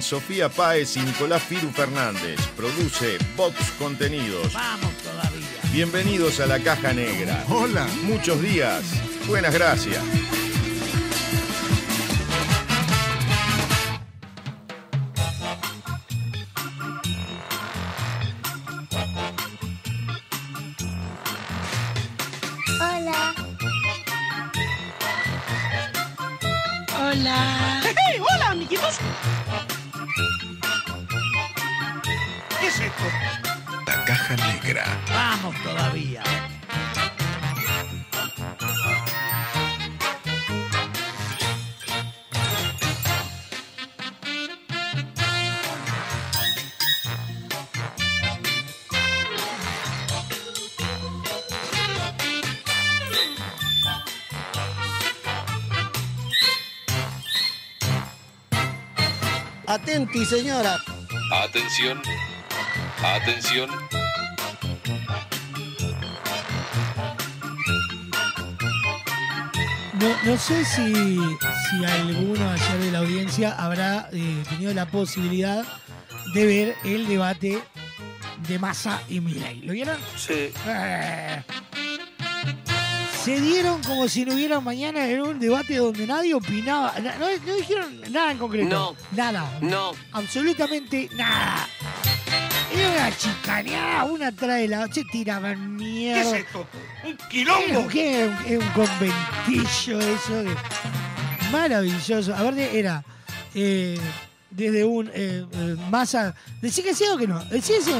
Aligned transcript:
Sofía 0.00 0.48
Páez 0.48 0.96
y 0.96 1.00
Nicolás 1.00 1.42
Firu 1.42 1.70
Fernández. 1.70 2.40
Produce 2.56 3.18
Vox 3.36 3.54
Contenidos. 3.78 4.52
Vamos 4.54 4.92
todavía. 5.04 5.46
Bienvenidos 5.72 6.40
a 6.40 6.46
la 6.46 6.58
caja 6.58 6.94
negra. 6.94 7.44
Hola. 7.48 7.86
Muchos 8.02 8.40
días. 8.40 8.82
Buenas 9.26 9.52
gracias. 9.52 10.02
Atenti, 59.68 60.24
señora. 60.24 60.78
Atención, 61.30 62.00
atención. 63.04 63.68
No, 69.92 70.22
no 70.24 70.38
sé 70.38 70.64
si, 70.64 70.94
si 70.94 71.84
alguno 71.84 72.50
ayer 72.50 72.78
de 72.78 72.92
la 72.92 73.00
audiencia 73.00 73.52
habrá 73.58 74.08
eh, 74.10 74.42
tenido 74.48 74.72
la 74.72 74.86
posibilidad 74.86 75.66
de 76.32 76.46
ver 76.46 76.74
el 76.84 77.06
debate 77.06 77.62
de 78.48 78.58
Massa 78.58 79.02
y 79.10 79.20
Milei. 79.20 79.60
¿Lo 79.60 79.74
vieron? 79.74 79.98
Sí. 80.16 80.50
Eh. 80.66 81.42
Se 83.28 83.40
dieron 83.42 83.82
como 83.82 84.08
si 84.08 84.24
no 84.24 84.32
hubiera 84.32 84.58
mañana 84.58 85.06
en 85.06 85.20
un 85.20 85.38
debate 85.38 85.76
donde 85.76 86.06
nadie 86.06 86.32
opinaba. 86.32 86.94
Na- 86.98 87.14
No, 87.16 87.26
no 87.46 87.54
dijeron 87.56 88.00
nada 88.10 88.32
en 88.32 88.38
concreto. 88.38 88.68
No. 88.70 88.96
Nada. 89.14 89.58
No. 89.60 89.92
Absolutamente 90.12 91.10
nada. 91.14 91.68
Era 92.74 92.88
una 92.90 93.16
chicaneada, 93.18 94.04
una 94.04 94.32
trae 94.32 94.66
la 94.66 94.80
otra, 94.84 95.02
tiraban 95.12 95.76
¿Qué 95.76 95.84
mierda. 95.84 96.20
es 96.38 96.44
esto? 96.46 96.66
¡Un 97.04 97.18
quilombo! 97.28 97.80
un- 97.80 97.88
¿Qué? 97.88 98.22
Era 98.24 98.28
un, 98.30 98.46
era 98.46 98.58
un 98.64 98.70
conventillo 98.70 99.98
eso. 100.00 100.44
que- 100.44 101.50
maravilloso. 101.52 102.34
Aparte 102.34 102.78
era 102.78 103.04
eh, 103.54 103.98
desde 104.50 104.84
un 104.86 105.08
eh, 105.12 105.44
eh, 105.52 105.76
masa. 105.90 106.34
¿Decía 106.62 106.82
que 106.82 106.94
sí 106.94 107.04
o 107.12 107.18
que 107.18 107.26
no? 107.26 107.44
¿Decía 107.44 107.76
que 107.76 107.82
sí? 107.84 107.92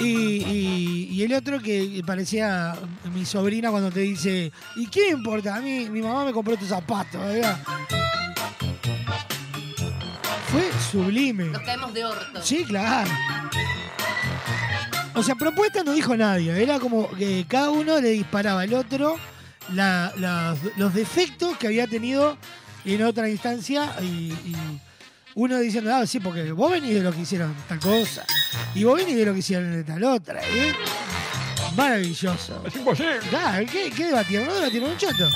Y, 0.00 0.06
y- 0.06 1.08
y 1.12 1.22
el 1.22 1.34
otro 1.34 1.60
que 1.60 2.02
parecía 2.06 2.74
mi 3.14 3.24
sobrina 3.24 3.70
cuando 3.70 3.90
te 3.90 4.00
dice, 4.00 4.50
¿y 4.76 4.86
qué 4.86 5.10
importa? 5.10 5.56
A 5.56 5.60
mí 5.60 5.88
mi 5.90 6.00
mamá 6.02 6.24
me 6.24 6.32
compró 6.32 6.54
estos 6.54 6.68
zapatos. 6.68 7.20
¿verdad? 7.20 7.58
Fue 10.48 10.70
sublime. 10.90 11.44
Nos 11.44 11.62
caemos 11.62 11.92
de 11.94 12.04
orto. 12.04 12.42
Sí, 12.42 12.64
claro. 12.64 13.10
O 15.14 15.22
sea, 15.22 15.34
propuesta 15.34 15.84
no 15.84 15.92
dijo 15.92 16.16
nadie. 16.16 16.60
Era 16.62 16.78
como 16.80 17.08
que 17.10 17.44
cada 17.48 17.70
uno 17.70 18.00
le 18.00 18.10
disparaba 18.10 18.62
al 18.62 18.72
otro 18.74 19.16
la- 19.74 20.12
la- 20.16 20.56
los 20.76 20.94
defectos 20.94 21.56
que 21.58 21.66
había 21.66 21.86
tenido 21.86 22.36
en 22.84 23.02
otra 23.02 23.28
instancia 23.28 23.94
y, 24.00 24.32
y 24.32 24.56
uno 25.34 25.58
diciendo, 25.58 25.94
ah, 25.94 26.06
sí, 26.06 26.20
porque 26.20 26.52
vos 26.52 26.70
venís 26.70 26.94
de 26.94 27.02
lo 27.02 27.12
que 27.12 27.20
hicieron 27.20 27.54
tal 27.68 27.78
cosa 27.78 28.24
y 28.74 28.84
vos 28.84 28.96
venís 28.96 29.16
de 29.16 29.26
lo 29.26 29.32
que 29.32 29.38
hicieron 29.38 29.72
de 29.72 29.84
tal 29.84 30.02
otra. 30.04 30.40
¿eh? 30.42 30.74
Maravilloso. 31.76 32.62
Es 32.66 32.76
imposible. 32.76 33.18
Claro, 33.28 33.66
¿qué, 33.70 33.90
qué 33.90 34.06
debatieron? 34.06 34.48
No 34.48 34.54
debatieron 34.54 34.90
un 34.90 34.96
chato. 34.96 35.28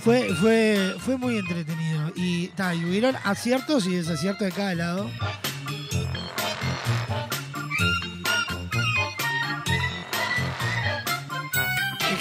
Fue, 0.00 0.34
fue, 0.34 0.96
fue 0.98 1.16
muy 1.16 1.38
entretenido. 1.38 2.12
Y, 2.14 2.48
ta, 2.48 2.74
y 2.74 2.84
hubieron 2.84 3.16
aciertos 3.24 3.86
y 3.86 3.94
desaciertos 3.94 4.46
de 4.48 4.52
cada 4.52 4.74
lado. 4.74 5.10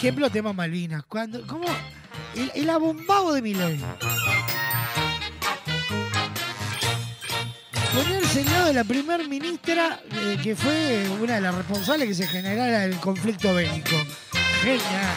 Ejemplo, 0.03 0.29
tema 0.29 0.51
Malvinas. 0.51 1.05
Cuando, 1.05 1.47
¿Cómo? 1.47 1.63
El, 2.35 2.51
el 2.55 2.69
abombado 2.69 3.31
de 3.31 3.41
Milei. 3.41 3.79
Ponerse 7.93 8.41
al 8.41 8.45
lado 8.47 8.67
de 8.67 8.73
la 8.73 8.83
primer 8.83 9.29
ministra, 9.29 10.01
eh, 10.11 10.37
que 10.43 10.57
fue 10.57 11.09
una 11.21 11.35
de 11.35 11.41
las 11.41 11.55
responsables 11.55 12.09
que 12.09 12.15
se 12.15 12.27
generara 12.27 12.83
el 12.83 12.97
conflicto 12.97 13.53
bélico. 13.53 13.95
Genial. 14.61 15.15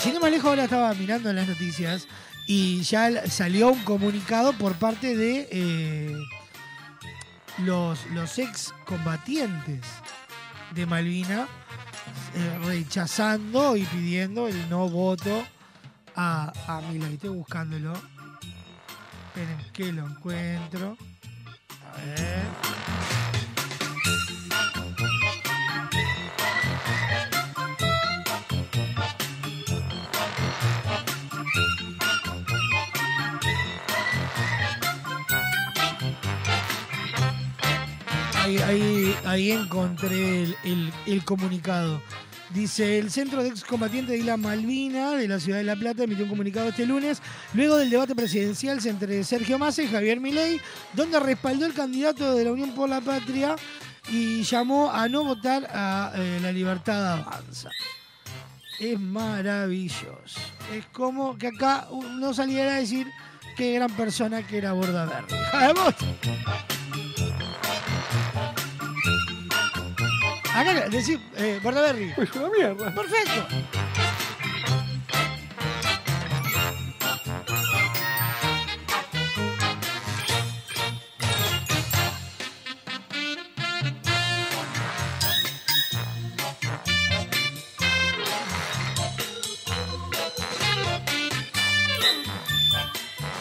Sin 0.00 0.14
ir 0.14 0.20
más 0.20 0.30
lejos, 0.30 0.50
ahora 0.50 0.62
estaba 0.62 0.94
mirando 0.94 1.28
en 1.30 1.34
las 1.34 1.48
noticias 1.48 2.06
y 2.46 2.82
ya 2.82 3.28
salió 3.28 3.70
un 3.70 3.82
comunicado 3.82 4.52
por 4.52 4.74
parte 4.74 5.16
de 5.16 5.48
eh, 5.50 6.16
los, 7.58 8.06
los 8.12 8.38
ex 8.38 8.72
combatientes 8.84 9.80
de 10.72 10.86
Malvina 10.86 11.48
rechazando 12.64 13.76
y 13.76 13.84
pidiendo 13.84 14.48
el 14.48 14.68
no 14.68 14.88
voto 14.88 15.44
a, 16.16 16.52
a 16.66 16.80
Milei. 16.82 17.14
Estoy 17.14 17.30
buscándolo. 17.30 17.92
Esperen 19.28 19.58
que 19.72 19.92
lo 19.92 20.06
encuentro. 20.06 20.96
A 21.92 22.04
ver. 22.04 23.33
Ahí, 38.44 39.50
encontré 39.52 40.54
el 41.06 41.24
comunicado. 41.24 42.00
Dice, 42.54 42.98
el 42.98 43.10
Centro 43.10 43.42
de 43.42 43.48
Excombatientes 43.48 44.12
de 44.12 44.18
Isla 44.18 44.36
Malvina 44.36 45.12
de 45.12 45.26
la 45.26 45.40
Ciudad 45.40 45.58
de 45.58 45.64
La 45.64 45.76
Plata 45.76 46.04
emitió 46.04 46.24
un 46.24 46.30
comunicado 46.30 46.68
este 46.68 46.86
lunes, 46.86 47.20
luego 47.54 47.76
del 47.76 47.90
debate 47.90 48.14
presidencial 48.14 48.78
entre 48.86 49.24
Sergio 49.24 49.58
Massa 49.58 49.82
y 49.82 49.88
Javier 49.88 50.20
Milei, 50.20 50.60
donde 50.92 51.18
respaldó 51.18 51.64
el 51.66 51.72
candidato 51.72 52.36
de 52.36 52.44
la 52.44 52.52
Unión 52.52 52.72
por 52.72 52.88
la 52.88 53.00
Patria 53.00 53.56
y 54.08 54.42
llamó 54.42 54.92
a 54.92 55.08
no 55.08 55.24
votar 55.24 55.68
a 55.72 56.12
eh, 56.14 56.38
la 56.42 56.52
libertad 56.52 57.14
avanza. 57.14 57.70
Es 58.78 59.00
maravilloso. 59.00 60.40
Es 60.72 60.84
como 60.92 61.38
que 61.38 61.48
acá 61.48 61.88
no 62.18 62.34
saliera 62.34 62.76
a 62.76 62.80
decir 62.80 63.08
qué 63.56 63.72
gran 63.72 63.90
persona 63.92 64.46
que 64.46 64.58
era 64.58 64.74
Borda 64.74 65.06
Verde. 65.06 65.34
Acá 70.54 70.88
decir, 70.88 71.20
eh, 71.36 71.58
Bordaberry. 71.62 72.12
Pues 72.14 72.30
una 72.36 72.48
mierda. 72.48 72.94
Perfecto. 72.94 73.46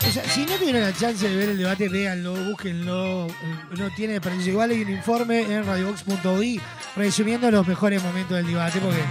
O 0.07 0.11
sea, 0.11 0.23
si 0.29 0.45
no 0.45 0.55
tuvieron 0.57 0.81
la 0.81 0.93
chance 0.93 1.27
de 1.27 1.35
ver 1.35 1.49
el 1.49 1.57
debate, 1.57 1.89
véanlo, 1.89 2.33
búsquenlo. 2.35 3.27
eh, 3.27 3.33
No 3.77 3.89
tiene 3.95 4.13
desperdicio. 4.13 4.51
Igual 4.51 4.71
hay 4.71 4.81
un 4.83 4.91
informe 4.91 5.41
en 5.41 5.65
radiobox.di 5.65 6.61
resumiendo 6.95 7.49
los 7.51 7.67
mejores 7.67 8.01
momentos 8.03 8.37
del 8.37 8.47
debate 8.47 8.79
porque 8.79 9.03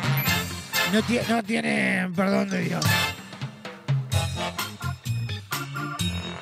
no, 0.92 1.00
tie- 1.02 1.26
no 1.28 1.42
tiene 1.42 2.08
perdón 2.14 2.48
de 2.50 2.60
Dios. 2.60 2.84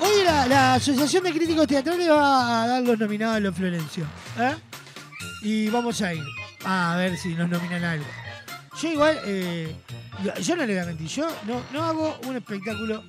Hoy 0.00 0.24
la, 0.24 0.46
la 0.46 0.74
Asociación 0.74 1.24
de 1.24 1.32
Críticos 1.32 1.66
Teatrales 1.66 2.08
va 2.10 2.62
a 2.62 2.66
dar 2.66 2.82
los 2.82 2.98
nominados 2.98 3.36
a 3.36 3.40
los 3.40 3.54
Florencio. 3.54 4.04
¿eh? 4.38 4.54
Y 5.42 5.68
vamos 5.68 6.00
a 6.02 6.14
ir 6.14 6.22
a 6.64 6.96
ver 6.96 7.16
si 7.16 7.34
nos 7.34 7.48
nominan 7.48 7.84
algo. 7.84 8.04
Yo 8.80 8.92
igual, 8.92 9.18
eh, 9.26 9.74
yo 10.42 10.56
no 10.56 10.64
le 10.64 10.72
voy 10.74 10.82
a 10.82 10.86
mentir, 10.86 11.06
yo 11.08 11.28
no, 11.46 11.62
no 11.72 11.84
hago 11.84 12.18
un 12.26 12.36
espectáculo 12.36 13.04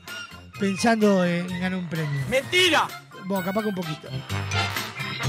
pensando 0.59 1.23
en 1.23 1.47
ganar 1.47 1.75
un 1.75 1.87
premio. 1.87 2.19
¡Mentira! 2.29 2.87
Bueno, 3.25 3.43
capaz 3.45 3.61
que 3.61 3.67
un 3.69 3.75
poquito. 3.75 4.09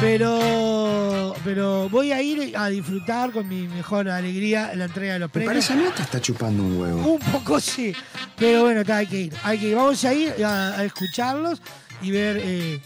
Pero, 0.00 1.34
pero 1.44 1.88
voy 1.88 2.10
a 2.12 2.20
ir 2.20 2.56
a 2.56 2.68
disfrutar 2.68 3.30
con 3.30 3.48
mi 3.48 3.68
mejor 3.68 4.08
alegría 4.08 4.72
la 4.74 4.86
entrega 4.86 5.12
de 5.14 5.18
los 5.20 5.28
Me 5.28 5.32
premios. 5.44 5.52
parece 5.66 5.72
a 5.72 5.76
mí 5.76 5.84
está 5.96 6.20
chupando 6.20 6.62
un 6.62 6.80
huevo. 6.80 7.12
Un 7.12 7.18
poco 7.20 7.60
sí, 7.60 7.94
pero 8.36 8.62
bueno, 8.62 8.80
está, 8.80 8.96
hay 8.96 9.06
que 9.06 9.20
ir. 9.20 9.34
Hay 9.44 9.58
que 9.58 9.68
ir. 9.68 9.76
Vamos 9.76 10.04
a 10.04 10.12
ir 10.12 10.44
a, 10.44 10.78
a 10.78 10.84
escucharlos 10.84 11.60
y 12.00 12.10
ver 12.10 12.38
eh, 12.42 12.80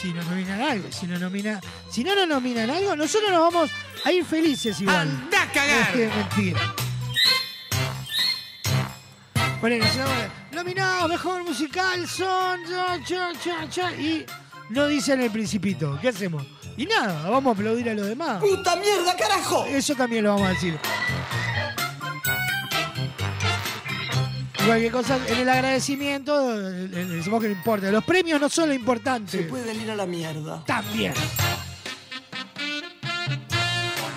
si 0.00 0.12
nos 0.12 0.24
nominan 0.26 0.60
algo. 0.60 0.88
Si, 0.92 1.06
nos 1.06 1.20
nomina, 1.20 1.60
si 1.90 2.04
no 2.04 2.14
nos 2.14 2.28
nominan 2.28 2.70
algo, 2.70 2.94
nosotros 2.94 3.30
nos 3.32 3.52
vamos 3.52 3.70
a 4.04 4.12
ir 4.12 4.24
felices 4.24 4.80
igual. 4.80 5.08
¡Anda 5.08 5.42
a 5.42 5.52
cagar! 5.52 5.96
Es 5.96 6.14
mentira. 6.14 6.60
Bueno, 9.60 9.84
si 9.92 9.98
no, 9.98 10.04
nominado 10.52 11.08
mejor 11.08 11.44
musical 11.44 12.06
son 12.08 12.60
cha, 12.64 12.98
cha, 13.04 13.32
cha, 13.42 13.68
cha, 13.68 13.92
y 13.92 14.24
no 14.70 14.86
dicen 14.86 15.20
el 15.20 15.30
principito. 15.30 15.98
¿Qué 16.00 16.08
hacemos? 16.08 16.44
Y 16.76 16.86
nada, 16.86 17.28
vamos 17.28 17.50
a 17.50 17.58
aplaudir 17.60 17.90
a 17.90 17.94
los 17.94 18.06
demás. 18.06 18.40
¡Puta 18.40 18.76
mierda, 18.76 19.14
carajo! 19.16 19.66
Eso 19.66 19.94
también 19.94 20.24
lo 20.24 20.30
vamos 20.34 20.48
a 20.48 20.50
decir. 20.52 20.78
Cualquier 24.66 24.92
cosa, 24.92 25.18
en 25.26 25.38
el 25.38 25.48
agradecimiento, 25.48 26.48
decimos 26.60 27.40
que 27.40 27.48
no 27.48 27.54
importa. 27.54 27.90
Los 27.90 28.04
premios 28.04 28.40
no 28.40 28.48
son 28.48 28.68
lo 28.68 28.74
importante. 28.74 29.32
Se 29.38 29.44
puede 29.44 29.74
ir 29.74 29.90
a 29.90 29.96
la 29.96 30.06
mierda. 30.06 30.64
También. 30.64 31.12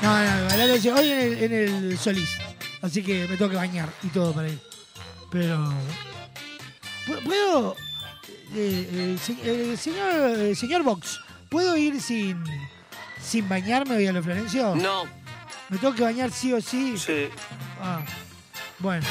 No, 0.01 0.19
no, 0.19 0.57
no, 0.57 0.67
dice, 0.73 0.91
hoy 0.91 1.09
en 1.09 1.17
el, 1.19 1.43
en 1.43 1.53
el 1.91 1.97
Solís. 1.97 2.29
Así 2.81 3.01
que 3.01 3.25
me 3.27 3.37
tengo 3.37 3.49
que 3.49 3.55
bañar 3.57 3.89
y 4.03 4.07
todo 4.07 4.33
para 4.33 4.49
ir. 4.49 4.59
Pero. 5.31 5.73
¿pu- 7.07 7.23
¿Puedo. 7.23 7.75
Eh, 8.55 8.89
eh, 8.91 9.17
eh, 9.43 9.77
señor, 9.77 10.39
eh, 10.39 10.55
señor 10.55 10.83
Vox, 10.83 11.19
¿puedo 11.49 11.75
ir 11.77 12.01
sin. 12.01 12.43
sin 13.21 13.47
bañarme 13.47 13.95
hoy 13.95 14.07
a 14.07 14.11
lo 14.11 14.21
Florencio? 14.21 14.75
No. 14.75 15.05
¿Me 15.69 15.77
tengo 15.77 15.93
que 15.95 16.03
bañar 16.03 16.31
sí 16.31 16.53
o 16.53 16.61
sí? 16.61 16.97
Sí. 16.97 17.29
Ah, 17.81 18.01
bueno. 18.79 19.05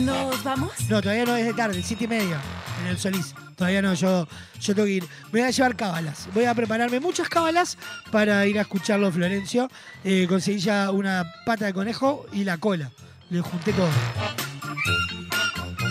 ¿Nos 0.00 0.42
vamos? 0.42 0.72
No, 0.88 1.00
todavía 1.00 1.24
no 1.24 1.36
es 1.36 1.44
de 1.46 1.54
tarde, 1.54 1.80
siete 1.82 2.04
y 2.04 2.08
media 2.08 2.40
en 2.82 2.88
el 2.88 2.98
Solís. 2.98 3.34
Todavía 3.56 3.80
no, 3.82 3.94
yo, 3.94 4.26
yo 4.60 4.74
tengo 4.74 4.86
que 4.86 4.92
ir. 4.92 5.04
Me 5.30 5.40
voy 5.40 5.42
a 5.42 5.50
llevar 5.50 5.76
cábalas. 5.76 6.28
Voy 6.34 6.44
a 6.46 6.54
prepararme 6.54 6.98
muchas 6.98 7.28
cábalas 7.28 7.78
para 8.10 8.44
ir 8.46 8.58
a 8.58 8.62
escucharlo, 8.62 9.12
Florencio. 9.12 9.70
Eh, 10.02 10.26
conseguí 10.28 10.58
ya 10.58 10.90
una 10.90 11.32
pata 11.46 11.66
de 11.66 11.72
conejo 11.74 12.26
y 12.32 12.42
la 12.44 12.58
cola. 12.58 12.90
Le 13.30 13.40
junté 13.40 13.72
todo. 13.72 13.88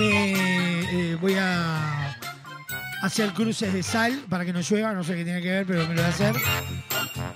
Eh, 0.03 1.17
voy 1.21 1.35
a 1.37 2.17
hacer 3.03 3.31
cruces 3.33 3.71
de 3.73 3.83
sal 3.83 4.25
para 4.29 4.43
que 4.45 4.51
no 4.53 4.61
llueva, 4.61 4.93
no 4.93 5.03
sé 5.03 5.15
qué 5.15 5.23
tiene 5.23 5.41
que 5.41 5.49
ver, 5.51 5.65
pero 5.65 5.81
me 5.87 5.93
lo 5.95 6.01
voy 6.01 6.03
a 6.03 6.07
hacer. 6.07 6.35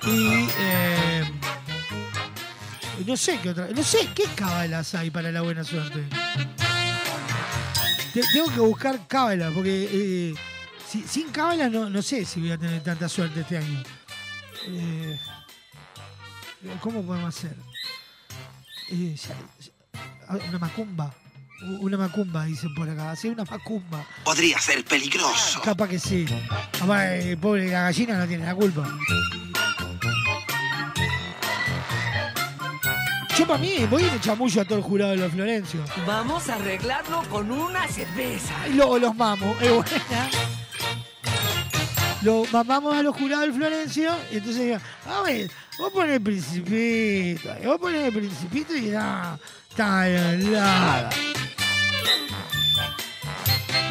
Y 0.07 0.47
eh, 0.59 1.23
no 3.05 3.15
sé 3.15 3.39
qué 3.41 3.49
otra, 3.49 3.67
no 3.67 3.83
sé 3.83 4.09
qué 4.15 4.23
cábalas 4.35 4.95
hay 4.95 5.11
para 5.11 5.31
la 5.31 5.41
buena 5.41 5.63
suerte. 5.63 6.03
Te- 8.13 8.23
Tengo 8.33 8.49
que 8.51 8.59
buscar 8.61 9.07
cábalas, 9.07 9.51
porque 9.53 9.89
eh, 9.91 10.35
si- 10.87 11.03
sin 11.07 11.29
cábalas 11.29 11.71
no, 11.71 11.89
no 11.89 12.01
sé 12.01 12.25
si 12.25 12.39
voy 12.39 12.51
a 12.51 12.57
tener 12.57 12.81
tanta 12.81 13.07
suerte 13.07 13.41
este 13.41 13.57
año. 13.57 13.83
Eh, 14.69 15.19
¿Cómo 16.81 17.03
podemos 17.03 17.29
hacer? 17.37 17.55
Una 20.49 20.57
macumba. 20.59 21.13
Una 21.61 21.97
macumba, 21.97 22.45
dicen 22.45 22.73
por 22.75 22.89
acá. 22.89 23.11
Hacer 23.11 23.31
una 23.31 23.45
macumba. 23.45 24.05
Podría 24.23 24.59
ser 24.59 24.83
peligroso. 24.83 25.61
Capaz 25.61 25.87
que 25.87 25.99
sí. 25.99 26.25
Capaz, 26.77 27.15
eh, 27.15 27.37
pobre 27.37 27.69
la 27.69 27.83
gallina 27.83 28.19
no 28.19 28.27
tiene 28.27 28.45
la 28.45 28.55
culpa. 28.55 28.87
Yo 33.37 33.45
para 33.45 33.59
mí 33.59 33.85
voy 33.89 34.03
y 34.03 34.09
le 34.09 34.19
chamullo 34.21 34.61
a 34.61 34.65
todo 34.65 34.77
el 34.77 34.83
jurado 34.83 35.11
de 35.11 35.17
los 35.17 35.31
Florencio. 35.31 35.81
Vamos 36.07 36.47
a 36.49 36.55
arreglarlo 36.55 37.21
con 37.29 37.51
una 37.51 37.87
cerveza. 37.87 38.53
Y 38.69 38.73
luego 38.73 38.97
los 38.97 39.15
mamos, 39.15 39.61
es 39.61 39.71
buena. 39.71 40.29
Lo 42.21 42.43
mamamos 42.51 42.95
a 42.95 43.03
los 43.03 43.15
jurados 43.15 43.45
del 43.45 43.53
Florencio 43.53 44.11
y 44.31 44.37
entonces 44.37 44.63
digo, 44.63 44.77
a 45.05 45.21
ver, 45.21 45.51
vos 45.77 45.91
ponés 45.91 46.15
el 46.15 46.21
principito, 46.21 47.49
vos 47.65 47.77
ponés 47.77 48.05
el 48.05 48.13
principito 48.13 48.75
y 48.75 48.89
da, 48.89 49.37
está 49.69 50.07
nada. 50.07 51.09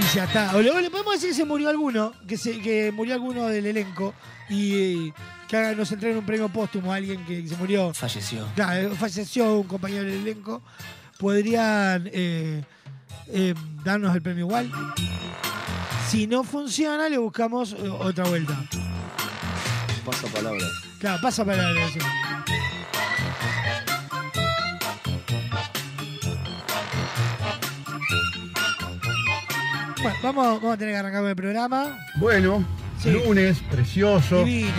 Y 0.01 0.15
ya 0.15 0.25
está. 0.25 0.57
O 0.57 0.63
le, 0.63 0.71
o 0.71 0.81
le 0.81 0.91
podemos 0.91 1.15
decir 1.15 1.31
que 1.31 1.35
se 1.37 1.45
murió 1.45 1.69
alguno, 1.69 2.13
que 2.27 2.37
se, 2.37 2.61
que 2.61 2.91
murió 2.93 3.15
alguno 3.15 3.47
del 3.47 3.67
elenco 3.67 4.15
y 4.49 5.13
que 5.49 5.57
haga- 5.57 5.75
nos 5.75 5.91
entreguen 5.93 6.19
un 6.19 6.27
premio 6.27 6.49
póstumo 6.49 6.93
a 6.93 6.97
alguien 6.97 7.25
que 7.25 7.47
se 7.47 7.57
murió. 7.57 7.93
Falleció. 7.95 8.47
Claro, 8.55 8.95
falleció 8.97 9.59
un 9.61 9.67
compañero 9.69 10.05
del 10.05 10.15
elenco. 10.23 10.63
Podrían 11.19 12.09
eh, 12.13 12.65
eh, 13.29 13.55
darnos 13.85 14.15
el 14.15 14.23
premio 14.23 14.47
igual. 14.47 14.71
Si 16.09 16.27
no 16.27 16.43
funciona, 16.45 17.09
le 17.09 17.19
buscamos 17.19 17.73
eh, 17.73 17.89
otra 17.89 18.25
vuelta. 18.25 18.57
Pasa 20.05 20.27
palabra. 20.29 20.67
Claro, 20.99 21.19
pasa 21.23 21.45
para 21.45 21.71
la 21.71 21.89
Bueno, 30.05 30.19
vamos, 30.23 30.61
vamos 30.61 30.75
a 30.75 30.77
tener 30.77 30.93
que 30.95 30.99
arrancar 30.99 31.21
con 31.23 31.31
el 31.31 31.37
programa. 31.37 31.99
Bueno, 32.17 32.63
Sí. 32.99 33.11
lunes, 33.11 33.59
precioso. 33.71 34.45
Divino. 34.45 34.71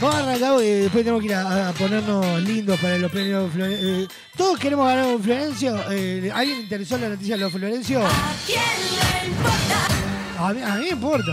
Vamos 0.00 0.16
a 0.16 0.22
arrancar 0.24 0.52
porque 0.52 0.66
después 0.74 1.04
tenemos 1.04 1.20
que 1.22 1.28
ir 1.28 1.34
a, 1.34 1.68
a 1.68 1.72
ponernos 1.72 2.42
lindos 2.42 2.78
para 2.80 2.98
los 2.98 3.10
premios 3.10 3.50
Florencio. 3.52 4.08
Todos 4.36 4.58
queremos 4.58 4.86
ganar 4.86 5.06
un 5.06 5.22
Florencio. 5.22 5.76
Eh, 5.90 6.30
¿Alguien 6.34 6.58
le 6.58 6.62
interesó 6.64 6.98
la 6.98 7.08
noticia 7.10 7.36
de 7.36 7.40
los 7.42 7.52
Florencio? 7.52 8.00
A 10.38 10.52
mí, 10.52 10.60
a 10.62 10.74
mí 10.74 10.82
me 10.84 10.88
importa. 10.90 11.32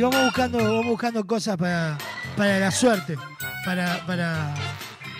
Y 0.00 0.02
vamos 0.02 0.24
buscando, 0.24 0.56
vamos 0.56 0.86
buscando 0.86 1.26
cosas 1.26 1.58
para, 1.58 1.98
para 2.34 2.58
la 2.58 2.70
suerte. 2.70 3.18
Para, 3.66 3.98
para. 4.06 4.54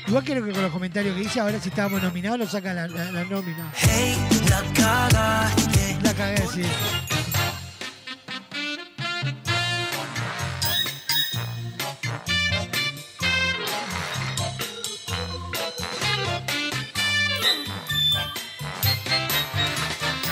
Igual 0.07 0.25
creo 0.25 0.43
que 0.43 0.53
con 0.53 0.63
los 0.63 0.73
comentarios 0.73 1.15
que 1.15 1.21
hice, 1.25 1.39
ahora 1.39 1.61
si 1.61 1.69
estábamos 1.69 2.03
nominados, 2.03 2.39
lo 2.39 2.47
sacan 2.47 2.77
la, 2.77 2.87
la, 2.87 3.13
la 3.13 3.25
nómina. 3.25 3.71
Hey, 3.75 4.17
la 4.49 4.63
cagaste. 4.73 5.99
La 6.03 6.15
cagué, 6.15 6.47
sí. 6.47 6.63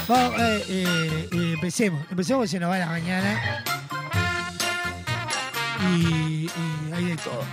Vamos, 0.09 0.41
eh, 0.41 0.65
eh, 0.71 1.29
eh, 1.33 1.53
empecemos. 1.53 2.01
Empecemos 2.11 2.39
porque 2.39 2.49
se 2.49 2.59
nos 2.59 2.71
va 2.71 2.79
la 2.79 2.87
mañana. 2.87 3.63
Y, 5.81 6.47
y 6.47 6.93
hay 6.93 7.05
de 7.05 7.17
todo. 7.17 7.45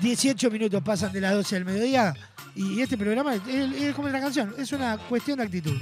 18 0.00 0.50
minutos 0.50 0.82
pasan 0.82 1.12
de 1.12 1.20
las 1.20 1.32
12 1.34 1.54
del 1.56 1.64
mediodía. 1.64 2.14
Y 2.54 2.80
este 2.80 2.96
programa 2.96 3.34
es, 3.34 3.42
es 3.46 3.94
como 3.94 4.08
la 4.08 4.20
canción, 4.20 4.54
es 4.56 4.72
una 4.72 4.96
cuestión 4.98 5.38
de 5.38 5.44
actitud. 5.44 5.76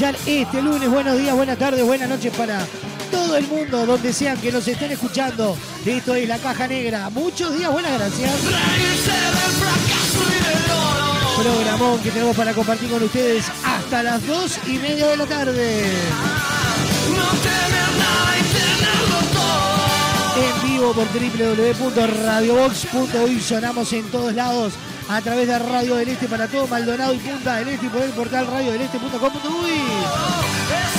Este 0.00 0.62
lunes. 0.62 0.88
Buenos 0.88 1.18
días, 1.18 1.34
buenas 1.34 1.58
tardes, 1.58 1.84
buenas 1.84 2.08
noches 2.08 2.32
para 2.34 2.66
todo 3.10 3.36
el 3.36 3.46
mundo, 3.46 3.84
donde 3.84 4.14
sean 4.14 4.38
que 4.38 4.50
nos 4.50 4.66
estén 4.66 4.90
escuchando. 4.90 5.54
Esto 5.84 6.14
es 6.14 6.26
La 6.26 6.38
Caja 6.38 6.66
Negra. 6.66 7.10
Muchos 7.10 7.54
días, 7.56 7.70
buenas 7.70 7.92
gracias. 7.92 8.32
Programón 11.36 12.00
que 12.00 12.10
tenemos 12.10 12.34
para 12.34 12.54
compartir 12.54 12.88
con 12.88 13.02
ustedes 13.02 13.44
hasta 13.64 14.02
las 14.02 14.26
dos 14.26 14.58
y 14.66 14.78
media 14.78 15.08
de 15.08 15.18
la 15.18 15.26
tarde. 15.26 15.84
En 20.36 20.62
vivo 20.70 20.94
por 20.94 21.06
www.radiobox.uy 21.06 23.40
sonamos 23.40 23.92
en 23.92 24.10
todos 24.10 24.34
lados 24.34 24.72
a 25.08 25.20
través 25.20 25.46
de 25.46 25.58
Radio 25.58 25.96
del 25.96 26.08
Este 26.08 26.28
para 26.28 26.48
todo 26.48 26.66
Maldonado 26.66 27.14
y 27.14 27.18
Punta 27.18 27.56
del 27.56 27.68
Este 27.68 27.88
por 27.88 28.02
el 28.02 28.10
portal 28.10 28.46
radiodeleste.com.uy 28.46 29.80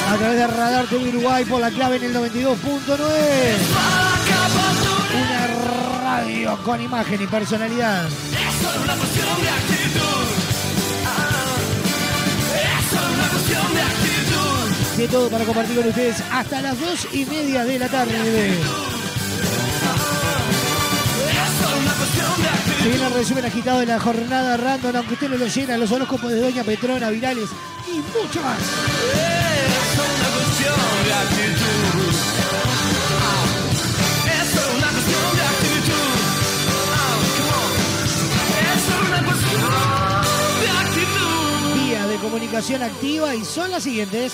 a 0.10 0.18
través 0.18 0.38
de 0.38 0.48
Radar 0.48 0.86
TV 0.88 1.10
Uruguay 1.10 1.46
por 1.46 1.62
la 1.62 1.72
clave 1.72 1.98
en 1.98 2.04
el 2.04 2.16
92.9 2.16 3.94
una 5.14 5.48
radio 6.04 6.58
con 6.64 6.82
imagen 6.82 7.22
y 7.22 7.28
personalidad. 7.28 8.08
De 14.98 15.08
todo 15.08 15.30
para 15.30 15.46
compartir 15.46 15.76
con 15.76 15.88
ustedes 15.88 16.24
hasta 16.32 16.62
las 16.62 16.80
dos 16.80 17.08
y 17.14 17.26
media 17.26 17.66
de 17.66 17.80
la 17.80 17.90
tarde. 17.90 18.93
Se 22.84 22.90
viene 22.90 23.08
el 23.08 23.14
resumen 23.14 23.46
agitado 23.46 23.80
de 23.80 23.86
la 23.86 23.98
jornada 23.98 24.58
random, 24.58 24.98
aunque 24.98 25.14
usted 25.14 25.30
no 25.30 25.38
lo 25.38 25.48
llena, 25.48 25.78
los 25.78 25.90
horóscopos 25.90 26.30
de 26.30 26.42
Doña 26.42 26.66
Petrona, 26.66 27.10
virales 27.12 27.48
y 27.88 27.96
mucho 27.96 28.42
más. 28.42 28.60
Es 28.60 30.00
una 30.04 30.28
cuestión 30.36 30.76
de 31.06 31.14
actitud. 31.14 32.12
Es 34.28 34.52
una 34.76 34.90
cuestión 34.92 35.32
de 35.38 35.44
actitud. 35.48 36.12
Es 38.76 38.84
una 39.08 39.20
cuestión 39.24 39.72
de 40.60 40.68
actitud. 40.68 42.10
De 42.10 42.18
comunicación 42.18 42.84
activa 42.84 43.34
y 43.34 43.46
son 43.46 43.72
las 43.72 43.84
siguientes. 43.84 44.34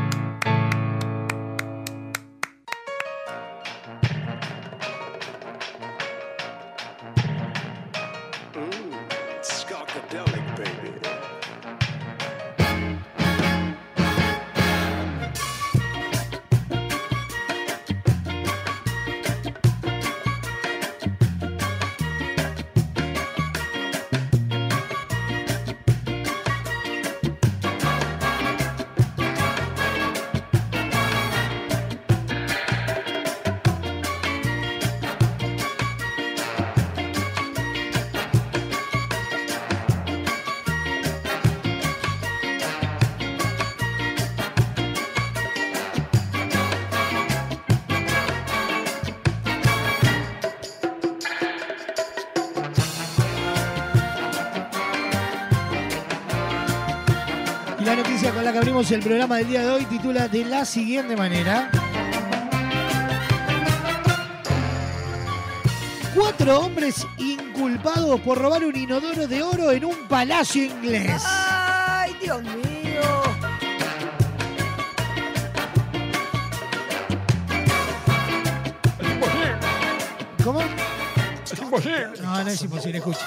El 58.93 59.01
programa 59.01 59.37
del 59.37 59.47
día 59.47 59.61
de 59.61 59.69
hoy 59.69 59.85
titula 59.85 60.27
de 60.27 60.43
la 60.43 60.65
siguiente 60.65 61.15
manera. 61.15 61.71
Cuatro 66.13 66.59
hombres 66.59 67.07
inculpados 67.17 68.19
por 68.19 68.37
robar 68.37 68.65
un 68.65 68.75
inodoro 68.75 69.27
de 69.27 69.41
oro 69.43 69.71
en 69.71 69.85
un 69.85 70.07
palacio 70.09 70.65
inglés. 70.65 71.23
Ay, 71.25 72.13
Dios 72.21 72.41
mío. 72.43 73.01
¿Cómo? 80.43 80.61
No, 82.21 82.43
no 82.43 82.49
es 82.49 82.61
imposible, 82.61 82.97
escucha. 82.97 83.25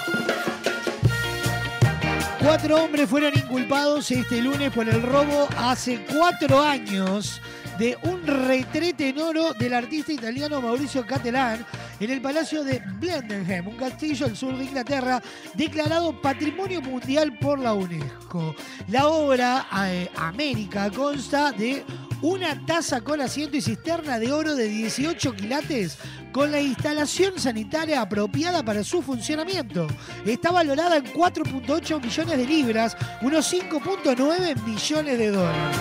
Cuatro 2.44 2.84
hombres 2.84 3.08
fueron 3.08 3.32
inculpados 3.34 4.10
este 4.10 4.42
lunes 4.42 4.70
por 4.70 4.86
el 4.86 5.00
robo 5.00 5.48
hace 5.56 6.04
cuatro 6.04 6.60
años 6.60 7.40
de 7.78 7.96
un 8.02 8.22
retrete 8.26 9.08
en 9.08 9.18
oro 9.18 9.54
del 9.54 9.72
artista 9.72 10.12
italiano 10.12 10.60
Mauricio 10.60 11.06
Catalán 11.06 11.64
en 12.00 12.10
el 12.10 12.20
Palacio 12.20 12.62
de 12.62 12.82
Blendenham, 13.00 13.68
un 13.68 13.78
castillo 13.78 14.26
al 14.26 14.36
sur 14.36 14.58
de 14.58 14.64
Inglaterra, 14.64 15.22
declarado 15.54 16.20
Patrimonio 16.20 16.82
Mundial 16.82 17.38
por 17.38 17.58
la 17.58 17.72
UNESCO. 17.72 18.54
La 18.88 19.08
obra 19.08 19.66
eh, 19.86 20.10
América 20.14 20.90
consta 20.90 21.50
de 21.50 21.82
una 22.20 22.64
taza 22.66 23.00
con 23.00 23.22
asiento 23.22 23.56
y 23.56 23.62
cisterna 23.62 24.18
de 24.18 24.32
oro 24.32 24.54
de 24.54 24.68
18 24.68 25.34
quilates 25.34 25.96
con 26.34 26.50
la 26.50 26.60
instalación 26.60 27.38
sanitaria 27.38 28.00
apropiada 28.00 28.64
para 28.64 28.82
su 28.82 29.00
funcionamiento. 29.02 29.86
Está 30.26 30.50
valorada 30.50 30.96
en 30.96 31.04
4.8 31.04 32.02
millones 32.02 32.36
de 32.36 32.44
libras, 32.44 32.96
unos 33.22 33.52
5.9 33.52 34.60
millones 34.64 35.16
de 35.16 35.30
dólares. 35.30 35.76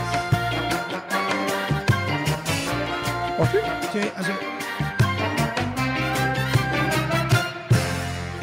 Sí, 3.91 3.99
así. 4.15 4.31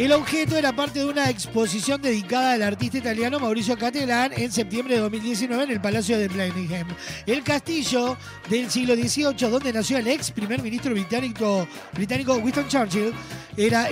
El 0.01 0.13
objeto 0.13 0.57
era 0.57 0.75
parte 0.75 1.01
de 1.01 1.05
una 1.05 1.29
exposición 1.29 2.01
dedicada 2.01 2.53
al 2.53 2.63
artista 2.63 2.97
italiano 2.97 3.39
Mauricio 3.39 3.77
Catalán 3.77 4.33
en 4.35 4.51
septiembre 4.51 4.95
de 4.95 5.01
2019 5.03 5.65
en 5.65 5.71
el 5.73 5.81
Palacio 5.83 6.19
de 6.19 6.27
Blenheim. 6.27 6.87
El 7.27 7.43
castillo 7.43 8.17
del 8.49 8.71
siglo 8.71 8.95
XVIII, 8.95 9.51
donde 9.51 9.75
nació 9.75 9.99
el 9.99 10.07
ex 10.07 10.31
primer 10.31 10.63
ministro 10.63 10.93
británico, 10.93 11.69
británico 11.93 12.35
Winston 12.37 12.67
Churchill, 12.67 13.13
era 13.59 13.91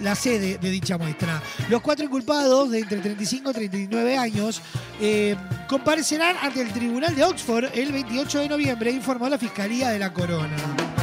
la 0.00 0.14
sede 0.14 0.58
de 0.58 0.70
dicha 0.70 0.96
muestra. 0.96 1.42
Los 1.68 1.82
cuatro 1.82 2.04
inculpados, 2.04 2.70
de 2.70 2.78
entre 2.78 3.00
35 3.00 3.50
y 3.50 3.54
39 3.54 4.16
años, 4.16 4.62
eh, 5.00 5.34
comparecerán 5.66 6.36
ante 6.40 6.62
el 6.62 6.72
Tribunal 6.72 7.16
de 7.16 7.24
Oxford 7.24 7.64
el 7.74 7.90
28 7.90 8.38
de 8.42 8.48
noviembre, 8.48 8.92
informó 8.92 9.28
la 9.28 9.38
Fiscalía 9.38 9.88
de 9.88 9.98
la 9.98 10.12
Corona. 10.12 10.97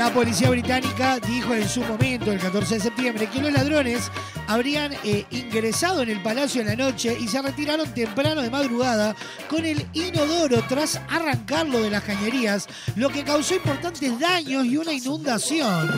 La 0.00 0.10
policía 0.14 0.48
británica 0.48 1.18
dijo 1.20 1.52
en 1.52 1.68
su 1.68 1.82
momento, 1.82 2.32
el 2.32 2.38
14 2.38 2.76
de 2.76 2.80
septiembre, 2.80 3.26
que 3.26 3.42
los 3.42 3.52
ladrones 3.52 4.10
habrían 4.46 4.94
eh, 5.04 5.26
ingresado 5.30 6.00
en 6.00 6.08
el 6.08 6.22
palacio 6.22 6.62
en 6.62 6.68
la 6.68 6.74
noche 6.74 7.14
y 7.20 7.28
se 7.28 7.42
retiraron 7.42 7.92
temprano 7.92 8.40
de 8.40 8.48
madrugada 8.48 9.14
con 9.46 9.66
el 9.66 9.86
inodoro 9.92 10.64
tras 10.66 10.98
arrancarlo 11.10 11.82
de 11.82 11.90
las 11.90 12.02
cañerías, 12.02 12.66
lo 12.96 13.10
que 13.10 13.24
causó 13.24 13.56
importantes 13.56 14.18
daños 14.18 14.64
y 14.64 14.78
una 14.78 14.94
inundación. 14.94 15.90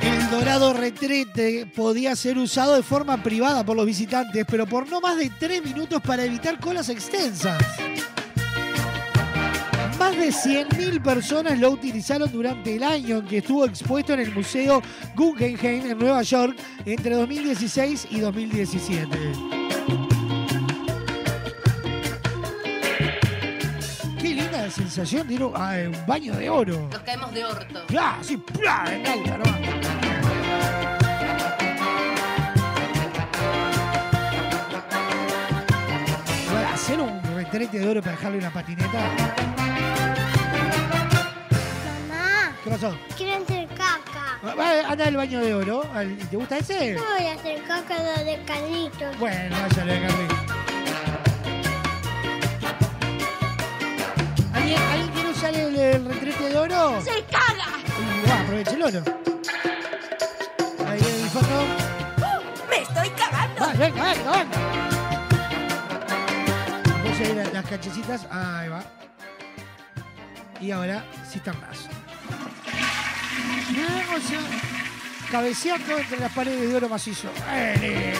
El 0.00 0.30
dorado 0.30 0.72
retrete 0.72 1.66
podía 1.66 2.16
ser 2.16 2.38
usado 2.38 2.74
de 2.74 2.82
forma 2.82 3.22
privada 3.22 3.66
por 3.66 3.76
los 3.76 3.84
visitantes, 3.84 4.46
pero 4.48 4.64
por 4.66 4.88
no 4.88 5.02
más 5.02 5.18
de 5.18 5.30
tres 5.38 5.62
minutos 5.62 6.00
para 6.00 6.24
evitar 6.24 6.58
colas 6.58 6.88
extensas. 6.88 7.62
Más 10.14 10.44
de 10.44 10.66
100.000 10.68 11.02
personas 11.02 11.58
lo 11.58 11.70
utilizaron 11.70 12.30
durante 12.30 12.76
el 12.76 12.84
año 12.84 13.18
en 13.18 13.26
que 13.26 13.38
estuvo 13.38 13.64
expuesto 13.64 14.12
en 14.12 14.20
el 14.20 14.32
Museo 14.32 14.80
Guggenheim 15.16 15.90
en 15.90 15.98
Nueva 15.98 16.22
York 16.22 16.56
entre 16.84 17.16
2016 17.16 18.08
y 18.10 18.20
2017. 18.20 19.08
Qué 24.20 24.28
linda 24.28 24.70
sensación 24.70 25.26
de 25.26 25.34
ir 25.34 25.42
a 25.42 25.46
un 25.46 26.06
baño 26.06 26.34
de 26.36 26.48
oro. 26.48 26.88
Nos 26.92 27.00
caemos 27.00 27.34
de 27.34 27.44
orto. 27.44 27.86
¡Plá! 27.88 28.18
Así, 28.20 28.36
¡plá! 28.36 28.84
En 28.94 29.06
alta, 29.06 29.38
nomás. 29.38 29.60
Hacer 36.72 37.00
un 37.00 37.20
retrete 37.34 37.78
de 37.78 37.88
oro 37.88 38.00
para 38.00 38.12
dejarle 38.12 38.38
una 38.38 38.52
patineta. 38.52 39.53
¿Qué 42.64 42.70
pasó? 42.70 42.96
quiero 43.16 43.42
hacer 43.44 43.68
caca. 43.68 44.38
Va- 44.44 44.54
va, 44.54 44.80
Anda 44.90 45.06
al 45.06 45.16
baño 45.16 45.40
de 45.40 45.54
oro. 45.54 45.84
Al- 45.94 46.16
¿Te 46.16 46.36
gusta 46.36 46.56
ese? 46.58 46.94
No 46.94 47.02
voy 47.04 47.26
a 47.26 47.34
hacer 47.34 47.62
caca 47.64 48.02
de 48.24 48.42
Carlitos. 48.44 49.18
Bueno, 49.18 49.56
váyale, 49.68 50.00
Carly. 50.00 50.26
¿Alguien, 54.54 54.80
¿Alguien 54.82 55.08
quiere 55.12 55.30
usar 55.30 55.54
el, 55.54 55.76
el 55.76 56.04
retrete 56.06 56.44
de 56.48 56.56
oro? 56.58 57.00
¡Se 57.02 57.22
caga! 57.24 57.66
Y 58.24 58.28
va, 58.30 58.40
aproveche 58.40 58.74
el 58.74 58.82
oro. 58.82 59.02
Ahí 60.88 61.00
en 61.00 61.20
el 61.24 61.30
fondo. 61.30 61.64
¡Me 62.70 62.76
estoy 62.82 63.10
cagando! 63.10 63.60
Va, 63.60 63.72
venga, 63.74 64.02
venga, 64.04 64.30
venga. 64.32 64.58
Puse 67.02 67.24
ahí 67.26 67.34
las, 67.34 67.52
las 67.52 67.64
cachecitas. 67.66 68.26
Ahí 68.30 68.68
va. 68.70 68.82
Y 70.60 70.70
ahora 70.70 71.04
sí 71.30 71.38
están 71.38 71.60
más. 71.60 71.83
Vamos 73.72 74.30
a... 74.32 75.30
Cabeceando 75.30 75.98
entre 75.98 76.20
las 76.20 76.32
paredes 76.32 76.68
de 76.68 76.76
oro 76.76 76.88
macizo. 76.88 77.28
¡Eh! 77.50 78.14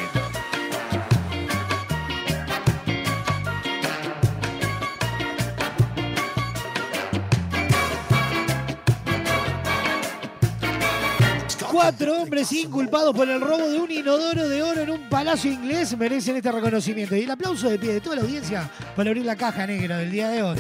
Cuatro 11.70 12.22
hombres 12.22 12.50
inculpados 12.52 13.14
por 13.14 13.28
el 13.28 13.40
robo 13.40 13.68
de 13.68 13.78
un 13.78 13.90
inodoro 13.90 14.48
de 14.48 14.62
oro 14.62 14.80
en 14.82 14.90
un 14.90 15.08
palacio 15.08 15.52
inglés 15.52 15.96
merecen 15.98 16.36
este 16.36 16.50
reconocimiento. 16.50 17.14
Y 17.16 17.22
el 17.22 17.30
aplauso 17.30 17.68
de 17.68 17.78
pie 17.78 17.94
de 17.94 18.00
toda 18.00 18.16
la 18.16 18.22
audiencia 18.22 18.70
para 18.96 19.10
abrir 19.10 19.26
la 19.26 19.36
caja 19.36 19.66
negra 19.66 19.98
del 19.98 20.10
día 20.10 20.28
de 20.28 20.42
hoy. 20.42 20.58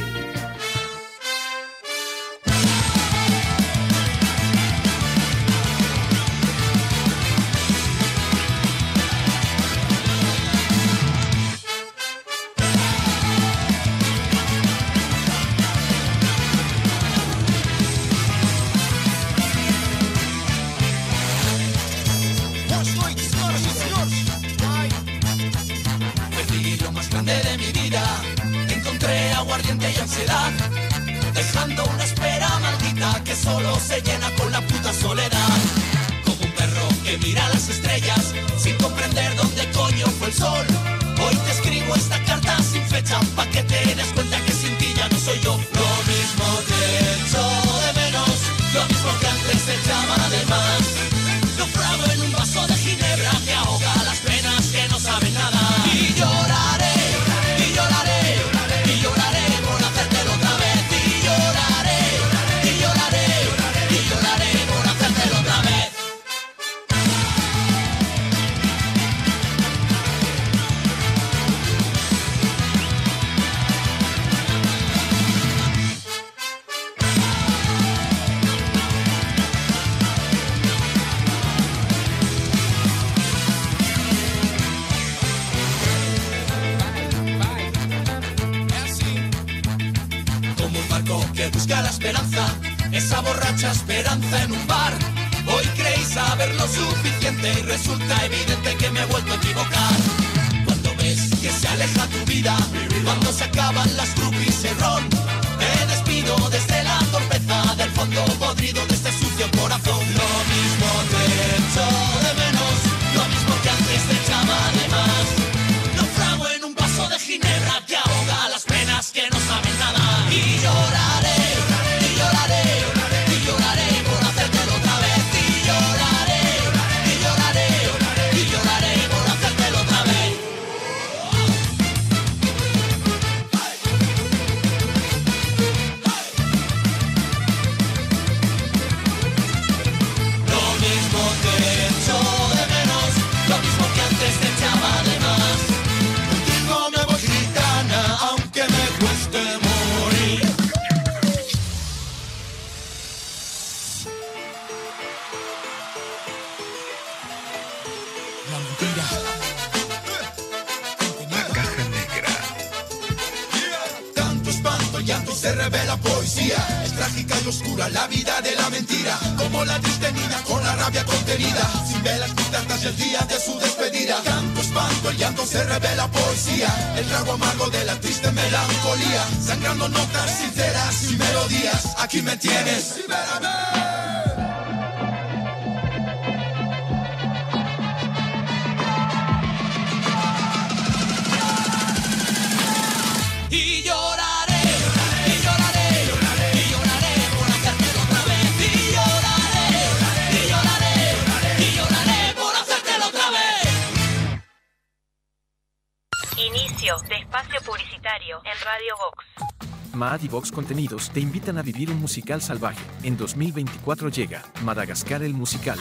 Radio 209.24 209.46
Vox. 209.46 209.94
Maad 209.94 210.22
y 210.22 210.28
Vox 210.28 210.52
Contenidos 210.52 211.10
te 211.10 211.20
invitan 211.20 211.58
a 211.58 211.62
vivir 211.62 211.90
un 211.90 212.00
musical 212.00 212.42
salvaje. 212.42 212.84
En 213.02 213.16
2024 213.16 214.08
llega 214.08 214.42
Madagascar 214.62 215.22
el 215.22 215.34
musical. 215.34 215.78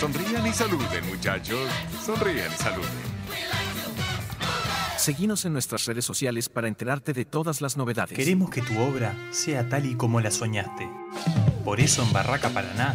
Sonrían 0.00 0.46
y 0.46 0.52
saluden, 0.52 1.06
muchachos. 1.08 1.68
Sonrían 2.04 2.50
y 2.52 2.56
saluden. 2.56 3.18
Seguinos 4.96 5.44
en 5.44 5.52
nuestras 5.52 5.86
redes 5.86 6.04
sociales 6.04 6.48
para 6.48 6.68
enterarte 6.68 7.12
de 7.12 7.24
todas 7.24 7.60
las 7.60 7.76
novedades. 7.76 8.16
Queremos 8.16 8.50
que 8.50 8.62
tu 8.62 8.78
obra 8.78 9.14
sea 9.30 9.68
tal 9.68 9.86
y 9.86 9.94
como 9.96 10.20
la 10.20 10.30
soñaste. 10.30 10.88
Por 11.64 11.80
eso 11.80 12.02
en 12.02 12.12
Barraca 12.12 12.48
Paraná 12.50 12.94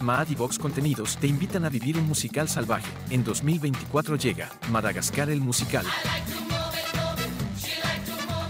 Maad 0.00 0.28
y 0.30 0.34
Vox 0.34 0.58
Contenidos 0.58 1.16
te 1.16 1.26
invitan 1.26 1.64
a 1.64 1.68
vivir 1.68 1.96
un 1.98 2.06
musical 2.06 2.48
salvaje. 2.48 2.88
En 3.10 3.24
2024 3.24 4.16
llega 4.16 4.50
Madagascar 4.70 5.30
el 5.30 5.40
musical. 5.40 5.86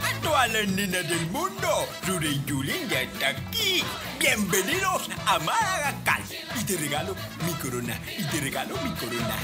A 0.02 0.22
todas 0.22 0.52
las 0.52 0.68
nenas 0.68 1.08
del 1.08 1.26
mundo, 1.30 1.68
Rure 2.06 2.28
y 2.28 2.42
ya 2.88 3.02
está 3.02 3.28
aquí. 3.28 3.82
Bienvenidos 4.18 5.08
a 5.26 5.38
Madagascar. 5.38 6.20
Y 6.60 6.64
te 6.64 6.76
regalo 6.76 7.14
mi 7.44 7.52
corona. 7.54 8.00
Y 8.18 8.24
te 8.24 8.40
regalo 8.40 8.74
mi 8.82 8.90
corona. 8.90 9.36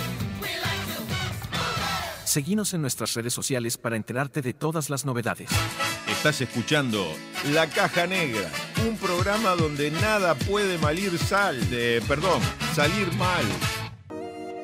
Seguinos 2.33 2.73
en 2.73 2.81
nuestras 2.81 3.13
redes 3.13 3.35
sociales 3.35 3.77
para 3.77 3.95
enterarte 3.95 4.41
de 4.41 4.55
todas 4.55 4.89
las 4.89 5.05
novedades. 5.05 5.51
Estás 6.09 6.41
escuchando 6.41 7.07
La 7.53 7.67
Caja 7.67 8.07
Negra, 8.07 8.51
un 8.89 8.97
programa 8.97 9.51
donde 9.51 9.91
nada 9.91 10.35
puede 10.35 10.79
malir 10.79 11.19
sal, 11.19 11.61
eh, 11.71 12.01
perdón, 12.09 12.41
salir 12.75 13.13
mal. 13.17 13.45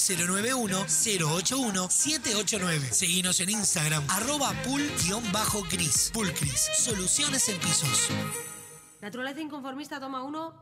091-081-789. 0.00 2.90
Seguinos 2.90 3.40
en 3.40 3.50
Instagram, 3.50 4.02
arroba 4.08 4.52
pool-gris. 4.64 6.10
Pulcris, 6.12 6.70
soluciones 6.74 7.48
en 7.48 7.58
pisos. 7.58 8.08
Naturaleza 9.00 9.40
inconformista, 9.40 10.00
toma 10.00 10.22
uno. 10.22 10.54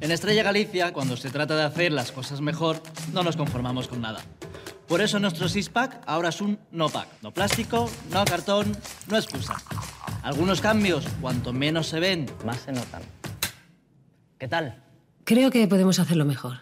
En 0.00 0.10
Estrella 0.10 0.42
Galicia, 0.42 0.92
cuando 0.92 1.16
se 1.16 1.30
trata 1.30 1.54
de 1.54 1.62
hacer 1.62 1.92
las 1.92 2.10
cosas 2.10 2.40
mejor, 2.40 2.82
no 3.12 3.22
nos 3.22 3.36
conformamos 3.36 3.86
con 3.86 4.00
nada. 4.00 4.20
Por 4.88 5.00
eso 5.00 5.20
nuestro 5.20 5.48
six-pack 5.48 6.02
ahora 6.06 6.30
es 6.30 6.40
un 6.40 6.58
no-pack. 6.72 7.08
No 7.22 7.32
plástico, 7.32 7.88
no 8.10 8.24
cartón, 8.24 8.76
no 9.06 9.16
excusa. 9.16 9.54
Algunos 10.22 10.60
cambios, 10.60 11.06
cuanto 11.20 11.52
menos 11.52 11.86
se 11.86 12.00
ven, 12.00 12.26
más 12.44 12.60
se 12.60 12.72
notan. 12.72 13.02
¿Qué 14.38 14.48
tal? 14.48 14.82
Creo 15.24 15.50
que 15.50 15.68
podemos 15.68 16.00
hacerlo 16.00 16.24
mejor. 16.24 16.58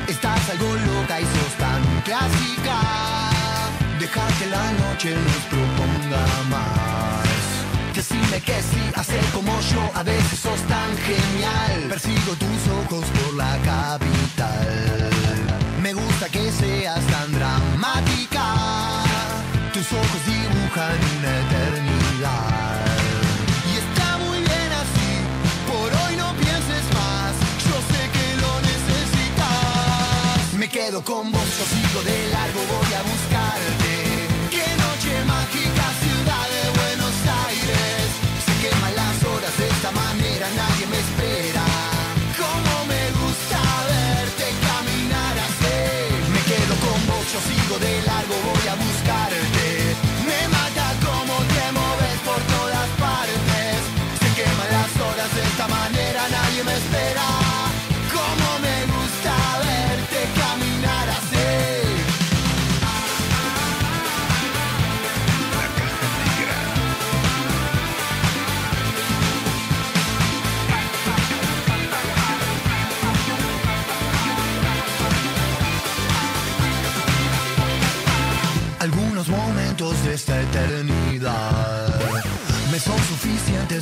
Estás 0.08 0.50
algo 0.50 0.74
loca 0.74 1.20
y 1.20 1.24
sos 1.24 1.54
tan 1.58 1.82
clásica. 2.02 2.76
Deja 3.98 4.26
que 4.38 4.46
la 4.46 4.72
noche 4.72 5.14
nos 5.14 5.42
proponga 5.52 6.24
más. 6.50 7.94
Decime 7.94 8.40
que 8.40 8.60
sí, 8.62 8.82
hacer 8.94 9.24
como 9.32 9.52
yo, 9.60 9.90
a 9.94 10.02
veces 10.02 10.38
sos 10.38 10.60
tan 10.62 10.96
genial. 10.98 11.86
Persigo 11.88 12.34
tus 12.34 12.68
ojos 12.80 13.04
por 13.16 13.34
la 13.34 13.56
capital. 13.64 15.10
Me 15.82 15.92
gusta 15.92 16.28
que 16.28 16.50
seas 16.50 17.04
tan 17.06 17.32
dramática. 17.32 18.44
Tus 19.72 19.92
ojos 19.92 20.20
dibujan 20.26 20.98
una 21.18 21.30
eternidad. 21.40 21.83
Quedo 30.94 31.02
con 31.02 31.32
vos, 31.32 31.48
yo 31.58 31.64
sigo 31.74 32.02
de 32.04 32.28
largo, 32.30 32.60
voy 32.70 32.92
a 32.94 33.02
buscarte. 33.02 33.94
Qué 34.50 34.66
noche 34.84 35.12
mágica, 35.26 35.84
ciudad 36.04 36.46
de 36.54 36.62
Buenos 36.78 37.16
Aires. 37.46 38.04
Se 38.46 38.54
queman 38.62 38.94
las 38.94 39.16
horas 39.24 39.58
de 39.58 39.66
esta 39.74 39.90
manera, 39.90 40.46
nadie 40.54 40.86
me 40.86 40.98
espera. 41.06 41.64
Cómo 42.38 42.74
me 42.86 43.02
gusta 43.18 43.58
verte 43.90 44.46
caminar 44.68 45.34
así. 45.46 45.78
Me 46.34 46.40
quedo 46.50 46.74
con 46.86 47.00
vos, 47.08 47.24
yo 47.32 47.40
sigo 47.42 47.78
de 47.78 48.02
largo, 48.02 48.34
voy 48.46 48.53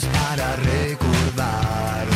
para 0.00 0.56
recordar. 0.56 2.06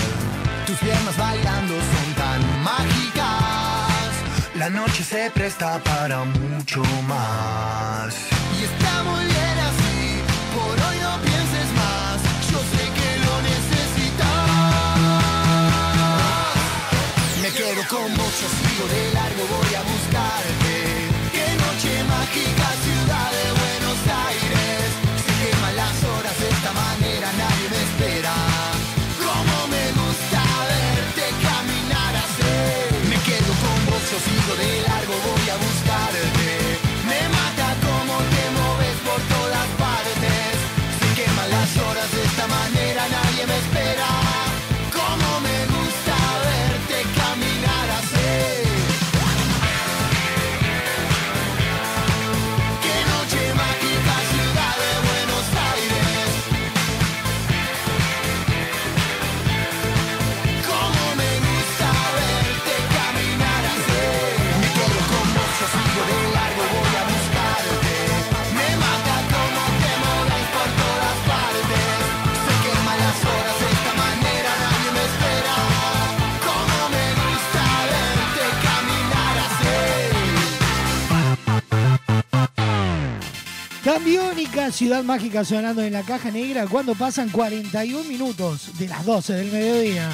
Tus 0.67 0.79
piernas 0.79 1.17
bailando 1.19 1.75
son 1.75 2.15
tan 2.15 2.63
mágicas. 2.63 4.13
La 4.55 4.71
noche 4.71 5.05
se 5.05 5.31
presta 5.31 5.79
para 5.85 6.25
mucho 6.25 6.83
más. 7.07 8.15
Y 8.59 8.65
está 8.65 9.03
muy 9.03 9.25
bien 9.27 9.59
así, 9.69 10.23
por 10.55 10.75
hoy 10.87 10.97
no 11.07 11.21
pienses 11.21 11.69
más. 11.77 12.17
Yo 12.51 12.59
sé 12.73 12.85
que 12.97 13.11
lo 13.27 13.35
necesitas. 13.43 14.49
Me 17.43 17.51
quedo 17.51 17.83
con 17.91 18.09
yo 18.17 18.49
sigo 18.59 18.89
de 18.89 19.13
largo, 19.13 19.43
voy 19.55 19.75
a 19.75 19.83
buscarte. 19.83 19.96
Ciudad 84.73 85.05
Mágica 85.05 85.45
sonando 85.45 85.83
en 85.83 85.93
la 85.93 86.03
caja 86.03 86.31
negra 86.31 86.67
cuando 86.67 86.95
pasan 86.95 87.31
41 87.31 88.05
minutos 88.05 88.77
de 88.79 88.89
las 88.89 89.05
12 89.05 89.33
del 89.35 89.53
mediodía. 89.53 90.11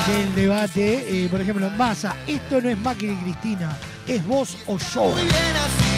del 0.08 0.34
debate. 0.34 1.26
Eh, 1.26 1.28
por 1.30 1.42
ejemplo, 1.42 1.70
Massa, 1.72 2.16
esto 2.26 2.62
no 2.62 2.70
es 2.70 2.78
Macri 2.78 3.10
y 3.10 3.16
Cristina, 3.18 3.78
es 4.08 4.26
vos 4.26 4.58
o 4.68 4.78
yo. 4.78 5.04
Muy 5.04 5.24
bien 5.24 5.56
así, 5.58 5.94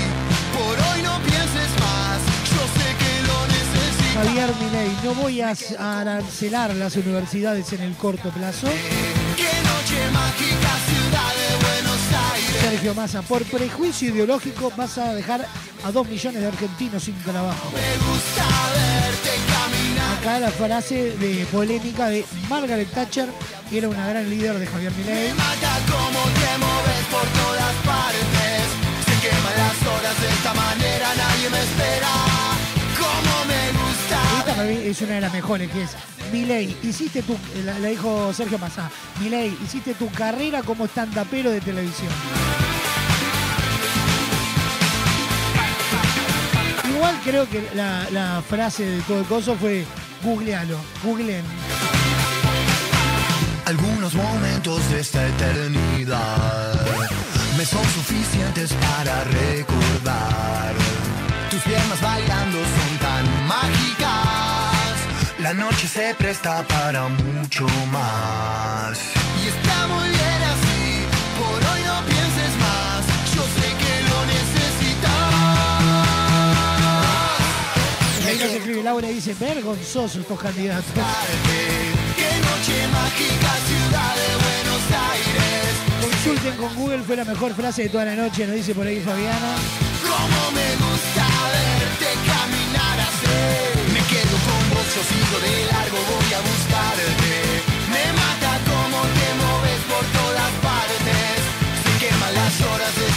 por 0.57 0.75
hoy 0.75 1.01
no 1.03 1.19
pienses 1.19 1.69
más. 1.79 2.19
Yo 2.49 2.65
sé 2.73 2.95
que 2.97 3.27
lo 3.27 3.45
necesitas. 3.45 4.25
Javier 4.25 4.49
Milei, 4.59 4.91
no 5.03 5.13
voy 5.13 5.41
a 5.41 5.53
arancelar 6.01 6.73
las 6.75 6.95
universidades 6.95 7.73
en 7.73 7.81
el 7.81 7.93
corto 7.95 8.31
plazo. 8.31 8.67
Qué 9.37 9.43
noche 9.43 10.11
mágica, 10.11 10.71
ciudad 10.87 11.33
de 11.35 11.42
Buenos 11.42 11.42
Aires. 11.42 11.42
Sergio 12.63 12.95
Massa, 12.95 13.21
por 13.21 13.43
prejuicio 13.43 14.07
ideológico 14.07 14.71
vas 14.77 14.97
a 14.97 15.13
dejar 15.13 15.45
a 15.83 15.91
dos 15.91 16.07
millones 16.07 16.39
de 16.41 16.47
argentinos 16.47 17.03
sin 17.03 17.13
trabajo. 17.21 17.69
Me 17.73 17.97
gusta 18.07 18.45
verte 18.73 19.31
caminar. 19.51 20.17
Acá 20.17 20.39
la 20.39 20.49
frase 20.49 21.11
de 21.17 21.45
polémica 21.51 22.07
de 22.07 22.25
Margaret 22.49 22.89
Thatcher, 22.89 23.27
que 23.69 23.79
era 23.79 23.89
una 23.89 24.07
gran 24.07 24.29
líder 24.29 24.59
de 24.59 24.65
Javier 24.65 24.93
Milei. 24.93 25.33
Por 27.11 27.27
todas 27.27 27.75
partes. 27.85 28.63
Se 29.05 29.27
queman 29.27 29.53
las 29.57 29.79
horas 29.85 30.21
de 30.21 30.29
esta 30.29 30.53
manera, 30.53 31.07
nadie 31.15 31.49
me 31.49 31.59
espera. 31.59 32.22
Es 34.61 35.01
una 35.01 35.15
de 35.15 35.21
las 35.21 35.33
mejores, 35.33 35.69
que 35.71 35.83
es 35.83 35.91
Milei, 36.31 36.75
hiciste 36.83 37.23
tu, 37.23 37.37
la, 37.65 37.79
dijo 37.79 38.33
Sergio 38.33 38.57
Massa, 38.59 38.89
Milei, 39.19 39.55
hiciste 39.63 39.93
tu 39.95 40.09
carrera 40.11 40.61
como 40.61 40.85
estandapero 40.85 41.49
de 41.51 41.59
televisión. 41.61 42.11
Igual 46.95 47.19
creo 47.23 47.49
que 47.49 47.67
la, 47.75 48.07
la 48.11 48.43
frase 48.47 48.85
de 48.85 49.01
todo 49.01 49.19
el 49.19 49.25
coso 49.25 49.55
fue 49.55 49.85
googlealo, 50.23 50.77
googleen. 51.03 51.43
Algunos 53.65 54.13
momentos 54.13 54.89
de 54.91 54.99
esta 54.99 55.27
eternidad 55.27 56.85
me 57.57 57.65
son 57.65 57.83
suficientes 57.85 58.73
para 58.73 59.23
recordar. 59.23 60.73
Tus 61.49 61.61
piernas 61.61 62.01
bailando. 62.01 62.59
La 65.55 65.59
noche 65.65 65.87
se 65.87 66.15
presta 66.15 66.65
para 66.67 67.07
mucho 67.09 67.67
más. 67.91 68.97
Y 69.39 69.47
está 69.49 69.85
muy 69.85 70.09
bien 70.09 70.41
así. 70.51 71.05
Por 71.37 71.59
hoy 71.69 71.81
no 71.85 72.01
pienses 72.07 72.53
más. 72.57 73.05
Yo 73.35 73.43
sé 73.43 73.67
que 73.81 73.93
lo 74.09 74.17
necesitas. 74.33 75.31
Ahí 78.25 78.37
nos 78.39 78.51
escribe 78.51 78.81
Laura 78.81 79.07
y 79.11 79.13
dice, 79.13 79.35
vergonzoso 79.35 80.21
estos 80.21 80.39
candidatos. 80.39 80.91
Qué 82.15 82.31
noche 82.49 82.87
mágica, 82.91 83.51
ciudad 83.69 84.15
de 84.15 84.29
Buenos 84.45 84.83
Aires. 85.11 85.69
Consulten 86.01 86.55
con 86.57 86.73
Google, 86.75 87.03
fue 87.03 87.15
la 87.15 87.25
mejor 87.25 87.53
frase 87.53 87.83
de 87.83 87.89
toda 87.89 88.05
la 88.05 88.15
noche, 88.15 88.47
nos 88.47 88.55
dice 88.55 88.73
por 88.73 88.87
ahí 88.87 88.99
Fabiana. 89.01 89.53
Cómo 90.01 90.51
me 90.51 90.75
gusta 90.77 91.27
verte 91.53 92.09
caminar 92.25 92.99
así. 93.01 93.72
Yo 94.73 95.03
sigo 95.03 95.37
de 95.39 95.65
largo, 95.71 95.97
voy 95.97 96.33
a 96.33 96.41
buscarte. 96.41 97.33
Me 97.93 98.05
mata 98.13 98.51
cómo 98.65 98.99
te 99.17 99.27
moves 99.41 99.81
por 99.91 100.03
todas 100.17 100.51
partes. 100.65 101.37
Se 101.83 101.91
queman 102.01 102.33
las 102.33 102.55
horas 102.61 102.93
de 102.95 103.12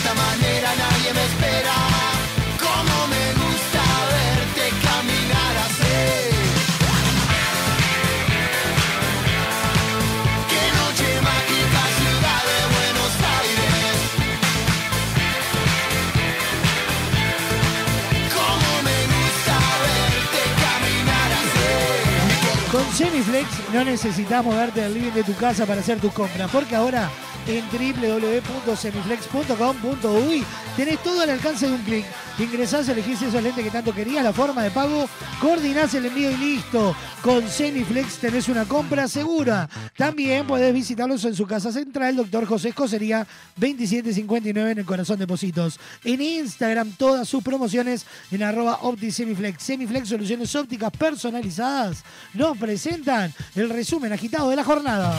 Con 22.97 23.07
Semiflex 23.09 23.49
no 23.75 23.85
necesitamos 23.85 24.57
verte 24.57 24.81
del 24.81 24.95
living 24.95 25.11
de 25.11 25.23
tu 25.23 25.35
casa 25.35 25.67
para 25.67 25.81
hacer 25.81 26.01
tus 26.01 26.15
compras, 26.15 26.51
porque 26.51 26.75
ahora 26.75 27.11
en 27.47 27.65
www.semiflex.com.uy 27.71 30.45
tenés 30.77 31.03
todo 31.03 31.23
al 31.23 31.31
alcance 31.31 31.67
de 31.69 31.75
un 31.75 31.83
clic. 31.83 32.05
Ingresás, 32.39 32.89
elegís 32.89 33.21
esos 33.23 33.43
lentes 33.43 33.65
que 33.65 33.71
tanto 33.71 33.95
querías, 33.95 34.23
la 34.23 34.33
forma 34.33 34.63
de 34.63 34.71
pago, 34.71 35.09
coordinás 35.41 35.95
el 35.95 36.07
envío 36.07 36.31
y 36.31 36.37
listo. 36.37 36.95
Con 37.23 37.49
Semiflex 37.49 38.19
tenés 38.19 38.49
una 38.49 38.67
compra 38.67 39.09
segura. 39.09 39.69
También 39.97 40.47
podés 40.47 40.75
visitarlos 40.75 41.25
en 41.25 41.35
su 41.35 41.47
casa 41.47 41.73
central, 41.73 42.17
Doctor 42.17 42.45
José 42.45 42.69
Escocería 42.69 43.27
2759 43.57 44.73
en 44.73 44.79
el 44.79 44.85
Corazón 44.85 45.19
Depósitos. 45.19 45.81
En 46.05 46.21
Instagram 46.21 46.93
todas 46.93 47.27
sus 47.29 47.43
promociones 47.43 48.05
en 48.31 48.43
arroba 48.43 48.81
OptiSemiflex. 48.83 49.63
Semiflex 49.63 50.09
Soluciones 50.09 50.55
Ópticas 50.55 50.91
Personalizadas 50.91 52.05
nos 52.35 52.59
presentan 52.59 53.33
el 53.55 53.71
resumen 53.71 54.13
agitado 54.13 54.51
de 54.51 54.57
la 54.57 54.65
jornada. 54.65 55.19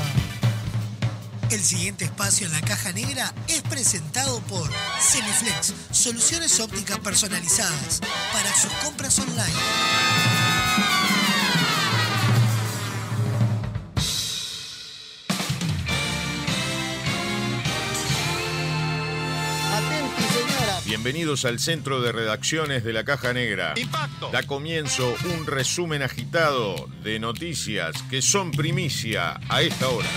El 1.49 1.63
siguiente 1.63 2.03
espacio 2.03 2.45
en 2.45 2.51
la 2.51 2.59
caja 2.59 2.91
negra 2.91 3.33
es 3.47 3.61
presentado 3.61 4.41
por 4.41 4.69
Semiflex, 4.99 5.73
soluciones 5.91 6.59
ópticas 6.59 6.99
personalizadas 6.99 8.01
para 8.33 8.53
sus 8.53 8.71
compras 8.83 9.17
online. 9.19 9.53
Bienvenidos 20.85 21.45
al 21.45 21.59
centro 21.59 22.01
de 22.01 22.11
redacciones 22.11 22.83
de 22.83 22.91
la 22.91 23.05
Caja 23.05 23.31
Negra. 23.31 23.73
Impacto. 23.77 24.29
Da 24.31 24.43
comienzo 24.43 25.15
un 25.37 25.45
resumen 25.45 26.01
agitado 26.01 26.89
de 27.03 27.19
noticias 27.19 27.93
que 28.09 28.21
son 28.21 28.51
primicia 28.51 29.39
a 29.47 29.61
esta 29.61 29.87
hora. 29.87 30.09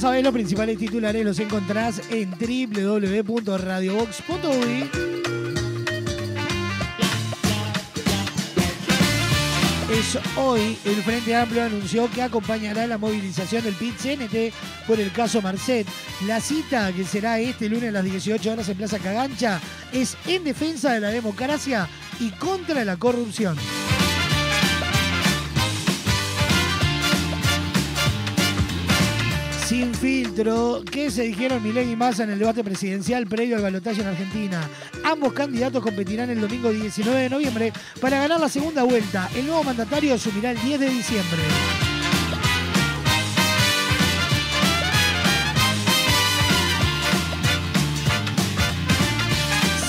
Sabés, 0.00 0.24
los 0.24 0.32
principales 0.32 0.78
titulares 0.78 1.22
los 1.24 1.38
encontrás 1.38 2.02
en 2.10 2.30
www.radiobox.uy. 2.30 4.90
Es 9.90 10.18
hoy, 10.36 10.78
el 10.86 11.02
Frente 11.02 11.36
Amplio 11.36 11.64
anunció 11.64 12.10
que 12.10 12.22
acompañará 12.22 12.86
la 12.86 12.96
movilización 12.96 13.62
del 13.62 13.74
PIT-CNT 13.74 14.54
por 14.86 14.98
el 14.98 15.12
caso 15.12 15.42
Marcet. 15.42 15.86
La 16.26 16.40
cita, 16.40 16.90
que 16.92 17.04
será 17.04 17.38
este 17.38 17.68
lunes 17.68 17.90
a 17.90 17.92
las 17.92 18.04
18 18.04 18.52
horas 18.52 18.70
en 18.70 18.78
Plaza 18.78 18.98
Cagancha, 19.00 19.60
es 19.92 20.16
en 20.26 20.44
defensa 20.44 20.94
de 20.94 21.00
la 21.00 21.10
democracia 21.10 21.86
y 22.18 22.30
contra 22.30 22.86
la 22.86 22.96
corrupción. 22.96 23.58
Sin 29.70 29.94
filtro. 29.94 30.82
que 30.82 31.12
se 31.12 31.22
dijeron 31.22 31.62
Milei 31.62 31.92
y 31.92 31.94
Massa 31.94 32.24
en 32.24 32.30
el 32.30 32.40
debate 32.40 32.64
presidencial 32.64 33.28
previo 33.28 33.54
al 33.54 33.62
balotaje 33.62 34.00
en 34.00 34.08
Argentina. 34.08 34.68
Ambos 35.04 35.32
candidatos 35.32 35.80
competirán 35.80 36.28
el 36.28 36.40
domingo 36.40 36.72
19 36.72 37.20
de 37.20 37.30
noviembre 37.30 37.72
para 38.00 38.18
ganar 38.18 38.40
la 38.40 38.48
segunda 38.48 38.82
vuelta. 38.82 39.30
El 39.36 39.46
nuevo 39.46 39.62
mandatario 39.62 40.14
asumirá 40.14 40.50
el 40.50 40.60
10 40.60 40.80
de 40.80 40.88
diciembre. 40.88 41.89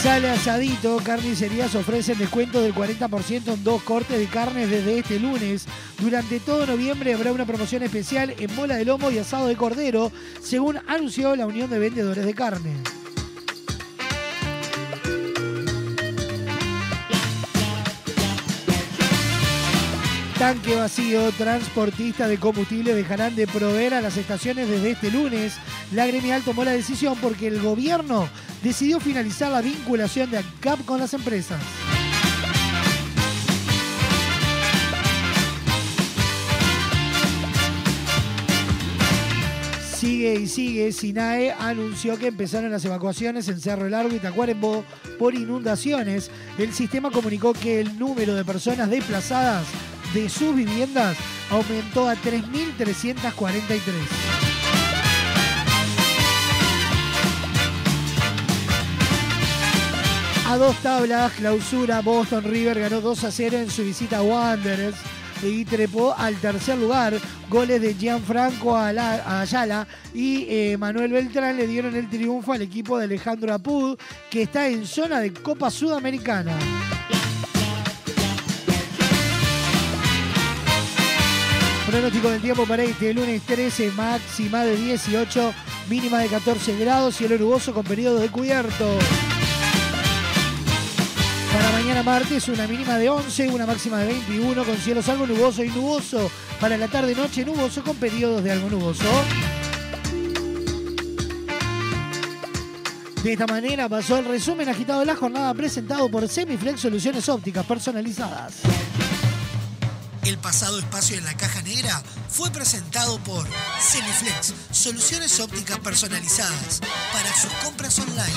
Sale 0.01 0.31
asadito, 0.31 0.97
carnicerías 1.03 1.75
ofrecen 1.75 2.17
descuento 2.17 2.59
del 2.59 2.73
40% 2.73 3.53
en 3.53 3.63
dos 3.63 3.83
cortes 3.83 4.17
de 4.17 4.25
carnes 4.25 4.67
desde 4.67 4.97
este 4.97 5.19
lunes. 5.19 5.67
Durante 5.99 6.39
todo 6.39 6.65
noviembre 6.65 7.13
habrá 7.13 7.31
una 7.31 7.45
promoción 7.45 7.83
especial 7.83 8.33
en 8.39 8.55
bola 8.55 8.77
de 8.77 8.85
lomo 8.85 9.11
y 9.11 9.19
asado 9.19 9.45
de 9.45 9.55
cordero, 9.55 10.11
según 10.41 10.79
anunció 10.87 11.35
la 11.35 11.45
Unión 11.45 11.69
de 11.69 11.77
Vendedores 11.77 12.25
de 12.25 12.33
Carne. 12.33 13.00
Tanque 20.41 20.75
vacío, 20.75 21.31
transportistas 21.33 22.27
de 22.27 22.39
combustible 22.39 22.95
dejarán 22.95 23.35
de 23.35 23.45
proveer 23.45 23.93
a 23.93 24.01
las 24.01 24.17
estaciones 24.17 24.67
desde 24.67 24.89
este 24.89 25.11
lunes. 25.11 25.53
La 25.91 26.07
gremial 26.07 26.41
tomó 26.41 26.63
la 26.63 26.71
decisión 26.71 27.15
porque 27.21 27.45
el 27.45 27.61
gobierno 27.61 28.27
decidió 28.63 28.99
finalizar 28.99 29.51
la 29.51 29.61
vinculación 29.61 30.31
de 30.31 30.39
ANCAP 30.39 30.83
con 30.83 30.99
las 30.99 31.13
empresas. 31.13 31.61
Sigue 39.95 40.33
y 40.33 40.47
sigue. 40.47 40.91
SINAE 40.91 41.51
anunció 41.51 42.17
que 42.17 42.25
empezaron 42.25 42.71
las 42.71 42.83
evacuaciones 42.83 43.47
en 43.47 43.61
Cerro 43.61 43.87
Largo 43.87 44.15
y 44.15 44.19
Tacuarembó 44.19 44.83
por 45.19 45.35
inundaciones. 45.35 46.31
El 46.57 46.73
sistema 46.73 47.11
comunicó 47.11 47.53
que 47.53 47.79
el 47.79 47.99
número 47.99 48.33
de 48.33 48.43
personas 48.43 48.89
desplazadas 48.89 49.67
de 50.13 50.29
sus 50.29 50.55
viviendas 50.55 51.17
aumentó 51.49 52.07
a 52.09 52.15
3.343. 52.15 53.81
A 60.47 60.57
dos 60.57 60.75
tablas, 60.77 61.31
clausura, 61.33 62.01
Boston 62.01 62.43
River 62.43 62.79
ganó 62.79 62.99
2 62.99 63.23
a 63.23 63.31
0 63.31 63.57
en 63.59 63.69
su 63.69 63.83
visita 63.85 64.17
a 64.17 64.23
Wanderers 64.23 64.97
y 65.43 65.63
trepó 65.63 66.13
al 66.17 66.35
tercer 66.35 66.77
lugar. 66.77 67.13
Goles 67.49 67.81
de 67.81 67.93
Gianfranco 67.93 68.75
Ala- 68.75 69.39
Ayala 69.41 69.87
y 70.13 70.45
eh, 70.49 70.77
Manuel 70.77 71.11
Beltrán 71.13 71.55
le 71.57 71.67
dieron 71.67 71.95
el 71.95 72.09
triunfo 72.09 72.51
al 72.51 72.61
equipo 72.63 72.97
de 72.97 73.05
Alejandro 73.05 73.53
Apud, 73.53 73.97
que 74.29 74.41
está 74.43 74.67
en 74.67 74.85
zona 74.85 75.19
de 75.21 75.31
Copa 75.31 75.71
Sudamericana. 75.71 76.51
Pronóstico 81.91 82.29
del 82.29 82.41
tiempo 82.41 82.65
para 82.65 82.83
este 82.83 83.13
lunes 83.13 83.41
13, 83.41 83.91
máxima 83.91 84.63
de 84.63 84.77
18, 84.77 85.53
mínima 85.89 86.19
de 86.19 86.29
14 86.29 86.77
grados, 86.77 87.17
cielo 87.17 87.37
nuboso 87.37 87.73
con 87.73 87.83
periodo 87.83 88.19
de 88.19 88.29
cubierto. 88.29 88.97
Para 91.51 91.69
mañana 91.71 92.01
martes 92.01 92.47
una 92.47 92.65
mínima 92.65 92.97
de 92.97 93.09
11, 93.09 93.49
una 93.49 93.65
máxima 93.65 93.99
de 93.99 94.07
21 94.07 94.63
con 94.63 94.77
cielos 94.77 95.09
algo 95.09 95.27
nuboso 95.27 95.65
y 95.65 95.67
nuboso. 95.67 96.31
Para 96.61 96.77
la 96.77 96.87
tarde 96.87 97.13
noche 97.13 97.43
nuboso 97.43 97.83
con 97.83 97.97
periodos 97.97 98.41
de 98.41 98.51
algo 98.51 98.69
nuboso. 98.69 99.03
De 103.21 103.33
esta 103.33 103.47
manera 103.47 103.89
pasó 103.89 104.17
el 104.17 104.25
resumen 104.25 104.69
agitado 104.69 105.01
de 105.01 105.07
la 105.07 105.15
jornada 105.17 105.53
presentado 105.53 106.09
por 106.09 106.25
Semiflex 106.29 106.79
Soluciones 106.79 107.27
Ópticas 107.27 107.65
Personalizadas. 107.65 108.61
El 110.31 110.37
pasado 110.37 110.79
espacio 110.79 111.17
en 111.17 111.25
la 111.25 111.35
caja 111.35 111.61
negra 111.61 112.01
fue 112.29 112.49
presentado 112.51 113.21
por 113.25 113.45
Semiflex, 113.81 114.53
soluciones 114.71 115.37
ópticas 115.41 115.77
personalizadas 115.79 116.79
para 117.11 117.33
sus 117.33 117.51
compras 117.55 117.99
online. 117.99 118.31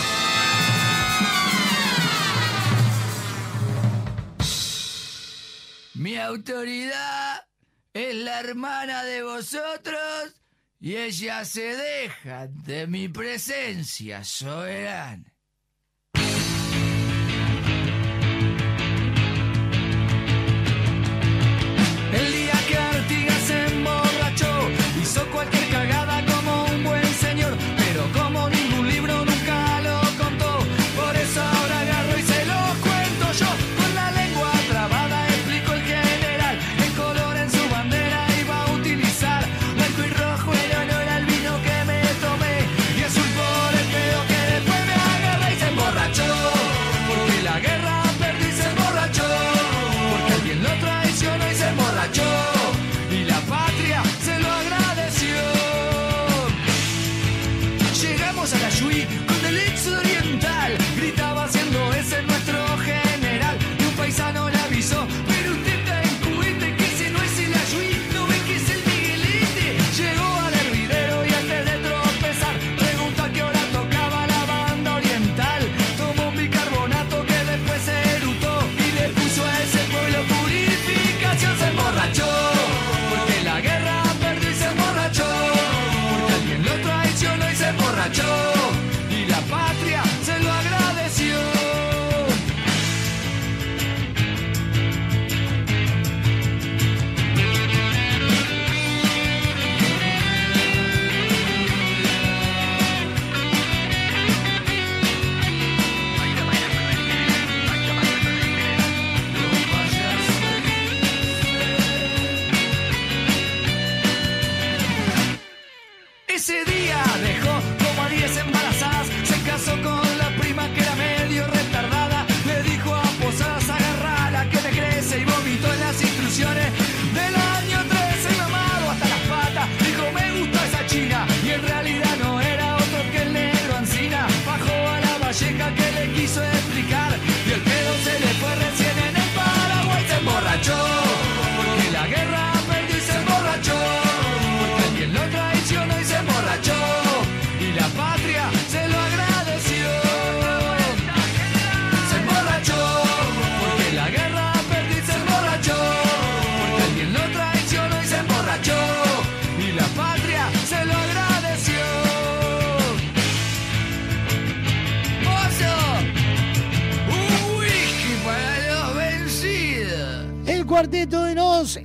Mi 5.95 6.16
autoridad 6.16 7.47
es 7.92 8.16
la 8.16 8.40
hermana 8.40 9.05
de 9.05 9.22
vosotros 9.22 10.34
y 10.80 10.97
ella 10.97 11.45
se 11.45 11.76
deja 11.76 12.49
de 12.49 12.88
mi 12.88 13.09
presencia 13.09 14.24
soberana. 14.24 15.34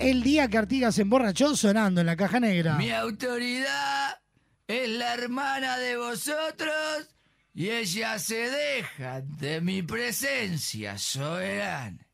el 0.09 0.23
día 0.23 0.47
que 0.47 0.57
Artigas 0.57 0.95
se 0.95 1.03
emborrachó 1.03 1.55
sonando 1.55 2.01
en 2.01 2.07
la 2.07 2.15
caja 2.15 2.39
negra. 2.39 2.75
Mi 2.77 2.91
autoridad 2.91 4.19
es 4.67 4.89
la 4.89 5.13
hermana 5.13 5.77
de 5.77 5.97
vosotros 5.97 7.07
y 7.53 7.69
ella 7.69 8.19
se 8.19 8.49
deja 8.49 9.21
de 9.21 9.61
mi 9.61 9.81
presencia, 9.81 10.97
soberana. 10.97 12.08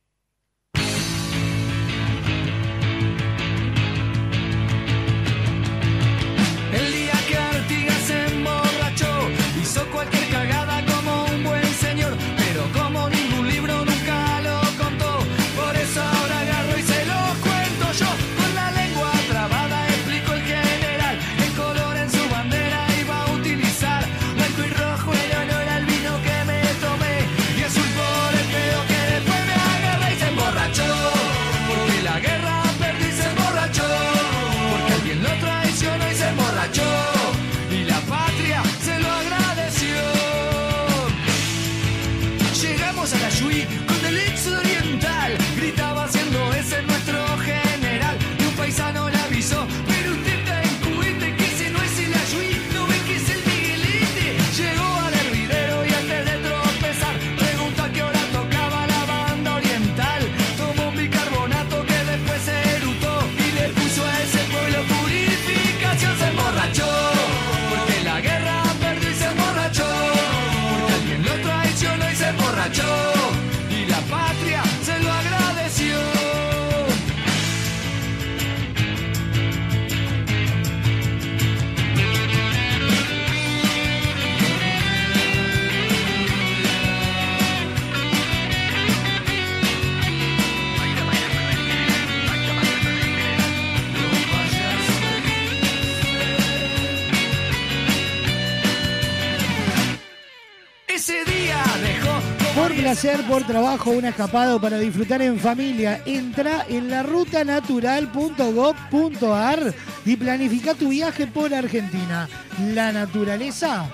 por 103.30 103.45
trabajo 103.45 103.91
un 103.91 104.06
escapado 104.06 104.60
para 104.60 104.80
disfrutar 104.80 105.22
en 105.22 105.39
familia, 105.39 106.01
entra 106.08 106.66
en 106.68 106.89
larutanatural.gov.ar 106.89 109.76
y 110.06 110.16
planifica 110.16 110.74
tu 110.74 110.89
viaje 110.89 111.28
por 111.28 111.53
Argentina. 111.53 112.28
La 112.74 112.91
naturaleza 112.91 113.88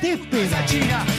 te 0.00 0.14
espera. 0.14 0.64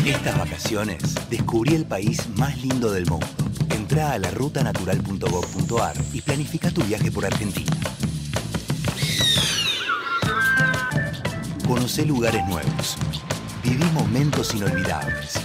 Estas 0.04 0.36
vacaciones 0.36 0.98
descubrí 1.30 1.76
el 1.76 1.86
país 1.86 2.28
más 2.38 2.60
lindo 2.64 2.92
del 2.92 3.06
mundo. 3.06 3.28
Entra 3.70 4.14
a 4.14 4.18
larutanatural.gov.ar 4.18 5.96
y 6.12 6.22
planifica 6.22 6.72
tu 6.72 6.82
viaje 6.82 7.12
por 7.12 7.24
Argentina. 7.24 7.72
Conoce 11.68 12.04
lugares 12.04 12.44
nuevos. 12.48 12.98
Viví 13.64 13.86
momentos 13.94 14.56
inolvidables. 14.56 15.45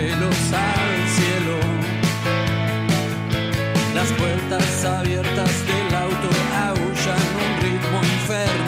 vuelos 0.00 0.36
al 0.52 1.08
cielo, 1.16 1.58
las 3.94 4.08
puertas 4.12 4.84
abiertas 4.84 5.66
del 5.66 5.94
auto 5.94 6.28
aullan 6.66 7.24
un 7.44 7.62
ritmo 7.62 7.98
infernal. 8.02 8.67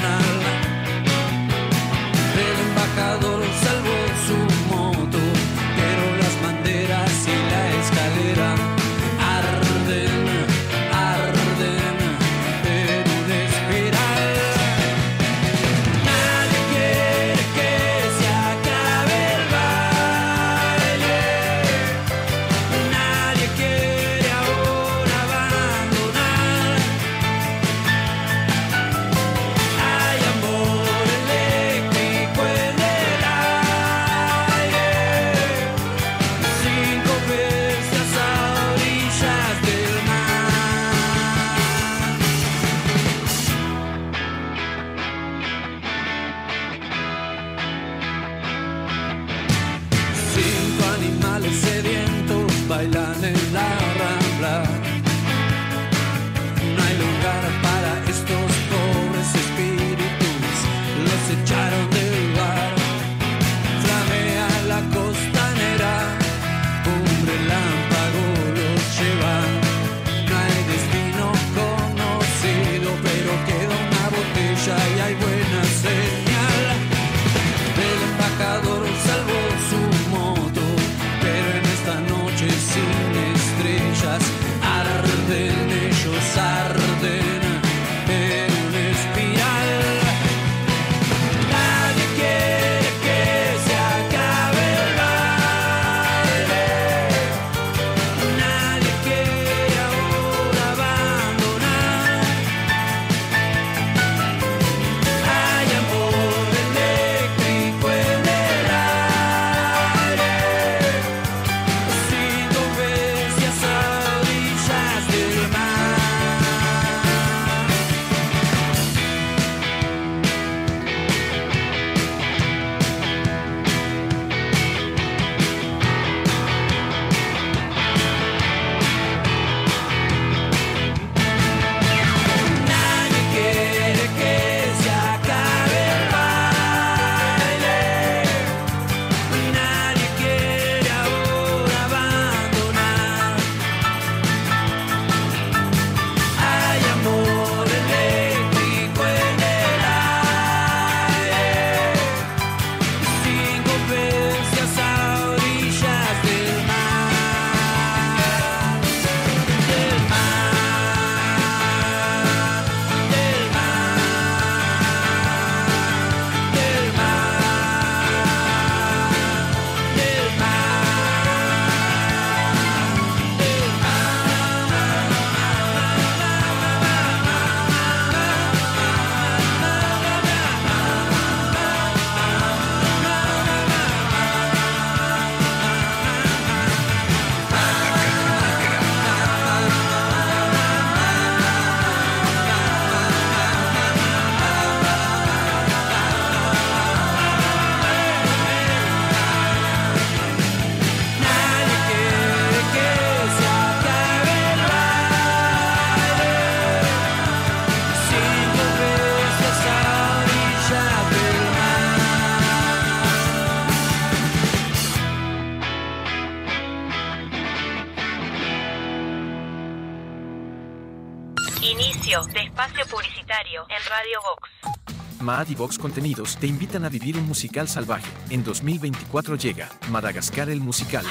Radio 224.01 224.19
Vox. 224.23 225.21
Maad 225.21 225.49
y 225.51 225.55
Vox 225.55 225.79
Contenidos 225.79 226.39
te 226.39 226.47
invitan 226.47 226.87
a 226.87 226.89
vivir 226.89 227.19
un 227.19 227.27
musical 227.27 227.69
salvaje. 227.69 228.11
En 228.31 228.43
2024 228.43 229.37
llega 229.37 229.69
Madagascar 229.91 230.49
el 230.49 230.61
musical. 230.61 231.05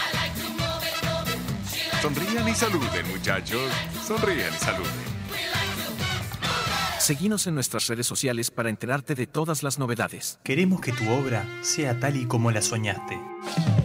Sonrían 2.01 2.47
y 2.47 2.55
saluden, 2.55 3.07
muchachos. 3.11 3.61
Sonrían 4.07 4.51
y 4.51 4.57
saluden. 4.57 4.91
Seguinos 6.97 7.45
en 7.45 7.53
nuestras 7.53 7.85
redes 7.85 8.07
sociales 8.07 8.49
para 8.49 8.69
enterarte 8.69 9.13
de 9.13 9.27
todas 9.27 9.61
las 9.61 9.77
novedades. 9.77 10.39
Queremos 10.43 10.81
que 10.81 10.91
tu 10.91 11.07
obra 11.11 11.45
sea 11.61 11.99
tal 11.99 12.15
y 12.15 12.25
como 12.25 12.49
la 12.49 12.63
soñaste. 12.63 13.19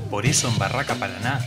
Por 0.08 0.24
eso 0.24 0.48
en 0.48 0.58
Barraca 0.58 0.94
Paraná 0.94 1.46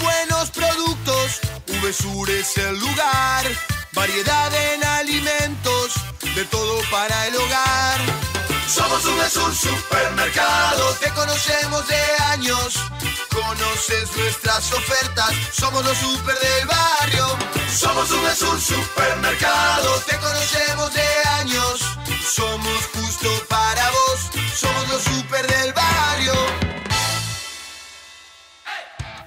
Buenos 0.00 0.50
productos, 0.50 1.40
VSUR 1.82 2.30
es 2.30 2.56
el 2.58 2.78
lugar. 2.78 3.46
Variedad 3.92 4.54
en 4.54 4.84
alimentos, 4.84 5.94
de 6.34 6.44
todo 6.46 6.80
para 6.90 7.26
el 7.26 7.36
hogar. 7.36 8.00
Somos 8.66 9.02
VSUR 9.04 9.54
Supermercado, 9.54 10.92
te 11.00 11.10
conocemos 11.10 11.86
de 11.88 12.02
años. 12.32 12.74
Conoces 13.30 14.16
nuestras 14.16 14.72
ofertas, 14.72 15.32
somos 15.52 15.84
los 15.84 15.96
super 15.96 16.38
del 16.38 16.66
barrio. 16.66 17.36
Somos 17.74 18.08
VSUR 18.10 18.60
Supermercado, 18.60 20.00
te 20.06 20.16
conocemos 20.18 20.92
de 20.92 21.08
años. 21.40 21.80
Somos 22.22 22.86
justo 22.94 23.28
para 23.48 23.90
vos, 23.90 24.20
somos 24.54 24.88
los 24.88 25.02
super 25.02 25.46
del 25.46 25.72
barrio. 25.72 26.67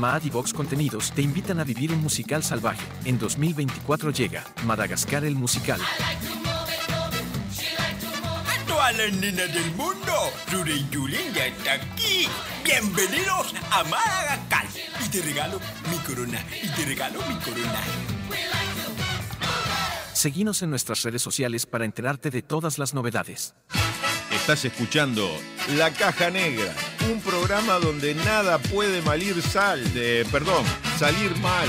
Maad 0.00 0.24
y 0.24 0.30
Vox 0.30 0.54
Contenidos 0.54 1.12
te 1.12 1.20
invitan 1.20 1.60
a 1.60 1.64
vivir 1.64 1.92
un 1.92 2.00
musical 2.00 2.42
salvaje. 2.42 2.80
En 3.04 3.18
2024 3.18 4.10
llega 4.10 4.44
Madagascar 4.64 5.26
el 5.26 5.34
musical. 5.36 5.78
A 8.48 8.66
todas 8.66 8.96
las 8.96 9.12
nenas 9.12 9.52
del 9.52 9.70
mundo, 9.72 10.12
Rure 10.50 10.72
y 10.74 10.88
ya 11.34 11.46
está 11.46 11.74
aquí. 11.74 12.26
Bienvenidos 12.64 13.54
a 13.70 13.84
Madagascar. 13.84 14.64
Y 15.04 15.08
te 15.10 15.20
regalo 15.20 15.60
mi 15.90 15.98
corona. 15.98 16.42
Y 16.62 16.68
te 16.68 16.86
regalo 16.86 17.20
mi 17.28 17.34
corona. 17.34 17.80
Seguinos 20.14 20.62
en 20.62 20.70
nuestras 20.70 21.02
redes 21.02 21.20
sociales 21.20 21.66
para 21.66 21.84
enterarte 21.84 22.30
de 22.30 22.40
todas 22.40 22.78
las 22.78 22.94
novedades. 22.94 23.54
Estás 24.50 24.64
escuchando 24.64 25.30
La 25.76 25.92
Caja 25.92 26.28
Negra, 26.28 26.74
un 27.08 27.20
programa 27.20 27.74
donde 27.74 28.16
nada 28.16 28.58
puede 28.58 29.00
malir 29.00 29.40
sal, 29.42 29.94
de, 29.94 30.26
perdón, 30.32 30.64
salir 30.98 31.36
mal. 31.36 31.68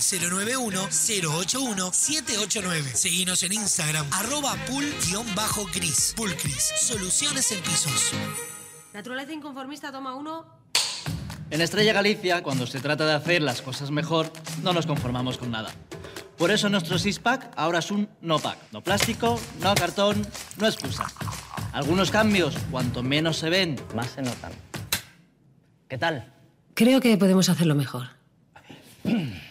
091-081-789. 0.01 2.93
Seguinos 2.93 3.43
en 3.43 3.53
Instagram, 3.53 4.05
arroba 4.11 4.55
pul-cris. 4.67 6.13
Pulcris, 6.17 6.73
soluciones 6.77 7.51
en 7.51 7.61
pisos. 7.61 8.11
Naturaleza 8.93 9.33
inconformista, 9.33 9.91
toma 9.91 10.15
uno. 10.15 10.45
En 11.49 11.61
Estrella 11.61 11.93
Galicia, 11.93 12.43
cuando 12.43 12.65
se 12.65 12.79
trata 12.79 13.05
de 13.05 13.13
hacer 13.13 13.41
las 13.41 13.61
cosas 13.61 13.91
mejor, 13.91 14.31
no 14.63 14.73
nos 14.73 14.85
conformamos 14.85 15.37
con 15.37 15.51
nada. 15.51 15.71
Por 16.37 16.49
eso 16.49 16.69
nuestro 16.69 16.97
six-pack 16.97 17.51
ahora 17.55 17.79
es 17.79 17.91
un 17.91 18.09
no-pack. 18.21 18.57
No 18.71 18.81
plástico, 18.81 19.39
no 19.59 19.75
cartón, 19.75 20.25
no 20.57 20.65
excusa. 20.65 21.05
Algunos 21.73 22.09
cambios, 22.09 22.55
cuanto 22.71 23.03
menos 23.03 23.37
se 23.37 23.49
ven, 23.49 23.79
más 23.95 24.11
se 24.11 24.21
notan. 24.21 24.51
¿Qué 25.87 25.97
tal? 25.97 26.33
Creo 26.73 26.99
que 26.99 27.17
podemos 27.17 27.49
hacerlo 27.49 27.75
mejor. 27.75 28.07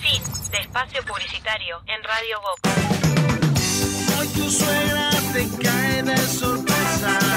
Fin 0.01 0.21
de 0.51 0.57
espacio 0.57 1.01
publicitario 1.05 1.81
en 1.87 2.03
Radio 2.03 2.41
Boca. 2.41 2.69
Hoy 4.19 4.27
tu 4.27 4.51
suegra 4.51 5.09
te 5.31 5.47
cae 5.63 6.03
de 6.03 6.17
sorpresa. 6.17 7.32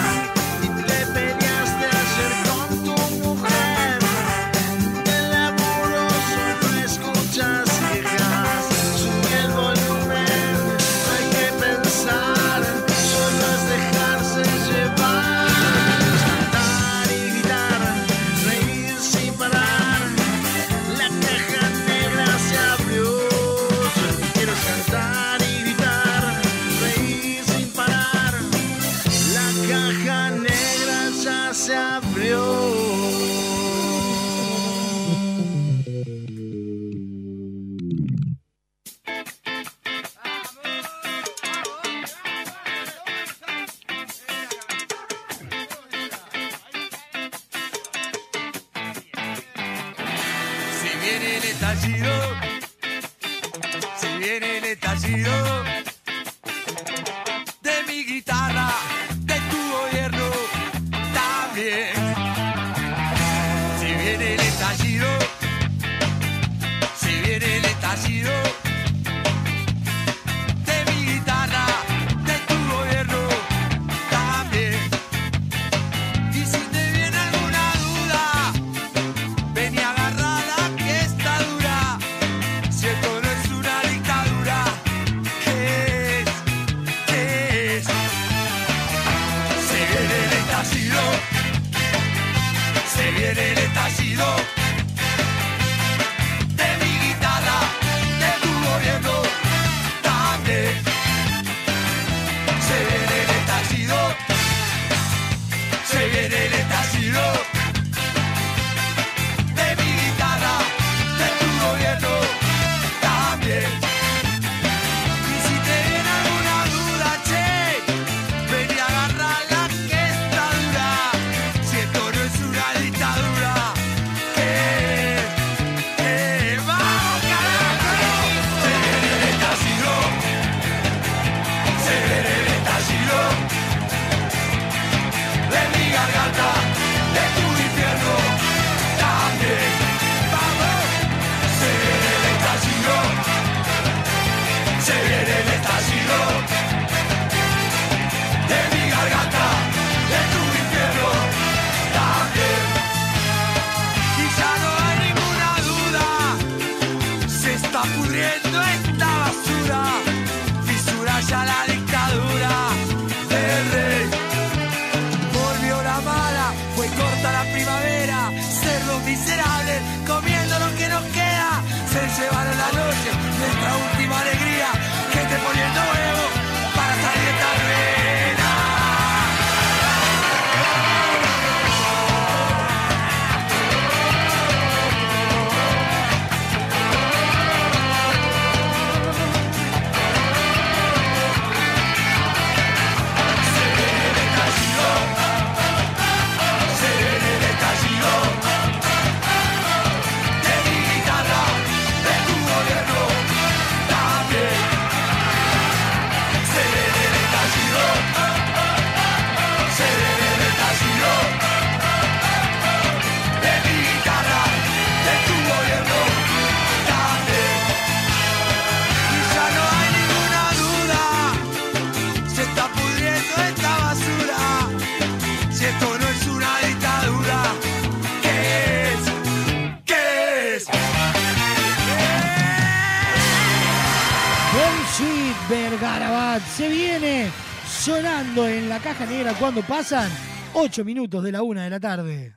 cuando 239.39 239.63
pasan 239.63 240.11
8 240.55 240.85
minutos 240.85 241.23
de 241.23 241.33
la 241.33 241.43
una 241.43 241.65
de 241.65 241.71
la 241.71 241.81
tarde. 241.81 242.35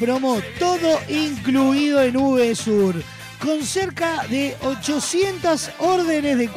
Promo 0.00 0.40
todo 0.58 0.98
incluido 1.10 2.02
en 2.02 2.14
VSUR, 2.16 3.02
con 3.38 3.62
cerca 3.62 4.26
de 4.28 4.56
800 4.62 5.70
órdenes 5.78 6.38
de, 6.38 6.48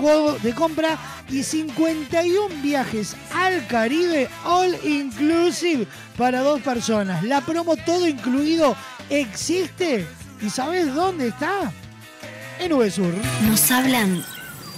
de 0.41 0.55
compra 0.55 0.97
y 1.29 1.43
51 1.43 2.61
viajes 2.63 3.15
al 3.35 3.67
Caribe 3.67 4.29
all 4.45 4.75
inclusive 4.85 5.85
para 6.17 6.39
dos 6.39 6.61
personas. 6.61 7.21
La 7.23 7.41
promo 7.41 7.75
todo 7.75 8.07
incluido 8.07 8.77
existe 9.09 10.07
y 10.41 10.49
¿sabes 10.49 10.93
dónde 10.95 11.27
está? 11.27 11.71
En 12.59 12.71
VSUR. 12.71 13.13
Nos 13.45 13.69
hablan 13.71 14.23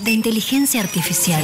de 0.03 0.11
inteligencia 0.11 0.81
artificial. 0.81 1.43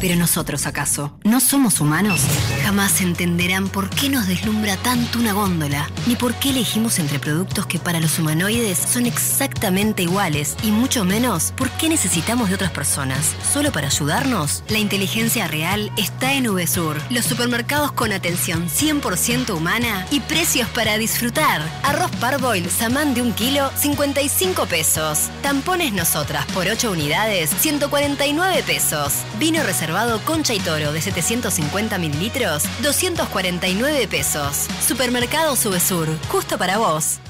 Pero 0.00 0.14
nosotros, 0.16 0.66
¿acaso? 0.66 1.18
¿No 1.24 1.40
somos 1.40 1.80
humanos? 1.80 2.20
Jamás 2.68 3.00
entenderán 3.00 3.70
por 3.70 3.88
qué 3.88 4.10
nos 4.10 4.26
deslumbra 4.26 4.76
tanto 4.76 5.18
una 5.18 5.32
góndola, 5.32 5.88
ni 6.06 6.16
por 6.16 6.34
qué 6.34 6.50
elegimos 6.50 6.98
entre 6.98 7.18
productos 7.18 7.64
que 7.64 7.78
para 7.78 7.98
los 7.98 8.18
humanoides 8.18 8.76
son 8.76 9.06
exactamente 9.06 10.02
iguales, 10.02 10.54
y 10.62 10.70
mucho 10.70 11.06
menos 11.06 11.54
por 11.56 11.70
qué 11.70 11.88
necesitamos 11.88 12.50
de 12.50 12.56
otras 12.56 12.70
personas. 12.70 13.34
¿Solo 13.54 13.72
para 13.72 13.86
ayudarnos? 13.86 14.62
La 14.68 14.76
inteligencia 14.76 15.48
real 15.48 15.90
está 15.96 16.34
en 16.34 16.44
VSUR, 16.44 17.00
los 17.08 17.24
supermercados 17.24 17.92
con 17.92 18.12
atención 18.12 18.68
100% 18.68 19.56
humana 19.56 20.06
y 20.10 20.20
precios 20.20 20.68
para 20.68 20.98
disfrutar. 20.98 21.62
Arroz 21.84 22.10
parboil 22.20 22.68
samán 22.68 23.14
de 23.14 23.22
un 23.22 23.32
kilo, 23.32 23.72
55 23.76 24.66
pesos. 24.66 25.30
Tampones 25.40 25.94
nosotras 25.94 26.44
por 26.52 26.66
8 26.66 26.90
unidades, 26.90 27.48
149 27.48 28.62
pesos. 28.64 29.14
Vino 29.38 29.62
reservado 29.62 30.20
Concha 30.26 30.52
y 30.52 30.60
Toro 30.60 30.92
de 30.92 31.00
750 31.00 31.96
mililitros, 31.96 32.57
249 32.82 34.08
pesos. 34.08 34.66
Supermercado 34.86 35.56
Subesur, 35.56 36.08
justo 36.28 36.58
para 36.58 36.78
vos. 36.78 37.20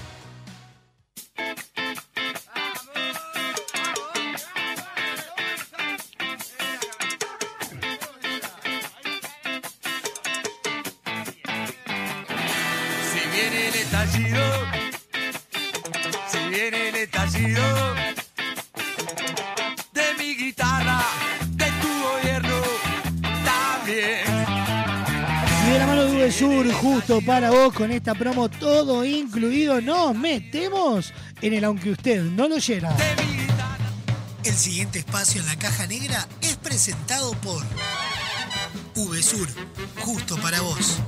Con 27.74 27.90
esta 27.90 28.14
promo 28.14 28.48
todo 28.48 29.04
incluido, 29.04 29.80
nos 29.80 30.14
metemos 30.14 31.12
en 31.40 31.54
el 31.54 31.64
aunque 31.64 31.90
usted 31.90 32.22
no 32.22 32.48
lo 32.48 32.56
oyera. 32.56 32.94
El 34.44 34.54
siguiente 34.54 35.00
espacio 35.00 35.40
en 35.40 35.46
la 35.46 35.56
caja 35.56 35.86
negra 35.86 36.26
es 36.40 36.56
presentado 36.56 37.32
por 37.40 37.62
VSUR, 38.94 39.48
justo 40.00 40.36
para 40.38 40.60
vos. 40.60 40.98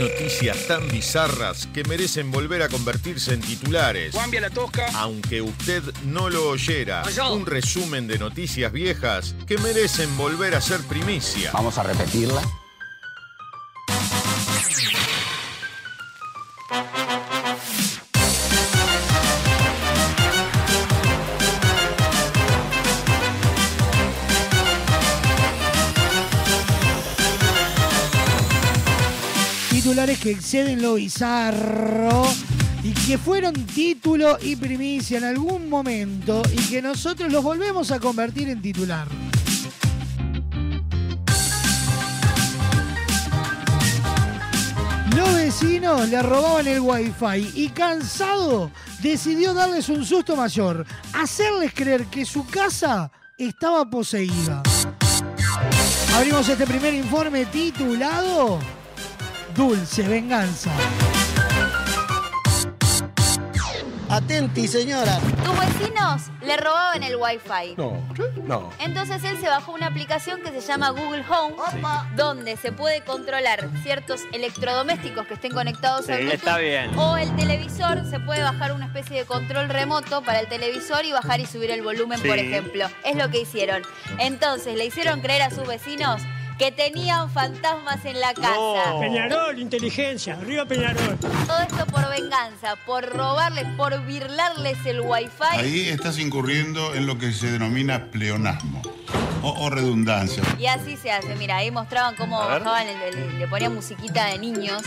Noticias 0.00 0.66
tan 0.66 0.88
bizarras 0.88 1.66
que 1.74 1.84
merecen 1.84 2.30
volver 2.30 2.62
a 2.62 2.70
convertirse 2.70 3.34
en 3.34 3.42
titulares. 3.42 4.14
Cambia 4.14 4.40
la 4.40 4.48
tosca. 4.48 4.86
Aunque 4.94 5.42
usted 5.42 5.82
no 6.04 6.30
lo 6.30 6.48
oyera, 6.48 7.02
un 7.30 7.44
resumen 7.44 8.06
de 8.06 8.18
noticias 8.18 8.72
viejas 8.72 9.34
que 9.46 9.58
merecen 9.58 10.16
volver 10.16 10.54
a 10.54 10.60
ser 10.62 10.80
primicia. 10.80 11.50
Vamos 11.52 11.76
a 11.76 11.82
repetirla. 11.82 12.42
Titulares 29.82 30.18
que 30.18 30.32
exceden 30.32 30.82
lo 30.82 30.96
bizarro 30.96 32.24
y 32.82 32.92
que 32.92 33.16
fueron 33.16 33.54
título 33.54 34.36
y 34.38 34.54
primicia 34.54 35.16
en 35.16 35.24
algún 35.24 35.70
momento 35.70 36.42
y 36.52 36.56
que 36.68 36.82
nosotros 36.82 37.32
los 37.32 37.42
volvemos 37.42 37.90
a 37.90 37.98
convertir 37.98 38.50
en 38.50 38.60
titular. 38.60 39.08
Los 45.16 45.34
vecinos 45.34 46.10
le 46.10 46.20
robaban 46.24 46.68
el 46.68 46.80
wifi 46.80 47.50
y 47.54 47.70
cansado 47.70 48.70
decidió 49.00 49.54
darles 49.54 49.88
un 49.88 50.04
susto 50.04 50.36
mayor, 50.36 50.84
hacerles 51.14 51.72
creer 51.72 52.04
que 52.04 52.26
su 52.26 52.46
casa 52.46 53.10
estaba 53.38 53.88
poseída. 53.88 54.62
Abrimos 56.14 56.46
este 56.50 56.66
primer 56.66 56.92
informe 56.92 57.46
titulado 57.46 58.58
Dulce 59.54 60.02
Venganza. 60.06 60.70
Atenti, 64.08 64.66
señora. 64.66 65.18
Tus 65.44 65.56
vecinos 65.56 66.22
le 66.42 66.56
robaban 66.56 67.00
el 67.04 67.14
wifi. 67.14 67.76
No, 67.76 68.02
no. 68.44 68.70
Entonces 68.80 69.22
él 69.22 69.38
se 69.40 69.46
bajó 69.48 69.70
una 69.72 69.86
aplicación 69.86 70.40
que 70.42 70.50
se 70.50 70.60
llama 70.66 70.90
Google 70.90 71.24
Home, 71.28 71.54
donde 72.16 72.56
se 72.56 72.72
puede 72.72 73.02
controlar 73.02 73.68
ciertos 73.84 74.22
electrodomésticos 74.32 75.26
que 75.28 75.34
estén 75.34 75.52
conectados 75.52 76.06
Sí, 76.06 76.12
al 76.12 76.18
Bluetooth. 76.22 76.38
está 76.38 76.58
bien. 76.58 76.98
O 76.98 77.16
el 77.16 77.34
televisor, 77.36 78.04
se 78.10 78.18
puede 78.18 78.42
bajar 78.42 78.72
una 78.72 78.86
especie 78.86 79.18
de 79.20 79.26
control 79.26 79.68
remoto 79.68 80.22
para 80.22 80.40
el 80.40 80.48
televisor 80.48 81.04
y 81.04 81.12
bajar 81.12 81.38
y 81.38 81.46
subir 81.46 81.70
el 81.70 81.82
volumen, 81.82 82.20
por 82.20 82.36
Sí. 82.36 82.46
ejemplo. 82.46 82.86
Es 83.04 83.14
lo 83.14 83.30
que 83.30 83.40
hicieron. 83.42 83.82
Entonces 84.18 84.76
le 84.76 84.86
hicieron 84.86 85.20
creer 85.20 85.42
a 85.42 85.50
sus 85.50 85.68
vecinos 85.68 86.20
que 86.60 86.70
tenían 86.70 87.30
fantasmas 87.30 88.04
en 88.04 88.20
la 88.20 88.34
casa. 88.34 88.98
Peñarol, 89.00 89.58
inteligencia, 89.58 90.34
arriba 90.34 90.66
Peñarol. 90.66 91.16
Todo 91.18 91.58
esto 91.62 91.86
por 91.86 92.06
venganza, 92.10 92.76
por 92.84 93.08
robarles, 93.08 93.64
por 93.78 93.98
birlarles 94.04 94.76
el 94.84 95.00
wifi. 95.00 95.30
Ahí 95.52 95.88
estás 95.88 96.18
incurriendo 96.18 96.94
en 96.94 97.06
lo 97.06 97.16
que 97.16 97.32
se 97.32 97.50
denomina 97.50 98.10
pleonasmo 98.10 98.82
o, 99.42 99.48
o 99.64 99.70
redundancia. 99.70 100.42
Y 100.58 100.66
así 100.66 100.98
se 100.98 101.10
hace, 101.10 101.34
mira, 101.36 101.56
ahí 101.56 101.70
mostraban 101.70 102.14
cómo 102.14 102.38
bajaban, 102.38 102.86
el- 102.86 103.02
el- 103.18 103.38
le 103.38 103.48
ponían 103.48 103.74
musiquita 103.74 104.26
de 104.26 104.38
niños. 104.38 104.82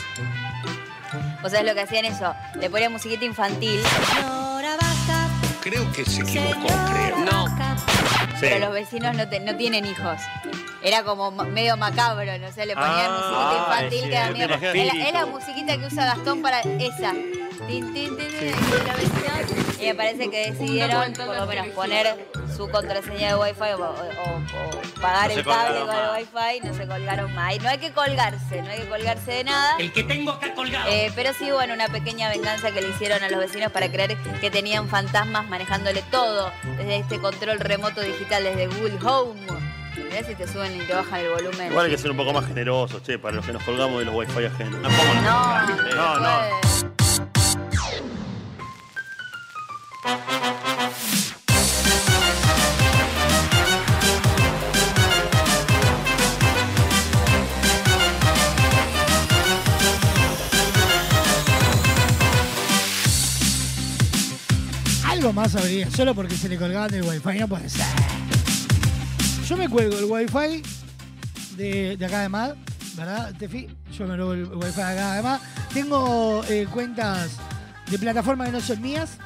¿Vos 1.42 1.52
sabés 1.52 1.66
lo 1.68 1.74
que 1.74 1.82
hacían 1.82 2.06
eso? 2.06 2.36
Le 2.60 2.70
ponían 2.70 2.92
musiquita 2.92 3.26
infantil. 3.26 3.82
Creo 5.62 5.92
que 5.92 6.06
se 6.06 6.22
equivocó, 6.22 6.68
creo. 6.68 7.18
No. 7.26 7.46
Pero 8.50 8.66
los 8.66 8.74
vecinos 8.74 9.16
no, 9.16 9.28
te- 9.30 9.39
no 9.39 9.56
tienen 9.56 9.86
hijos. 9.86 10.20
Era 10.82 11.04
como 11.04 11.32
medio 11.32 11.78
macabro, 11.78 12.38
no 12.39 12.52
sé, 12.52 12.66
le 12.66 12.76
ponían 12.76 13.10
Ah, 13.10 13.18
musiquita 13.18 13.58
infantil 13.58 14.02
que 14.04 14.10
tiene 14.10 14.32
miedo. 14.34 14.54
Es 14.56 14.62
la, 14.62 14.68
espíritu. 14.68 15.08
es 15.08 15.14
la 15.14 15.26
musiquita 15.26 15.78
que 15.78 15.86
usa 15.86 16.06
Gastón 16.06 16.41
para 16.41 16.60
esa. 16.62 17.12
Tin, 17.68 17.94
tin, 17.94 18.18
tin, 18.18 18.28
tin, 18.28 18.54
y 19.84 19.88
me 19.88 19.96
parece 19.96 20.30
que 20.30 20.52
decidieron 20.52 21.14
por 21.14 21.36
lo 21.36 21.46
menos 21.46 21.68
poner 21.70 22.28
su 22.56 22.70
contraseña 22.70 23.30
de 23.30 23.36
Wi-Fi 23.36 23.72
o, 23.78 23.82
o- 23.82 23.90
o 23.90 25.02
pagar 25.02 25.30
No 25.30 25.36
el 25.38 25.44
cable 25.44 25.80
con 25.82 25.96
el. 25.96 26.10
Wi-Fi. 26.14 26.68
No 26.68 26.74
se 26.74 26.88
colgaron 26.88 27.34
más. 27.36 27.56
Y 27.56 27.60
no 27.60 27.70
hay 27.70 27.78
que 27.78 27.92
colgarse, 27.92 28.62
no 28.62 28.70
hay 28.70 28.80
que 28.82 28.88
colgarse 28.88 29.32
de 29.32 29.44
nada. 29.44 29.76
El 29.80 29.92
que 29.92 30.04
tengo 30.04 30.32
acá 30.32 30.54
colgado. 30.54 30.90
Eh, 30.90 31.12
pero 31.16 31.34
sí, 31.34 31.52
bueno, 31.52 31.74
una 31.74 31.88
pequeña 31.90 32.30
venganza 32.30 32.72
que 32.72 32.82
le 32.82 32.90
hicieron 32.90 33.24
a 33.24 33.30
los 33.30 33.40
vecinos 33.40 33.72
para 33.72 33.90
creer 33.92 34.18
que 34.42 34.52
tenían 34.52 34.88
fantasmas 34.88 35.48
manejándole 35.50 36.04
todo 36.12 36.52
desde 36.78 36.98
este 36.98 37.20
control 37.20 37.60
remoto 37.60 38.02
digital 38.02 38.44
desde 38.44 38.68
Google 38.68 38.98
Home. 39.06 39.41
Mirá 39.95 40.24
si 40.24 40.36
te 40.36 40.48
suben 40.48 40.76
y 40.76 40.80
te 40.86 40.94
bajan 40.94 41.20
el 41.20 41.30
volumen. 41.32 41.70
Igual 41.72 41.86
hay 41.86 41.91
que 41.91 41.98
ser 41.98 42.12
un 42.12 42.18
poco 42.18 42.34
más 42.34 42.45
generosos, 42.48 43.02
che, 43.03 43.18
para 43.20 43.36
los 43.36 43.45
que 43.45 43.53
nos 43.53 43.64
colgamos 43.64 43.99
de 43.99 44.06
los 44.06 44.16
wifi 44.16 44.45
ajenos. 44.45 44.80
No, 44.82 44.90
no, 45.95 46.20
no. 46.20 47.53
Algo 50.04 50.16
más 65.32 65.56
habría, 65.56 65.90
solo 65.90 66.14
porque 66.14 66.36
se 66.36 66.50
le 66.50 66.58
colgaban 66.58 66.92
del 66.92 67.04
wifi, 67.04 67.40
no 67.40 67.48
puede 67.48 67.70
ser. 67.70 67.86
Yo 69.48 69.56
me 69.56 69.70
cuelgo 69.70 69.98
el 70.00 70.04
wifi 70.04 70.64
de, 71.56 71.96
de 71.96 72.06
acá 72.06 72.24
de 72.24 72.30
MAD, 72.30 72.56
¿verdad, 72.98 73.34
Tefi? 73.40 73.70
Yo 73.98 74.06
me 74.06 74.18
cuelgo 74.18 74.34
el 74.34 74.46
wifi 74.48 74.76
de 74.76 74.84
acá 74.84 75.14
de 75.16 75.22
MAD. 75.22 75.40
Tengo 75.74 76.44
eh, 76.50 76.68
cuentas 76.70 77.38
de 77.90 77.98
plataformas 77.98 78.48
que 78.48 78.54
no 78.54 78.60
son 78.60 78.82
mías, 78.82 79.18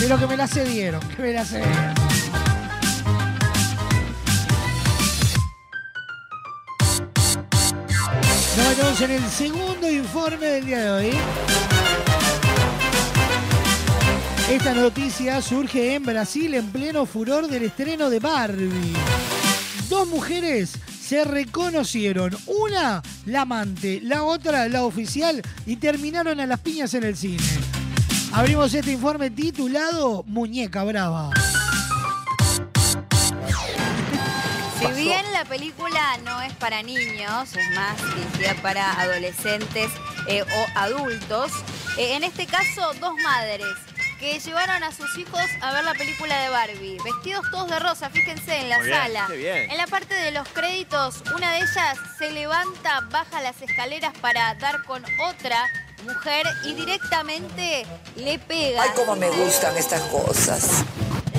pero 0.00 0.18
que 0.18 0.26
me 0.26 0.36
las 0.36 0.50
cedieron, 0.50 1.00
que 1.14 1.22
me 1.22 1.32
las 1.34 1.48
cedieron. 1.48 1.94
Nos 8.56 8.68
metemos 8.68 9.00
en 9.02 9.10
el 9.10 9.28
segundo 9.28 9.90
informe 9.90 10.46
del 10.46 10.66
día 10.66 10.84
de 10.84 10.90
hoy. 10.90 11.10
Esta 14.50 14.72
noticia 14.72 15.42
surge 15.42 15.94
en 15.94 16.04
Brasil 16.04 16.54
en 16.54 16.66
pleno 16.72 17.04
furor 17.04 17.46
del 17.46 17.64
estreno 17.64 18.08
de 18.08 18.20
Barbie. 18.20 18.94
Dos 19.90 20.08
mujeres 20.08 20.72
se 21.00 21.24
reconocieron, 21.24 22.36
una 22.46 23.02
la 23.26 23.42
amante, 23.42 24.00
la 24.02 24.22
otra 24.22 24.66
la 24.68 24.84
oficial 24.84 25.42
y 25.66 25.76
terminaron 25.76 26.40
a 26.40 26.46
las 26.46 26.60
piñas 26.60 26.94
en 26.94 27.04
el 27.04 27.16
cine. 27.16 27.44
Abrimos 28.32 28.72
este 28.74 28.92
informe 28.92 29.30
titulado 29.30 30.22
Muñeca 30.26 30.84
Brava. 30.84 31.30
Si 34.78 34.86
bien 35.02 35.30
la 35.32 35.44
película 35.44 36.16
no 36.24 36.40
es 36.40 36.52
para 36.54 36.82
niños, 36.82 37.54
es 37.54 37.74
más 37.74 37.96
dirigida 38.14 38.54
para 38.62 38.98
adolescentes 39.00 39.90
eh, 40.26 40.42
o 40.42 40.66
adultos, 40.78 41.52
eh, 41.98 42.14
en 42.16 42.24
este 42.24 42.46
caso 42.46 42.92
dos 43.00 43.14
madres 43.22 43.66
que 44.18 44.38
llevaron 44.38 44.82
a 44.82 44.92
sus 44.92 45.16
hijos 45.18 45.42
a 45.62 45.72
ver 45.72 45.84
la 45.84 45.94
película 45.94 46.40
de 46.42 46.48
Barbie, 46.50 46.98
vestidos 47.02 47.44
todos 47.50 47.70
de 47.70 47.78
rosa, 47.78 48.10
fíjense 48.10 48.58
en 48.60 48.68
la 48.68 48.78
Muy 48.78 48.86
bien, 48.86 48.98
sala. 48.98 49.26
qué 49.28 49.36
bien. 49.36 49.70
En 49.70 49.76
la 49.76 49.86
parte 49.86 50.14
de 50.14 50.30
los 50.30 50.46
créditos, 50.48 51.22
una 51.34 51.52
de 51.52 51.58
ellas 51.58 51.98
se 52.18 52.30
levanta, 52.30 53.00
baja 53.10 53.40
las 53.42 53.60
escaleras 53.60 54.12
para 54.20 54.54
dar 54.56 54.82
con 54.84 55.02
otra 55.26 55.66
mujer 56.02 56.46
y 56.64 56.74
directamente 56.74 57.86
le 58.16 58.38
pega. 58.38 58.82
Ay, 58.82 58.90
cómo 58.96 59.16
me 59.16 59.28
gustan 59.30 59.76
estas 59.76 60.02
cosas. 60.02 60.84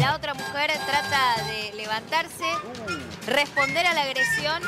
La 0.02 0.15
otra 0.15 0.34
mujer 0.34 0.72
trata 0.88 1.44
de 1.45 1.73
levantarse, 1.76 2.45
responder 3.28 3.86
a 3.86 3.94
la 3.94 4.02
agresión 4.03 4.61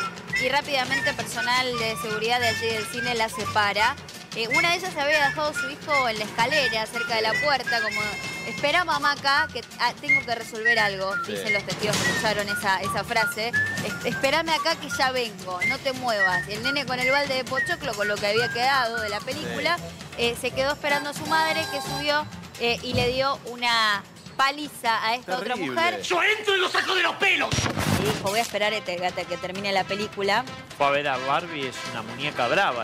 y 0.44 0.48
rápidamente 0.50 1.12
personal 1.14 1.66
de 1.80 1.96
seguridad 2.02 2.40
de 2.40 2.48
allí 2.50 2.68
del 2.68 2.86
cine 2.86 3.16
la 3.16 3.28
separa. 3.30 3.96
Eh, 4.36 4.48
una 4.58 4.70
de 4.70 4.76
ellas 4.78 4.96
había 4.98 5.28
dejado 5.28 5.50
a 5.50 5.54
su 5.54 5.70
hijo 5.70 6.08
en 6.10 6.18
la 6.20 6.26
escalera, 6.26 6.86
cerca 6.88 7.16
de 7.16 7.22
la 7.24 7.34
puerta, 7.44 7.82
como 7.82 8.02
espera 8.48 8.84
mamá 8.86 9.12
acá, 9.14 9.48
que 9.52 9.62
ah, 9.80 9.92
tengo 10.02 10.24
que 10.26 10.34
resolver 10.36 10.78
algo, 10.80 11.14
Sí. 11.26 11.34
dicen 11.34 11.54
los 11.54 11.64
testigos 11.66 11.96
que 11.98 12.10
escucharon 12.10 12.48
esa, 12.50 12.82
esa 12.82 13.04
frase. 13.04 13.50
"Es- 13.86 14.06
Espérame 14.06 14.50
acá 14.50 14.76
que 14.76 14.88
ya 14.98 15.12
vengo, 15.12 15.60
no 15.68 15.78
te 15.80 15.94
muevas. 15.94 16.48
El 16.48 16.64
nene 16.64 16.86
con 16.86 17.00
el 17.00 17.12
balde 17.12 17.36
de 17.36 17.44
pochoclo, 17.44 17.94
con 17.96 18.08
lo 18.08 18.16
que 18.16 18.28
había 18.28 18.52
quedado 18.54 19.00
de 19.02 19.10
la 19.10 19.20
película, 19.20 19.78
eh, 20.18 20.36
se 20.40 20.52
quedó 20.52 20.74
esperando 20.74 21.10
a 21.10 21.14
su 21.14 21.26
madre 21.28 21.66
que 21.72 21.82
subió 21.82 22.26
eh, 22.60 22.78
y 22.84 22.94
le 22.94 23.08
dio 23.10 23.40
una 23.46 24.04
paliza 24.44 25.06
a 25.06 25.16
esta 25.16 25.38
otra 25.38 25.56
mujer. 25.56 26.02
Yo 26.02 26.22
entro 26.22 26.56
y 26.56 26.60
lo 26.60 26.70
saco 26.70 26.96
de 26.96 27.04
los 27.04 27.16
pelos. 27.16 27.50
Y 28.02 28.06
dijo, 28.06 28.30
voy 28.30 28.40
a 28.40 28.42
esperar 28.42 28.74
hasta 28.74 28.96
que- 28.96 29.06
hasta 29.06 29.24
que 29.24 29.38
termine 29.38 29.72
la 29.72 29.86
película. 29.86 30.44
Fue 30.78 30.86
a 30.88 30.90
ver 30.90 31.08
a 31.08 31.18
Barbie, 31.18 31.68
es 31.68 31.76
una 31.92 32.02
muñeca 32.02 32.48
brava. 32.50 32.84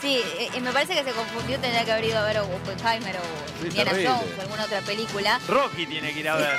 Sí, 0.00 0.22
eh, 0.38 0.50
eh, 0.54 0.60
me 0.60 0.70
parece 0.70 0.94
que 0.94 1.02
se 1.02 1.10
confundió, 1.12 1.58
tendría 1.58 1.84
que 1.84 1.92
haber 1.92 2.04
ido 2.04 2.18
a 2.18 2.24
ver 2.24 2.36
a 2.36 2.42
Oppenheimer 2.44 3.16
o 3.16 3.64
Indiana. 3.66 3.90
Jones 3.90 4.38
o 4.38 4.40
alguna 4.42 4.64
otra 4.64 4.80
película. 4.82 5.40
Rocky 5.48 5.86
tiene 5.86 6.12
que 6.12 6.20
ir 6.20 6.28
a 6.28 6.36
ver. 6.36 6.56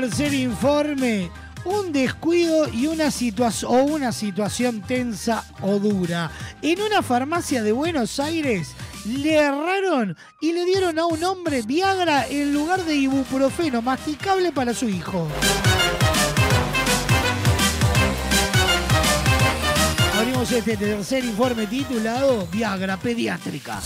Tercer 0.00 0.32
informe, 0.32 1.30
un 1.66 1.92
descuido 1.92 2.66
y 2.72 2.86
una 2.86 3.10
situación 3.10 3.70
o 3.70 3.82
una 3.82 4.12
situación 4.12 4.80
tensa 4.80 5.44
o 5.60 5.78
dura. 5.78 6.30
En 6.62 6.80
una 6.80 7.02
farmacia 7.02 7.62
de 7.62 7.72
Buenos 7.72 8.18
Aires 8.18 8.68
le 9.04 9.34
erraron 9.34 10.16
y 10.40 10.54
le 10.54 10.64
dieron 10.64 10.98
a 10.98 11.04
un 11.04 11.22
hombre 11.22 11.60
Viagra 11.60 12.26
en 12.26 12.54
lugar 12.54 12.82
de 12.86 12.94
ibuprofeno 12.96 13.82
masticable 13.82 14.52
para 14.52 14.72
su 14.72 14.88
hijo. 14.88 15.28
Abrimos 20.18 20.50
este 20.50 20.78
tercer 20.78 21.26
informe 21.26 21.66
titulado 21.66 22.46
Viagra 22.50 22.96
pediátrica. 22.96 23.80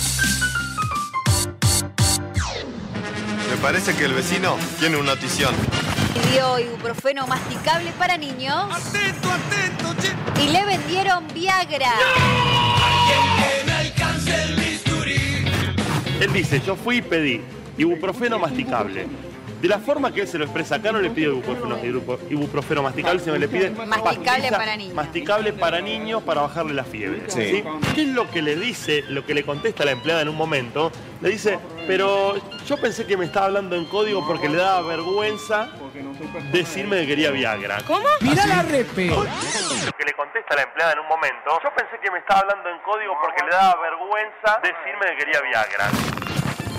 Me 3.51 3.57
parece 3.61 3.97
que 3.97 4.05
el 4.05 4.13
vecino 4.13 4.57
tiene 4.79 4.97
una 4.97 5.17
notición. 5.17 5.53
Pidió 6.15 6.59
ibuprofeno 6.59 7.27
masticable 7.27 7.91
para 7.99 8.17
niños. 8.17 8.57
¡Atento, 8.71 9.29
atento! 9.31 10.43
Y 10.43 10.49
le 10.49 10.65
vendieron 10.65 11.27
Viagra. 11.35 11.93
Él 16.21 16.33
dice, 16.33 16.61
yo 16.65 16.77
fui 16.77 16.99
y 16.99 17.03
pedí 17.03 17.41
ibuprofeno 17.77 18.39
masticable. 18.39 19.07
De 19.61 19.69
la 19.69 19.79
forma 19.79 20.13
que 20.13 20.21
él 20.21 20.29
se 20.29 20.37
lo 20.37 20.45
expresa 20.45 20.75
acá 20.75 20.93
no 20.93 21.01
le 21.01 21.09
pide 21.09 21.29
ibuprofeno, 21.29 21.79
ibuprofeno 22.29 22.83
masticable, 22.83 23.21
sino 23.21 23.37
le 23.37 23.49
pide 23.49 23.71
Masticable 23.71 24.51
para 24.51 24.77
niños. 24.77 24.95
Masticable 24.95 25.53
para 25.55 25.81
niños 25.81 26.23
para 26.23 26.43
bajarle 26.43 26.75
la 26.75 26.85
fiebre. 26.85 27.23
Sí. 27.29 27.41
¿sí? 27.51 27.65
¿Qué 27.95 28.03
es 28.03 28.09
lo 28.09 28.31
que 28.31 28.43
le 28.43 28.57
dice, 28.57 29.05
lo 29.09 29.25
que 29.25 29.33
le 29.33 29.43
contesta 29.43 29.87
la 29.87 29.93
empleada 29.93 30.21
en 30.21 30.29
un 30.29 30.37
momento? 30.37 30.93
Le 31.23 31.31
dice, 31.31 31.59
pero 31.87 32.35
yo 32.67 32.77
pensé 32.77 33.07
que 33.07 33.17
me 33.17 33.25
estaba 33.25 33.47
hablando 33.47 33.75
en 33.75 33.87
código 33.87 34.27
porque 34.27 34.51
le 34.51 34.59
daba 34.59 34.87
vergüenza 34.87 35.71
decirme 36.51 37.01
que 37.01 37.07
quería 37.07 37.31
Viagra. 37.31 37.79
¿Cómo? 37.87 38.07
Mirá 38.21 38.47
la 38.47 38.63
repe. 38.63 39.07
Lo 39.07 39.23
que 39.23 40.05
le 40.05 40.13
contesta 40.15 40.57
la 40.57 40.63
empleada 40.63 40.93
en 40.95 40.99
un 41.01 41.09
momento. 41.09 41.59
Yo 41.63 41.71
pensé 41.75 41.99
que 42.03 42.11
me 42.11 42.19
estaba 42.19 42.41
hablando 42.41 42.69
en 42.69 42.79
código 42.81 43.15
porque 43.21 43.45
le 43.45 43.51
daba 43.51 43.81
vergüenza 43.81 44.61
decirme 44.63 45.07
que 45.11 45.25
quería 45.25 45.41
Viagra. 45.41 45.91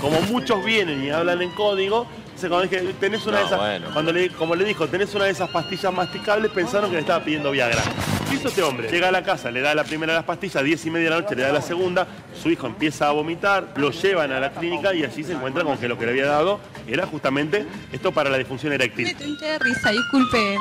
Como 0.00 0.20
muchos 0.22 0.62
vienen 0.64 1.02
y 1.02 1.10
hablan 1.10 1.40
en 1.40 1.50
código, 1.52 2.06
tenés 2.36 3.26
una 3.26 3.38
de 3.38 3.44
esas, 3.44 3.58
bueno. 3.58 3.88
cuando 3.92 4.12
le, 4.12 4.30
como 4.30 4.54
le 4.54 4.64
dijo, 4.64 4.86
tenés 4.88 5.14
una 5.14 5.24
de 5.24 5.30
esas 5.30 5.48
pastillas 5.50 5.92
masticables, 5.92 6.50
pensaron 6.50 6.90
que 6.90 6.96
le 6.96 7.00
estaba 7.00 7.24
pidiendo 7.24 7.50
Viagra. 7.50 7.82
¿Qué 8.28 8.36
hizo 8.36 8.48
este 8.48 8.62
hombre? 8.62 8.88
Llega 8.88 9.08
a 9.08 9.12
la 9.12 9.22
casa, 9.22 9.50
le 9.50 9.60
da 9.60 9.74
la 9.74 9.84
primera 9.84 10.12
de 10.12 10.18
las 10.18 10.26
pastillas, 10.26 10.62
10 10.62 10.86
y 10.86 10.90
media 10.90 11.04
de 11.04 11.10
la 11.10 11.20
noche 11.22 11.34
le 11.34 11.42
da 11.42 11.52
la 11.52 11.62
segunda, 11.62 12.06
su 12.40 12.50
hijo 12.50 12.66
empieza 12.66 13.08
a 13.08 13.12
vomitar, 13.12 13.68
lo 13.76 13.90
llevan 13.90 14.32
a 14.32 14.40
la 14.40 14.50
clínica 14.50 14.94
y 14.94 15.04
allí 15.04 15.24
se 15.24 15.32
encuentra 15.32 15.64
con 15.64 15.78
que 15.78 15.88
lo 15.88 15.98
que 15.98 16.04
le 16.04 16.12
había 16.12 16.26
dado 16.26 16.60
era 16.86 17.06
justamente 17.06 17.66
esto 17.92 18.12
para 18.12 18.30
la 18.30 18.38
disfunción 18.38 18.72
eréctil. 18.72 19.16
de 19.16 19.58
risa, 19.58 19.90
disculpe. 19.90 20.56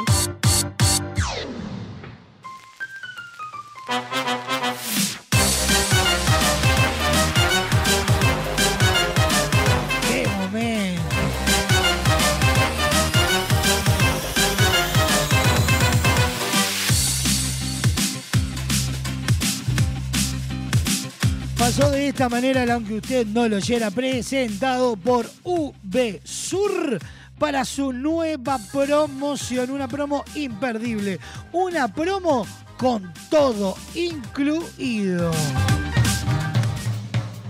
pasó 21.65 21.89
de 21.89 22.09
esta 22.09 22.29
manera, 22.29 22.71
aunque 22.71 22.93
usted 22.93 23.25
no 23.25 23.47
lo 23.47 23.55
oyera, 23.55 23.89
presentado 23.89 24.95
por 24.95 25.27
VSUR 25.43 26.99
para 27.39 27.65
su 27.65 27.91
nueva 27.91 28.59
promoción. 28.71 29.71
Una 29.71 29.87
promo 29.87 30.23
imperdible. 30.35 31.19
Una 31.53 31.91
promo 31.91 32.45
con 32.77 33.11
todo 33.31 33.75
incluido. 33.95 35.31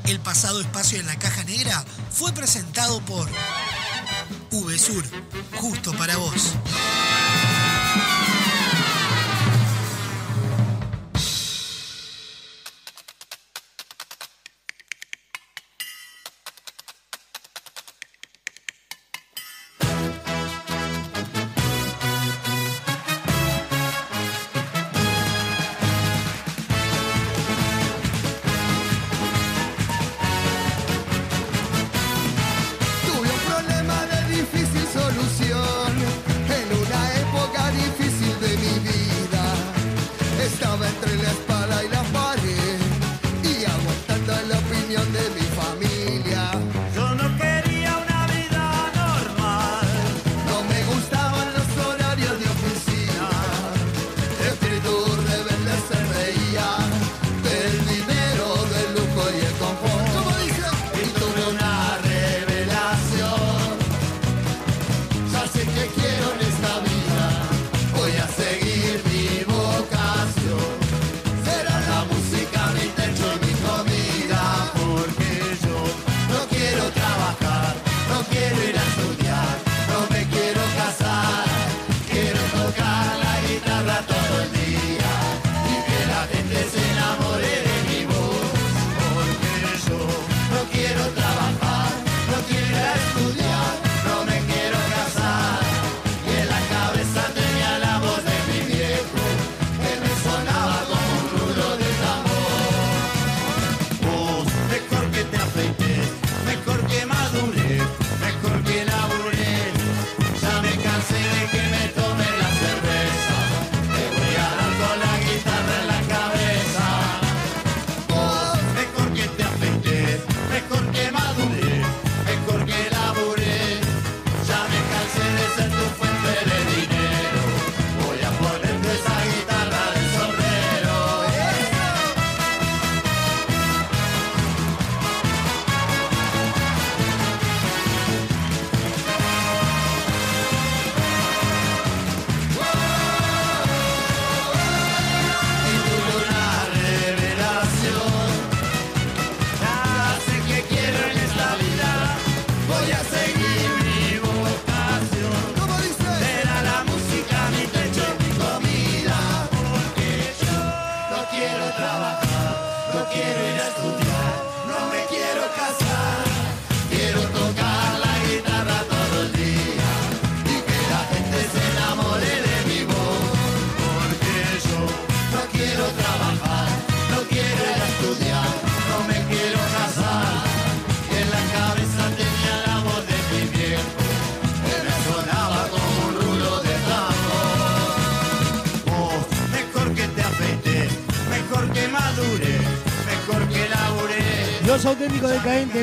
El 0.06 0.20
pasado 0.22 0.62
espacio 0.62 0.98
en 0.98 1.08
la 1.08 1.18
caja 1.18 1.44
negra 1.44 1.84
fue 2.10 2.32
presentado 2.32 3.02
por 3.02 3.28
VSUR, 4.50 5.04
justo 5.58 5.92
para 5.92 6.16
vos. 6.16 6.54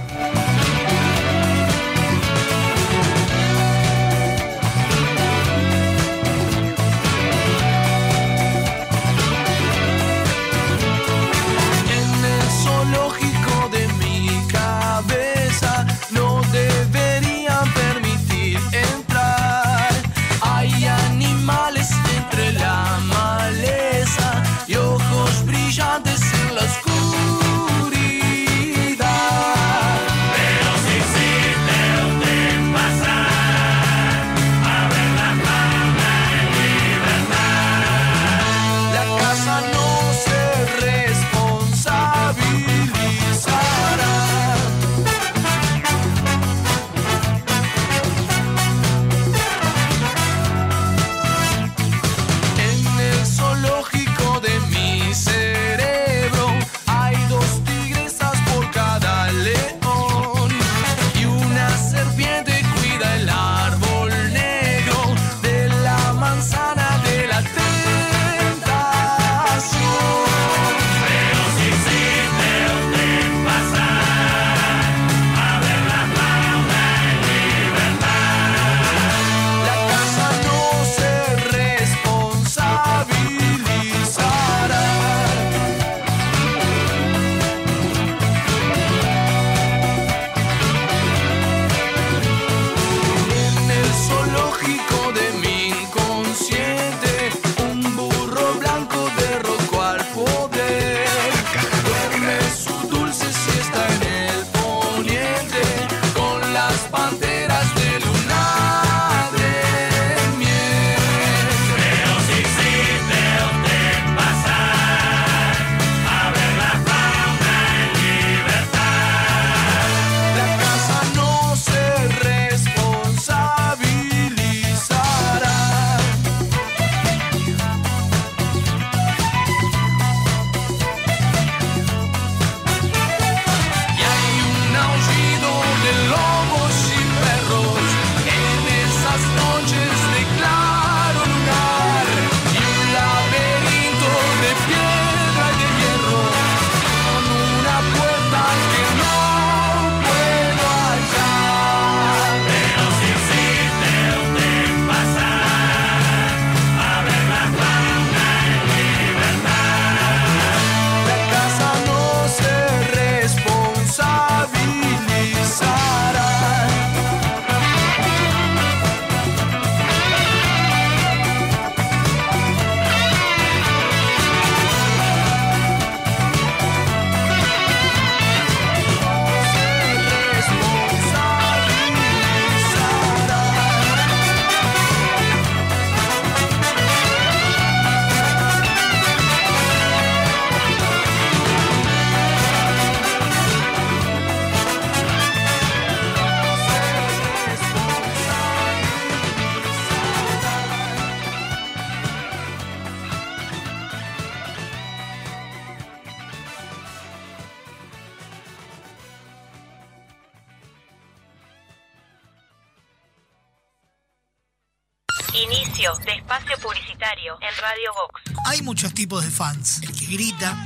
Tipos 219.06 219.24
de 219.24 219.30
fans. 219.30 219.80
El 219.84 219.92
que 219.92 220.06
grita, 220.06 220.65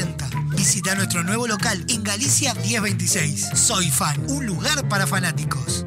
099-799-070. 0.05 0.55
Visita 0.55 0.95
nuestro 0.95 1.23
nuevo 1.23 1.47
local 1.47 1.85
en 1.89 2.03
Galicia 2.03 2.53
1026. 2.53 3.49
Soy 3.53 3.89
Fan, 3.89 4.23
un 4.29 4.45
lugar 4.45 4.87
para 4.87 5.07
fanáticos. 5.07 5.85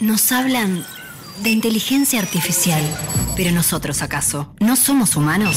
Nos 0.00 0.32
hablan 0.32 0.84
de 1.42 1.50
inteligencia 1.50 2.20
artificial. 2.20 2.82
Pero 3.36 3.52
nosotros, 3.52 4.02
¿acaso? 4.02 4.54
¿No 4.60 4.76
somos 4.76 5.16
humanos? 5.16 5.56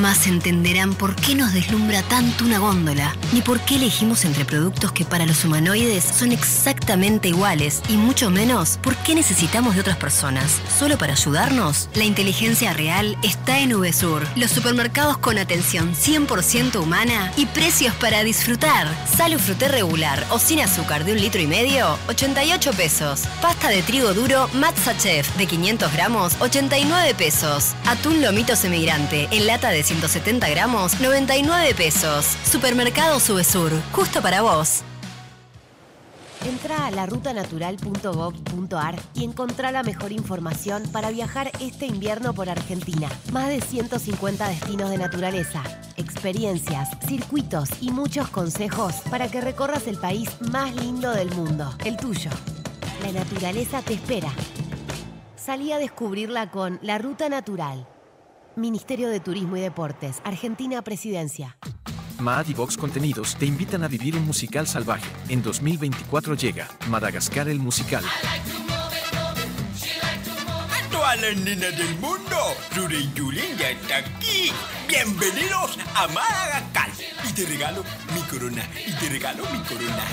Jamás 0.00 0.26
entenderán 0.28 0.94
por 0.94 1.14
qué 1.14 1.34
nos 1.34 1.52
deslumbra 1.52 2.02
tanto 2.02 2.46
una 2.46 2.58
góndola, 2.58 3.14
ni 3.34 3.42
por 3.42 3.60
qué 3.60 3.76
elegimos 3.76 4.24
entre 4.24 4.46
productos 4.46 4.92
que 4.92 5.04
para 5.04 5.26
los 5.26 5.44
humanoides 5.44 6.02
son 6.02 6.32
exactamente 6.32 7.28
iguales, 7.28 7.82
y 7.86 7.98
mucho 7.98 8.30
menos 8.30 8.78
por 8.78 8.96
qué 8.96 9.14
necesitamos 9.14 9.74
de 9.74 9.82
otras 9.82 9.98
personas. 9.98 10.62
¿Solo 10.78 10.96
para 10.96 11.12
ayudarnos? 11.12 11.90
La 11.92 12.04
inteligencia 12.04 12.72
real 12.72 13.14
está 13.22 13.58
en 13.58 13.78
VSUR, 13.78 14.26
los 14.36 14.50
supermercados 14.50 15.18
con 15.18 15.36
atención 15.36 15.94
100% 15.94 16.80
humana 16.80 17.30
y 17.36 17.44
precios 17.44 17.94
para 17.96 18.24
disfrutar. 18.24 18.88
Sale 19.18 19.36
fruté 19.36 19.68
regular 19.68 20.26
o 20.30 20.38
sin 20.38 20.60
azúcar 20.60 21.04
de 21.04 21.12
un 21.12 21.20
litro 21.20 21.42
y 21.42 21.46
medio, 21.46 21.98
88 22.08 22.70
pesos. 22.72 23.24
Pasta 23.42 23.68
de 23.68 23.82
trigo 23.82 24.14
duro 24.14 24.48
Matza 24.54 24.94
de 25.36 25.46
500 25.46 25.92
gramos, 25.92 26.36
89 26.40 27.14
pesos. 27.16 27.74
Atún 27.84 28.22
lomito 28.22 28.56
semigrante 28.56 29.28
en 29.30 29.46
lata 29.46 29.68
de 29.68 29.89
170 29.90 30.48
gramos, 30.50 31.00
99 31.00 31.74
pesos. 31.74 32.24
Supermercado 32.44 33.18
Subesur, 33.18 33.72
justo 33.90 34.22
para 34.22 34.40
vos. 34.40 34.82
Entra 36.44 36.86
a 36.86 36.92
larutanatural.gov.ar 36.92 38.94
y 39.14 39.24
encontrá 39.24 39.72
la 39.72 39.82
mejor 39.82 40.12
información 40.12 40.84
para 40.92 41.10
viajar 41.10 41.50
este 41.58 41.86
invierno 41.86 42.34
por 42.34 42.48
Argentina. 42.48 43.08
Más 43.32 43.48
de 43.48 43.60
150 43.60 44.46
destinos 44.46 44.90
de 44.90 44.98
naturaleza, 44.98 45.64
experiencias, 45.96 46.90
circuitos 47.08 47.70
y 47.80 47.90
muchos 47.90 48.28
consejos 48.28 48.94
para 49.10 49.28
que 49.28 49.40
recorras 49.40 49.88
el 49.88 49.98
país 49.98 50.30
más 50.52 50.72
lindo 50.76 51.10
del 51.10 51.34
mundo, 51.34 51.68
el 51.84 51.96
tuyo. 51.96 52.30
La 53.02 53.10
naturaleza 53.10 53.82
te 53.82 53.94
espera. 53.94 54.30
Salí 55.34 55.72
a 55.72 55.78
descubrirla 55.78 56.52
con 56.52 56.78
La 56.80 56.98
Ruta 56.98 57.28
Natural. 57.28 57.88
Ministerio 58.56 59.08
de 59.08 59.20
Turismo 59.20 59.56
y 59.56 59.60
Deportes, 59.60 60.20
Argentina 60.24 60.82
Presidencia. 60.82 61.56
Maad 62.18 62.48
y 62.48 62.54
Vox 62.54 62.76
Contenidos 62.76 63.36
te 63.36 63.46
invitan 63.46 63.82
a 63.82 63.88
vivir 63.88 64.16
un 64.16 64.26
musical 64.26 64.66
salvaje. 64.66 65.08
En 65.28 65.42
2024 65.42 66.34
llega 66.34 66.68
Madagascar 66.88 67.48
el 67.48 67.58
musical. 67.58 68.04
A 70.68 70.90
todas 70.90 71.20
las 71.20 71.36
nenas 71.36 71.78
del 71.78 71.94
mundo, 71.98 72.36
Rure 72.76 72.98
y 72.98 73.10
Julen 73.16 73.56
ya 73.58 73.70
está 73.70 73.98
aquí. 73.98 74.52
Bienvenidos 74.88 75.78
a 75.94 76.08
Madagascar. 76.08 76.90
Y 77.28 77.32
te 77.32 77.46
regalo 77.46 77.84
mi 78.14 78.20
corona, 78.22 78.68
y 78.86 78.92
te 78.92 79.08
regalo 79.08 79.44
mi 79.52 79.60
corona. 79.60 80.04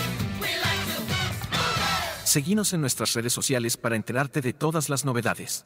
Seguinos 2.24 2.74
en 2.74 2.82
nuestras 2.82 3.14
redes 3.14 3.34
sociales 3.34 3.78
para 3.78 3.96
enterarte 3.96 4.42
de 4.42 4.54
todas 4.54 4.90
las 4.90 5.06
novedades. 5.06 5.66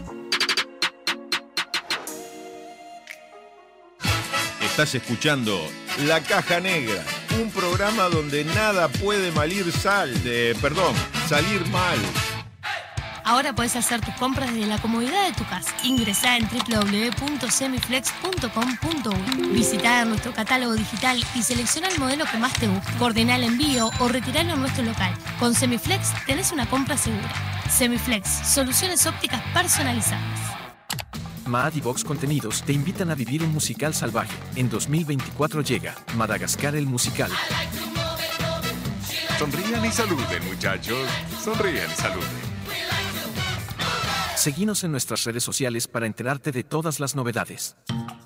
Estás 4.81 4.95
escuchando 4.95 5.61
La 6.07 6.21
Caja 6.21 6.59
Negra, 6.59 7.03
un 7.39 7.51
programa 7.51 8.05
donde 8.05 8.43
nada 8.43 8.87
puede 8.87 9.31
malir 9.31 9.71
sal, 9.71 10.23
de, 10.23 10.57
perdón, 10.59 10.95
salir 11.27 11.63
mal. 11.67 11.99
Ahora 13.23 13.53
puedes 13.53 13.75
hacer 13.75 14.01
tus 14.01 14.15
compras 14.15 14.51
desde 14.51 14.65
la 14.65 14.81
comodidad 14.81 15.27
de 15.27 15.33
tu 15.33 15.45
casa. 15.45 15.71
Ingresá 15.83 16.35
en 16.35 16.49
www.semiflex.com.uy. 16.49 19.47
Visita 19.49 20.03
nuestro 20.05 20.33
catálogo 20.33 20.73
digital 20.73 21.23
y 21.35 21.43
selecciona 21.43 21.87
el 21.87 21.99
modelo 21.99 22.25
que 22.25 22.39
más 22.39 22.53
te 22.53 22.67
guste. 22.67 22.91
Coordina 22.97 23.35
el 23.35 23.43
envío 23.43 23.91
o 23.99 24.07
retiralo 24.07 24.55
en 24.55 24.61
nuestro 24.61 24.83
local. 24.83 25.13
Con 25.37 25.53
Semiflex 25.53 26.07
tenés 26.25 26.51
una 26.51 26.67
compra 26.67 26.97
segura. 26.97 27.31
Semiflex, 27.69 28.27
soluciones 28.27 29.05
ópticas 29.05 29.43
personalizadas. 29.53 30.50
Maad 31.51 31.75
y 31.75 31.81
Vox 31.81 32.05
Contenidos 32.05 32.63
te 32.63 32.71
invitan 32.71 33.11
a 33.11 33.15
vivir 33.15 33.43
un 33.43 33.51
musical 33.51 33.93
salvaje. 33.93 34.33
En 34.55 34.69
2024 34.69 35.61
llega 35.61 35.93
Madagascar 36.15 36.77
el 36.77 36.85
musical. 36.85 37.29
Sonrían 39.37 39.83
y 39.85 39.91
saluden, 39.91 40.45
muchachos. 40.45 41.09
Sonrían 41.43 41.91
y 41.91 41.95
saluden. 41.95 42.51
Seguinos 44.37 44.85
en 44.85 44.91
nuestras 44.93 45.25
redes 45.25 45.43
sociales 45.43 45.89
para 45.89 46.05
enterarte 46.05 46.53
de 46.53 46.63
todas 46.63 47.01
las 47.01 47.15
novedades. 47.15 47.75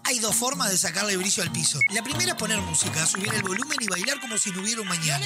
Hay 0.03 0.19
dos 0.19 0.35
formas 0.35 0.69
de 0.69 0.77
sacarle 0.77 1.17
brillo 1.17 1.41
al 1.41 1.51
piso. 1.51 1.79
La 1.95 2.03
primera 2.03 2.33
es 2.33 2.37
poner 2.37 2.61
música, 2.61 3.07
subir 3.07 3.33
el 3.33 3.41
volumen 3.41 3.77
y 3.81 3.87
bailar 3.87 4.19
como 4.21 4.37
si 4.37 4.51
no 4.51 4.61
hubiera 4.61 4.81
un 4.81 4.87
mañana. 4.87 5.25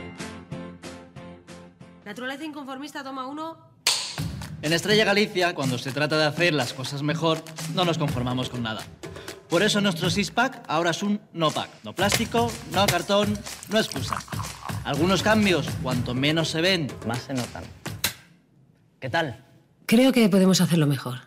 Naturaleza 2.11 2.43
inconformista 2.43 3.05
toma 3.05 3.25
uno. 3.25 3.57
En 4.61 4.73
Estrella 4.73 5.05
Galicia, 5.05 5.55
cuando 5.55 5.77
se 5.77 5.93
trata 5.93 6.17
de 6.17 6.25
hacer 6.25 6.53
las 6.53 6.73
cosas 6.73 7.03
mejor, 7.03 7.41
no 7.73 7.85
nos 7.85 7.97
conformamos 7.97 8.49
con 8.49 8.61
nada. 8.61 8.81
Por 9.47 9.63
eso 9.63 9.79
nuestro 9.79 10.09
six-pack 10.09 10.65
ahora 10.67 10.89
es 10.89 11.03
un 11.03 11.21
no-pack. 11.31 11.69
No 11.85 11.95
plástico, 11.95 12.51
no 12.73 12.85
cartón, 12.85 13.39
no 13.69 13.77
excusa. 13.79 14.17
Algunos 14.83 15.23
cambios, 15.23 15.69
cuanto 15.81 16.13
menos 16.13 16.49
se 16.49 16.59
ven, 16.59 16.91
más 17.07 17.19
se 17.19 17.33
notan. 17.33 17.63
¿Qué 18.99 19.09
tal? 19.09 19.45
Creo 19.85 20.11
que 20.11 20.27
podemos 20.27 20.59
hacerlo 20.59 20.87
mejor. 20.87 21.19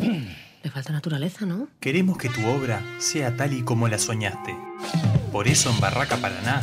¿Le 0.00 0.70
falta 0.72 0.92
naturaleza, 0.92 1.46
¿no? 1.46 1.68
Queremos 1.78 2.18
que 2.18 2.30
tu 2.30 2.44
obra 2.48 2.82
sea 2.98 3.36
tal 3.36 3.52
y 3.52 3.62
como 3.62 3.86
la 3.86 3.98
soñaste. 3.98 4.56
Por 5.30 5.46
eso 5.46 5.70
en 5.70 5.78
Barraca 5.78 6.16
Paraná 6.16 6.62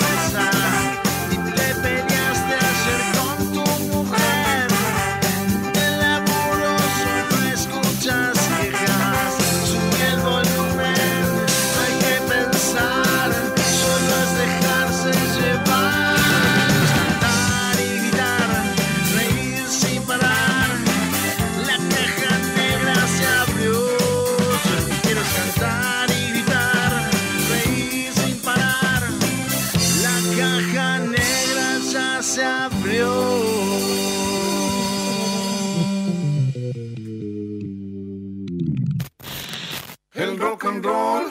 rock 40.41 40.65
and 40.65 40.83
roll 40.83 41.29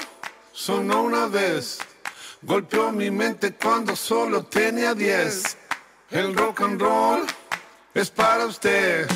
sonó 0.53 1.03
una 1.03 1.27
vez, 1.27 1.79
golpeó 2.43 2.93
mi 2.93 3.11
mente 3.11 3.53
cuando 3.53 3.97
solo 3.97 4.45
tenía 4.45 4.95
10. 4.95 5.57
El 6.11 6.35
rock 6.37 6.61
and 6.61 6.81
roll 6.81 7.27
es 7.93 8.09
para 8.11 8.47
usted, 8.47 9.09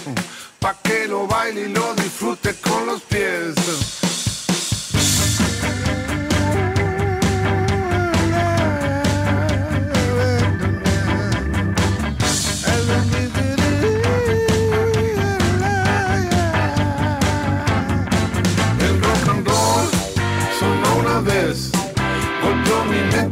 pa' 0.58 0.74
que 0.82 1.06
lo 1.06 1.28
baile 1.28 1.62
y 1.62 1.68
lo 1.68 1.94
disfrute 1.94 2.54
con 2.60 2.86
los 2.86 3.02
pies. 3.02 4.03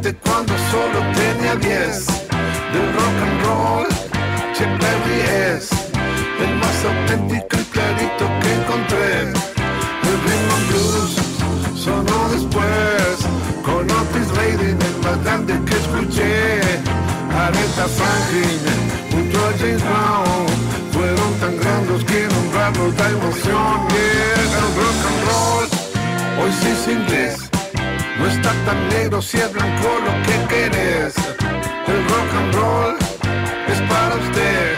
Mente 0.03 0.19
cuando 0.23 0.53
solo 0.71 0.99
tenía 1.13 1.55
10. 1.55 2.07
Del 2.73 2.93
rock 2.93 3.17
and 3.25 3.45
roll, 3.45 3.87
Chuck 4.53 4.71
Berry 4.79 5.19
es 5.55 5.69
el 6.39 6.55
más 6.57 6.85
auténtico 6.85 7.57
y 7.59 7.63
clarito 7.65 8.25
que 8.41 8.53
encontré. 8.53 9.21
El 10.03 10.17
and 10.53 10.67
blues 10.69 11.15
sonó 11.75 12.29
después, 12.29 13.17
con 13.63 13.89
Otis 13.89 14.29
Redding 14.35 14.79
el 14.81 14.97
más 15.03 15.23
grande 15.23 15.53
que 15.65 15.75
escuché. 15.75 16.59
Aretha 17.35 17.87
Franklin 17.87 18.59
a 19.39 19.57
James 19.57 19.83
Brown 19.83 20.42
tan 28.65 28.89
negro 28.89 29.21
si 29.21 29.37
es 29.37 29.51
blanco 29.51 29.87
lo 30.05 30.13
que 30.25 30.35
querés. 30.47 31.15
El 31.87 31.99
rock 32.09 32.29
and 32.39 32.55
roll 32.55 32.97
es 33.67 33.79
para 33.91 34.15
usted, 34.15 34.77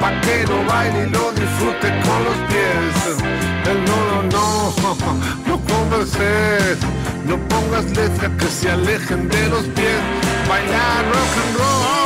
pa' 0.00 0.20
que 0.20 0.46
lo 0.46 0.64
baile 0.64 1.06
y 1.06 1.10
lo 1.10 1.32
disfrute 1.32 1.88
con 2.04 2.24
los 2.24 2.38
pies. 2.50 2.94
El 3.70 3.84
no, 3.84 4.22
no, 4.22 4.74
no, 4.82 4.96
no 5.48 5.60
converses, 5.72 6.78
no 7.26 7.36
pongas 7.48 7.84
letras 7.96 8.30
que 8.38 8.46
se 8.46 8.70
alejen 8.70 9.28
de 9.28 9.48
los 9.48 9.64
pies. 9.76 10.00
Bailar 10.48 11.04
rock 11.06 11.36
and 11.42 11.58
roll. 11.58 12.03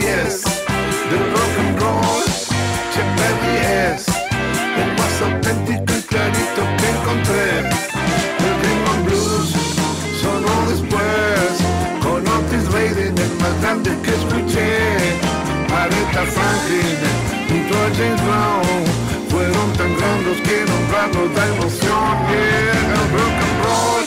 10. 0.00 0.44
Del 1.10 1.24
rock 1.32 1.54
and 1.60 1.80
roll, 1.80 2.24
Chuck 2.92 3.08
Berry 3.18 3.56
es 3.84 4.06
el 4.80 4.90
más 4.98 5.14
auténtico 5.22 5.92
y 5.98 6.02
clarito 6.02 6.62
que 6.78 6.88
encontré. 6.96 7.48
El 8.46 8.54
rhythm 8.62 9.04
blues 9.04 9.50
sonó 10.20 10.56
después, 10.70 11.50
con 12.02 12.26
Otis 12.26 12.72
Redding 12.72 13.18
el 13.18 13.32
más 13.42 13.60
grande 13.60 13.90
que 14.02 14.10
escuché. 14.10 14.78
Aretha 15.80 16.24
Franklin 16.34 16.98
junto 17.48 17.74
a 17.74 17.88
James 17.96 18.22
Brown 18.24 18.84
fueron 19.28 19.72
tan 19.74 19.96
grandes 19.96 20.40
que 20.46 20.64
nombrarlos 20.70 21.34
da 21.34 21.46
emoción. 21.56 22.16
El 22.32 23.02
rock 23.16 23.36
and 23.46 23.58
roll 23.64 24.04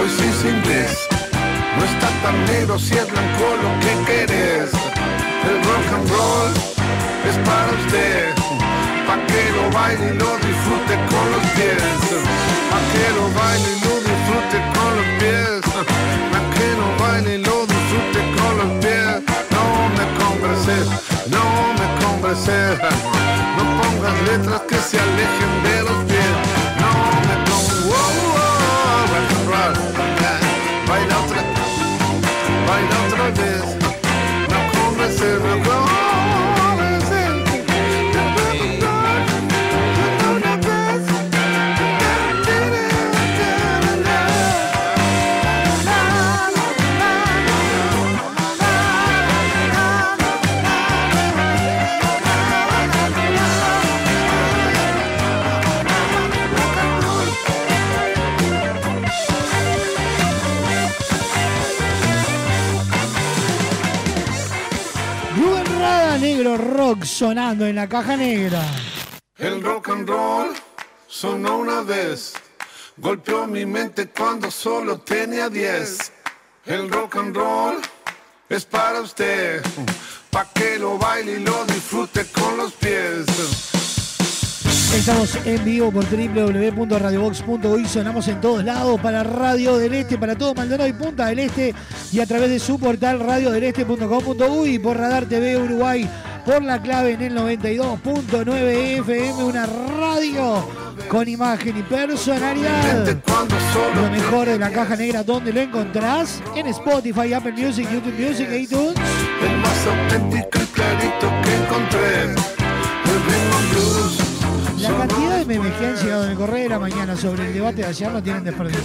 hoy 0.00 0.08
sí 0.16 0.24
es 0.32 0.44
inglés. 0.44 1.08
No 1.76 1.84
está 1.84 2.08
tan 2.22 2.44
negro 2.46 2.78
si 2.78 2.94
es 2.94 3.10
blanco 3.10 3.44
lo 3.62 3.70
que 3.80 4.12
querés. 4.12 4.89
El 5.42 5.56
rock 5.64 5.88
and 5.94 6.10
roll 6.10 6.52
es 7.28 7.36
para 7.48 7.70
usted, 7.72 8.34
pa' 9.06 9.20
que 9.26 9.42
lo 9.56 9.70
baile 9.72 10.06
y 10.12 10.18
lo 10.18 10.36
disfrute 10.36 10.94
con 11.10 11.24
los 11.32 11.44
pies. 11.56 11.82
Pa' 12.70 12.82
que 12.92 13.04
lo 13.16 13.24
baile 13.40 13.68
y 13.70 13.80
lo 13.80 13.94
disfrute 14.08 14.58
con 14.74 14.90
los 14.98 15.08
pies. 15.18 15.60
Pa' 16.32 16.44
que 16.54 16.68
lo 16.80 16.88
baile 17.02 17.30
y 17.36 17.38
lo 17.38 17.56
disfrute 17.66 18.20
con 18.36 18.52
los 18.60 18.70
pies. 18.84 19.12
No 19.56 19.64
me 19.96 20.04
converses, 20.20 20.86
no 21.34 21.44
me 21.78 21.86
converses. 22.04 22.78
No 23.56 23.64
pongas 23.80 24.16
letras 24.28 24.60
que 24.68 24.76
se 24.76 25.00
alejen 25.00 25.52
de 25.64 25.76
los 25.88 25.98
pies. 26.04 26.34
No 26.82 26.92
me 27.26 27.36
converses. 27.48 27.80
Baila 30.86 31.16
otra, 31.24 31.42
baila 32.66 32.96
otra 33.06 33.24
vez. 33.42 33.79
No 35.20 35.26
converses, 35.38 35.79
sonando 67.20 67.66
en 67.66 67.76
la 67.76 67.86
caja 67.86 68.16
negra. 68.16 68.62
El 69.36 69.62
rock 69.62 69.90
and 69.90 70.08
roll 70.08 70.54
sonó 71.06 71.58
una 71.58 71.82
vez, 71.82 72.32
golpeó 72.96 73.46
mi 73.46 73.66
mente 73.66 74.08
cuando 74.08 74.50
solo 74.50 75.00
tenía 75.00 75.50
10. 75.50 76.12
El 76.64 76.90
rock 76.90 77.16
and 77.16 77.36
roll 77.36 77.76
es 78.48 78.64
para 78.64 79.02
usted, 79.02 79.62
pa' 80.30 80.46
que 80.54 80.78
lo 80.78 80.96
baile 80.96 81.32
y 81.32 81.40
lo 81.40 81.66
disfrute 81.66 82.24
con 82.32 82.56
los 82.56 82.72
pies. 82.72 83.69
Estamos 84.94 85.38
en 85.46 85.64
vivo 85.64 85.92
por 85.92 86.04
www.radiobox.uy. 86.04 87.86
Sonamos 87.86 88.26
en 88.28 88.40
todos 88.40 88.64
lados 88.64 89.00
para 89.00 89.22
Radio 89.22 89.78
del 89.78 89.94
Este, 89.94 90.18
para 90.18 90.36
todo 90.36 90.52
Maldonado 90.54 90.88
y 90.88 90.92
Punta 90.92 91.26
del 91.26 91.38
Este. 91.38 91.74
Y 92.12 92.20
a 92.20 92.26
través 92.26 92.50
de 92.50 92.58
su 92.58 92.78
portal 92.78 93.20
radiodeleste.com.uy 93.20 94.78
por 94.80 94.96
Radar 94.96 95.26
TV 95.26 95.56
Uruguay. 95.58 96.08
Por 96.44 96.62
la 96.62 96.82
clave 96.82 97.12
en 97.12 97.22
el 97.22 97.36
92.9 97.36 99.00
FM. 99.00 99.44
Una 99.44 99.66
radio 99.66 100.66
con 101.08 101.28
imagen 101.28 101.78
y 101.78 101.82
personalidad. 101.82 103.16
Lo 103.94 104.10
mejor 104.10 104.48
de 104.48 104.58
la 104.58 104.70
caja 104.70 104.96
negra, 104.96 105.22
¿dónde 105.22 105.52
lo 105.52 105.60
encontrás? 105.60 106.42
En 106.56 106.66
Spotify, 106.66 107.32
Apple 107.32 107.52
Music, 107.52 107.88
YouTube 107.90 108.18
Music, 108.18 108.48
iTunes. 108.52 108.94
El 109.40 109.56
más 109.58 109.86
auténtico 109.86 110.58
clarito 110.72 111.28
que 111.42 111.54
encontré. 111.54 112.50
La 114.80 114.96
cantidad 114.96 115.38
de 115.38 115.44
memes 115.44 115.72
que 115.74 115.86
han 115.86 115.96
llegado 115.96 116.24
en 116.24 116.30
el 116.30 116.36
correo 116.36 116.62
de 116.62 116.68
la 116.68 116.78
mañana 116.78 117.16
sobre 117.16 117.46
el 117.46 117.54
debate 117.54 117.76
de 117.76 117.86
ayer 117.86 118.12
no 118.12 118.22
tienen 118.22 118.44
desperdicio. 118.44 118.80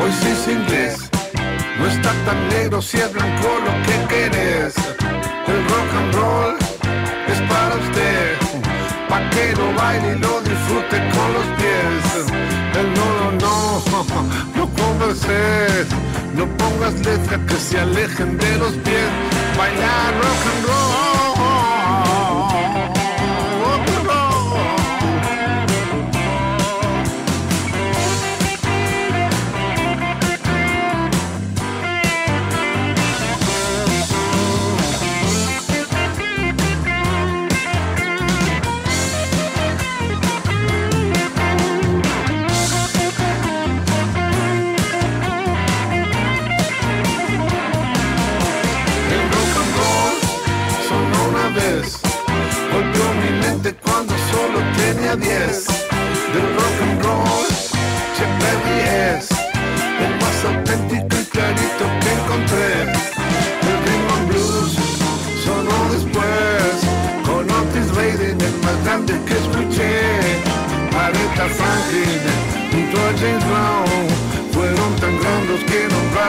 Hoy 0.00 0.12
sí. 0.22 0.38
No 1.78 2.24
tan 2.24 2.48
negro 2.48 2.82
si 2.82 2.98
es 2.98 3.12
blanco 3.12 3.48
lo 3.64 3.72
que 3.86 4.14
querés. 4.14 4.74
El 5.46 5.68
rock 5.68 5.94
and 5.96 6.14
roll 6.14 6.56
es 7.28 7.40
para 7.48 7.76
usted. 7.76 8.77
Pa' 9.08 9.30
que 9.30 9.54
lo 9.56 9.72
baile 9.74 10.16
y 10.16 10.18
lo 10.18 10.40
disfrute 10.42 10.96
con 11.14 11.32
los 11.32 11.46
pies. 11.58 12.26
El 12.78 12.94
no, 12.94 13.32
no, 13.42 13.82
no, 13.90 14.04
no 14.56 14.68
converses. 14.74 15.86
No 16.34 16.46
pongas 16.56 16.94
letras 16.94 17.40
que 17.48 17.54
se 17.54 17.80
alejen 17.80 18.36
de 18.38 18.58
los 18.58 18.72
pies. 18.84 19.10
Bailar 19.56 20.14
rock 20.14 20.46
and 20.52 20.66
roll. 20.66 21.07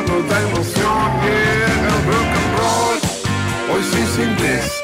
Da 0.08 0.42
emoción. 0.42 1.00
Yeah, 1.24 1.88
el 1.88 2.06
rock 2.08 2.32
and 2.40 2.52
roll 2.60 3.00
hoy 3.72 3.84
sí 3.84 4.00
es 4.00 4.18
inglés. 4.18 4.82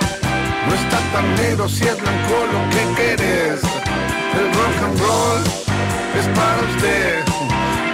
No 0.68 0.76
está 0.76 1.00
tan 1.14 1.36
negro 1.36 1.70
si 1.70 1.84
es 1.86 2.02
blanco 2.02 2.34
lo 2.52 2.70
que 2.70 3.02
querés. 3.02 3.62
El 4.34 4.54
rock 4.54 4.78
and 4.84 5.00
roll 5.00 5.42
es 6.20 6.28
para 6.38 6.62
usted. 6.70 7.26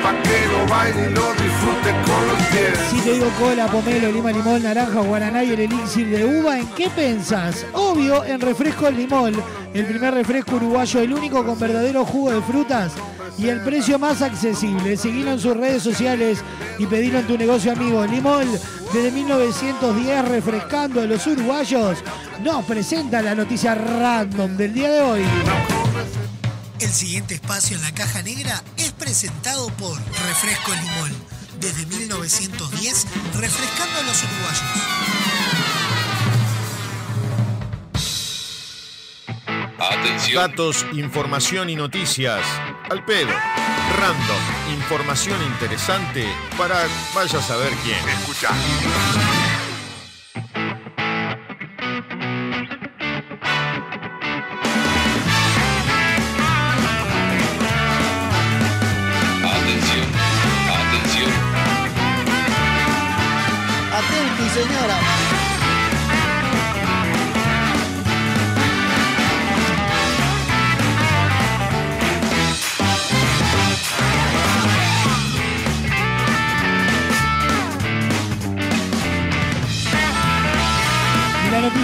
Pa' 0.01 0.15
que 0.23 0.47
lo 0.47 0.67
baile 0.67 1.09
y 1.09 1.13
lo 1.13 1.33
disfrute 1.33 1.91
con 2.07 2.27
los 2.27 2.41
pies. 2.47 2.79
Si 2.89 2.99
te 3.01 3.13
digo 3.13 3.29
cola, 3.39 3.67
pomelo, 3.67 4.11
lima, 4.11 4.31
limón, 4.31 4.63
naranja, 4.63 5.01
guaraná 5.01 5.43
y 5.43 5.53
el 5.53 5.59
elixir 5.59 6.09
de 6.09 6.25
uva, 6.25 6.57
¿en 6.57 6.67
qué 6.69 6.89
pensás? 6.89 7.67
Obvio, 7.73 8.23
en 8.25 8.41
refresco 8.41 8.89
limón, 8.89 9.35
el 9.75 9.85
primer 9.85 10.15
refresco 10.15 10.55
uruguayo, 10.55 11.01
el 11.01 11.13
único 11.13 11.45
con 11.45 11.59
verdadero 11.59 12.03
jugo 12.03 12.31
de 12.31 12.41
frutas 12.41 12.93
y 13.37 13.47
el 13.47 13.61
precio 13.61 13.97
más 13.97 14.21
accesible. 14.21 14.97
Seguilo 14.97 15.31
en 15.31 15.39
sus 15.39 15.55
redes 15.55 15.83
sociales 15.83 16.39
y 16.77 16.85
pedilo 16.85 17.19
en 17.19 17.27
tu 17.27 17.37
negocio 17.37 17.71
amigo. 17.71 18.05
Limón, 18.05 18.47
desde 18.93 19.11
1910, 19.11 20.27
refrescando 20.27 21.01
a 21.01 21.05
los 21.05 21.25
uruguayos, 21.27 21.97
nos 22.43 22.65
presenta 22.65 23.21
la 23.21 23.35
noticia 23.35 23.75
random 23.75 24.57
del 24.57 24.73
día 24.73 24.91
de 24.91 25.01
hoy. 25.01 25.23
El 26.79 26.91
siguiente 26.91 27.35
espacio 27.35 27.77
en 27.77 27.83
la 27.83 27.93
caja 27.93 28.23
negra 28.23 28.63
es 28.77 28.91
presentado 28.91 29.67
por 29.77 29.97
Refresco 29.97 30.71
Limón. 30.71 31.11
Desde 31.59 31.85
1910, 31.85 33.07
refrescando 33.39 33.99
a 33.99 34.03
los 34.03 34.23
uruguayos. 34.23 35.20
Atención. 39.89 40.35
Datos, 40.35 40.85
información 40.93 41.69
y 41.69 41.75
noticias. 41.75 42.45
Al 42.89 43.03
pedo. 43.03 43.31
Random. 43.97 44.73
Información 44.73 45.41
interesante 45.43 46.25
para 46.57 46.75
vaya 47.15 47.39
a 47.39 47.41
saber 47.41 47.73
quién. 47.83 47.97
Escucha. 48.09 48.49
Atención, 59.43 60.07
atención. 60.69 61.31
Atenti, 63.91 64.49
señora. 64.49 65.10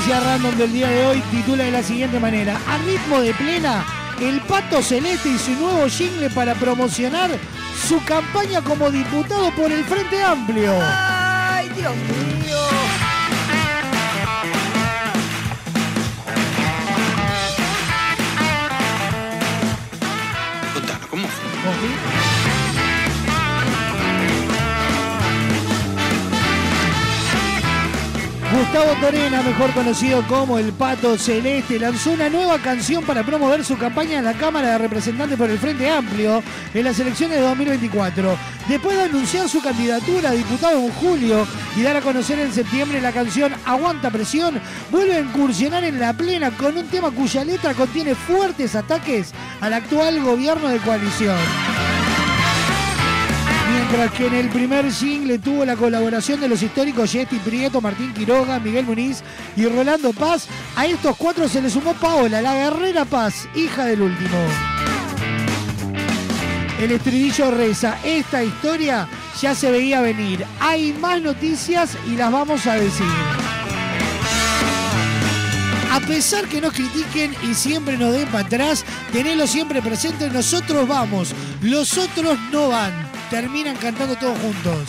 Noticia 0.07 0.19
random 0.19 0.57
del 0.57 0.71
día 0.71 0.87
de 0.87 1.05
hoy 1.05 1.21
titula 1.31 1.65
de 1.65 1.71
la 1.71 1.83
siguiente 1.83 2.19
manera. 2.19 2.57
A 2.67 2.77
ritmo 2.77 3.19
de 3.19 3.33
plena, 3.33 3.85
el 4.21 4.39
Pato 4.41 4.81
Celeste 4.81 5.29
y 5.29 5.37
su 5.37 5.51
nuevo 5.51 5.87
jingle 5.89 6.29
para 6.29 6.55
promocionar 6.55 7.31
su 7.87 8.01
campaña 8.05 8.61
como 8.61 8.89
diputado 8.89 9.51
por 9.51 9.71
el 9.71 9.83
Frente 9.83 10.23
Amplio. 10.23 10.73
¡Ay, 10.81 11.69
Dios 11.75 11.93
mío! 11.95 12.57
Contanos, 20.73 21.07
¿cómo 21.09 21.27
fue? 21.27 22.26
Gustavo 28.57 28.93
Torena, 28.99 29.43
mejor 29.43 29.71
conocido 29.71 30.25
como 30.27 30.57
el 30.57 30.73
Pato 30.73 31.15
Celeste, 31.15 31.77
lanzó 31.77 32.11
una 32.11 32.27
nueva 32.27 32.57
canción 32.57 33.03
para 33.03 33.23
promover 33.23 33.63
su 33.63 33.77
campaña 33.77 34.17
en 34.17 34.25
la 34.25 34.33
Cámara 34.33 34.71
de 34.71 34.77
Representantes 34.79 35.37
por 35.37 35.47
el 35.51 35.59
Frente 35.59 35.87
Amplio 35.91 36.41
en 36.73 36.83
las 36.83 36.99
elecciones 36.99 37.37
de 37.37 37.43
2024. 37.43 38.35
Después 38.67 38.97
de 38.97 39.03
anunciar 39.03 39.47
su 39.47 39.61
candidatura 39.61 40.31
a 40.31 40.33
diputado 40.33 40.79
en 40.79 40.91
julio 40.93 41.45
y 41.75 41.83
dar 41.83 41.97
a 41.97 42.01
conocer 42.01 42.39
en 42.39 42.51
septiembre 42.51 42.99
la 42.99 43.11
canción 43.11 43.53
Aguanta 43.63 44.09
Presión, 44.09 44.59
vuelve 44.89 45.17
a 45.17 45.19
incursionar 45.19 45.83
en 45.83 45.99
la 45.99 46.13
plena 46.13 46.49
con 46.49 46.75
un 46.75 46.87
tema 46.87 47.11
cuya 47.11 47.43
letra 47.43 47.75
contiene 47.75 48.15
fuertes 48.15 48.73
ataques 48.73 49.33
al 49.61 49.73
actual 49.73 50.19
gobierno 50.23 50.67
de 50.67 50.79
coalición. 50.79 51.37
Mientras 53.89 54.11
que 54.11 54.27
en 54.27 54.33
el 54.33 54.49
primer 54.49 54.91
single 54.91 55.39
tuvo 55.39 55.63
la 55.63 55.77
colaboración 55.77 56.41
de 56.41 56.49
los 56.49 56.61
históricos 56.61 57.13
Yeti 57.13 57.37
Prieto, 57.37 57.79
Martín 57.79 58.13
Quiroga, 58.13 58.59
Miguel 58.59 58.85
Muniz 58.85 59.23
y 59.55 59.65
Rolando 59.65 60.11
Paz, 60.11 60.47
a 60.75 60.85
estos 60.85 61.15
cuatro 61.15 61.47
se 61.47 61.61
le 61.61 61.69
sumó 61.69 61.93
Paola, 61.93 62.41
la 62.41 62.53
guerrera 62.53 63.05
Paz, 63.05 63.47
hija 63.55 63.85
del 63.85 64.01
último. 64.01 64.37
El 66.81 66.91
estribillo 66.91 67.49
reza, 67.49 67.97
esta 68.03 68.43
historia 68.43 69.07
ya 69.41 69.55
se 69.55 69.71
veía 69.71 70.01
venir. 70.01 70.45
Hay 70.59 70.91
más 70.91 71.21
noticias 71.21 71.97
y 72.07 72.17
las 72.17 72.29
vamos 72.29 72.67
a 72.67 72.73
decir. 72.73 73.07
A 75.93 76.01
pesar 76.01 76.45
que 76.49 76.59
nos 76.59 76.73
critiquen 76.73 77.33
y 77.41 77.53
siempre 77.53 77.97
nos 77.97 78.11
den 78.11 78.27
para 78.27 78.45
atrás, 78.45 78.83
tenelo 79.13 79.47
siempre 79.47 79.81
presente, 79.81 80.29
nosotros 80.29 80.85
vamos, 80.85 81.33
los 81.61 81.97
otros 81.97 82.37
no 82.51 82.67
van. 82.67 83.06
Terminan 83.29 83.75
cantando 83.75 84.15
todos 84.15 84.39
juntos. 84.39 84.87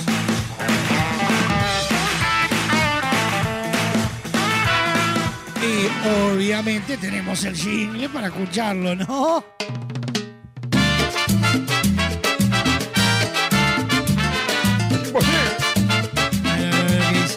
Y 5.61 6.33
obviamente 6.33 6.97
tenemos 6.97 7.45
el 7.45 7.57
jingle 7.57 8.09
para 8.09 8.29
escucharlo, 8.29 8.95
¿no? 8.95 9.45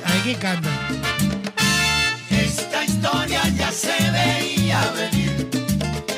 Ahí 0.05 0.21
que 0.23 0.35
cantan. 0.35 0.71
Esta 2.29 2.85
historia 2.85 3.41
ya 3.57 3.71
se 3.71 4.11
veía 4.11 4.83
venir. 4.91 5.49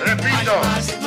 Repito. 0.05 1.02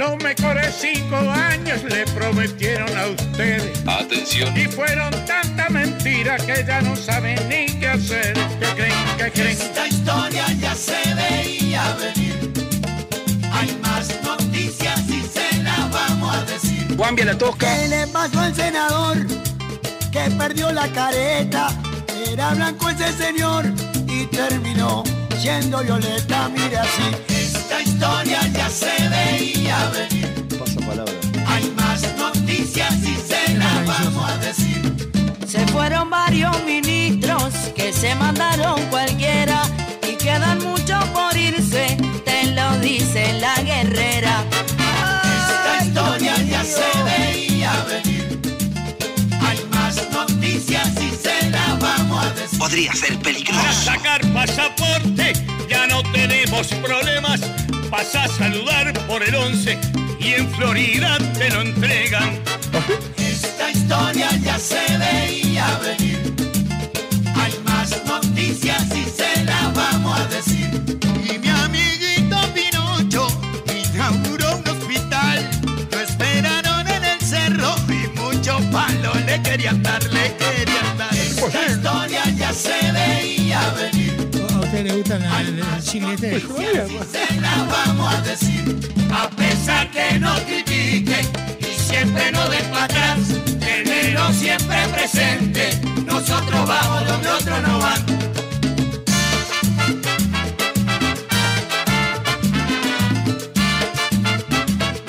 Los 0.00 0.16
mejores 0.22 0.74
cinco 0.80 1.16
años 1.30 1.84
le 1.84 2.06
prometieron 2.06 2.88
a 2.96 3.08
ustedes. 3.08 3.86
Atención. 3.86 4.56
Y 4.56 4.64
fueron 4.64 5.10
tanta 5.26 5.68
mentira 5.68 6.38
que 6.38 6.64
ya 6.66 6.80
no 6.80 6.96
saben 6.96 7.36
ni 7.50 7.66
qué 7.78 7.88
hacer. 7.88 8.32
¿Qué 8.58 8.66
creen? 8.76 8.94
¿Qué 9.18 9.30
creen? 9.30 9.50
Esta 9.50 9.86
historia 9.86 10.46
ya 10.58 10.74
se 10.74 10.96
veía 11.14 11.82
venir. 11.96 12.50
Hay 13.52 13.78
más 13.82 14.08
noticias 14.24 15.06
y 15.06 15.20
se 15.20 15.62
las 15.62 15.90
vamos 15.90 16.34
a 16.34 16.44
decir. 16.46 16.96
Guambia 16.96 17.26
la 17.26 17.36
tosca. 17.36 17.66
¿Qué 17.66 17.88
le 17.88 18.06
pasó 18.06 18.40
al 18.40 18.54
senador 18.54 19.18
que 20.10 20.30
perdió 20.38 20.72
la 20.72 20.88
careta? 20.88 21.78
Era 22.26 22.54
blanco 22.54 22.88
ese 22.88 23.12
señor 23.12 23.66
y 24.08 24.24
terminó 24.28 25.04
siendo 25.38 25.82
violeta, 25.82 26.48
mire 26.48 26.78
así. 26.78 27.39
Esta 27.70 27.82
historia 27.82 28.40
ya 28.52 28.68
se 28.68 28.90
veía 29.08 29.78
venir. 29.90 30.58
Pasa 30.58 30.80
palabra. 30.80 31.12
Hay 31.46 31.72
más 31.76 32.02
noticias 32.18 32.94
y 33.04 33.14
se 33.14 33.54
las 33.54 33.86
vamos 33.86 34.28
a 34.28 34.36
decir. 34.38 35.10
Se 35.46 35.64
fueron 35.68 36.10
varios 36.10 36.64
ministros 36.64 37.54
que 37.76 37.92
se 37.92 38.12
mandaron 38.16 38.80
cualquiera 38.90 39.09
Podría 52.60 52.92
ser 52.92 53.14
Para 53.14 53.22
peligroso. 53.22 53.84
sacar 53.84 54.20
pasaporte 54.34 55.32
ya 55.68 55.86
no 55.86 56.02
tenemos 56.12 56.66
problemas. 56.68 57.40
Vas 57.90 58.14
a 58.14 58.28
saludar 58.28 58.92
por 59.06 59.22
el 59.22 59.34
11 59.34 59.78
y 60.20 60.34
en 60.34 60.48
Florida 60.52 61.16
te 61.38 61.48
lo 61.50 61.62
entregan. 61.62 62.38
Esta 63.16 63.70
historia 63.70 64.28
ya 64.44 64.58
se 64.58 64.78
veía 64.98 65.66
venir. 65.78 66.34
Hay 67.34 67.54
más 67.64 68.04
noticias 68.04 68.84
y 68.94 69.04
se 69.08 69.44
las 69.44 69.74
vamos 69.74 70.20
a 70.20 70.26
decir. 70.26 70.70
Y 71.24 71.38
mi 71.38 71.48
amiguito 71.48 72.36
Pinocho 72.54 73.26
inauguró 73.92 74.56
un 74.58 74.68
hospital. 74.68 75.50
Lo 75.90 76.00
esperaron 76.00 76.86
en 76.88 77.04
el 77.04 77.20
cerro 77.20 77.74
y 77.88 78.18
muchos 78.18 78.60
palos 78.66 79.16
le 79.24 79.42
querían 79.42 79.82
dar, 79.82 80.02
le 80.04 80.36
querían 80.36 80.98
dar. 80.98 81.10
Esta 81.14 81.66
historia 81.66 81.80
ya 81.82 81.89
se 82.60 82.92
veía 82.92 83.60
venir. 83.72 84.16
¿A 84.54 84.58
ustedes 84.60 84.84
les 84.84 84.96
gustan 84.96 85.22
la- 85.22 85.40
el 85.40 85.82
jingle 85.82 86.14
este? 86.14 86.40
Se 86.40 87.40
las 87.40 87.68
vamos 87.68 88.14
a 88.14 88.20
decir. 88.22 88.90
A 89.12 89.28
pesar 89.30 89.90
que 89.90 90.18
nos 90.18 90.40
critiquen 90.42 91.26
y 91.60 91.80
siempre 91.90 92.30
nos 92.32 92.48
den 92.50 92.64
para 92.70 92.84
atrás, 92.84 93.18
tenerlo 93.58 94.32
siempre 94.32 94.76
presente. 94.92 95.80
Nosotros 96.06 96.66
vamos 96.66 97.06
donde 97.06 97.28
otros 97.28 97.62
no 97.66 97.78
van. 97.78 98.00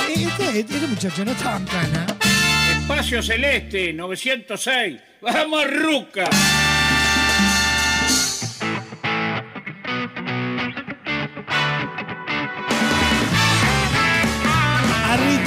Este, 0.09 0.59
este 0.59 0.87
muchacho 0.87 1.25
no 1.25 1.31
estaba 1.31 1.57
en 1.57 1.65
cana. 1.65 2.05
Espacio 2.81 3.21
Celeste 3.21 3.93
906. 3.93 4.99
¡Vamos, 5.21 5.63
Ruca! 5.71 6.25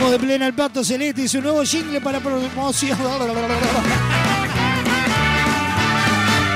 A 0.04 0.10
de 0.10 0.18
plena 0.18 0.46
el 0.46 0.52
pato 0.52 0.84
celeste 0.84 1.22
y 1.22 1.28
su 1.28 1.40
nuevo 1.40 1.62
jingle 1.62 1.98
para 2.00 2.20
promoción. 2.20 2.98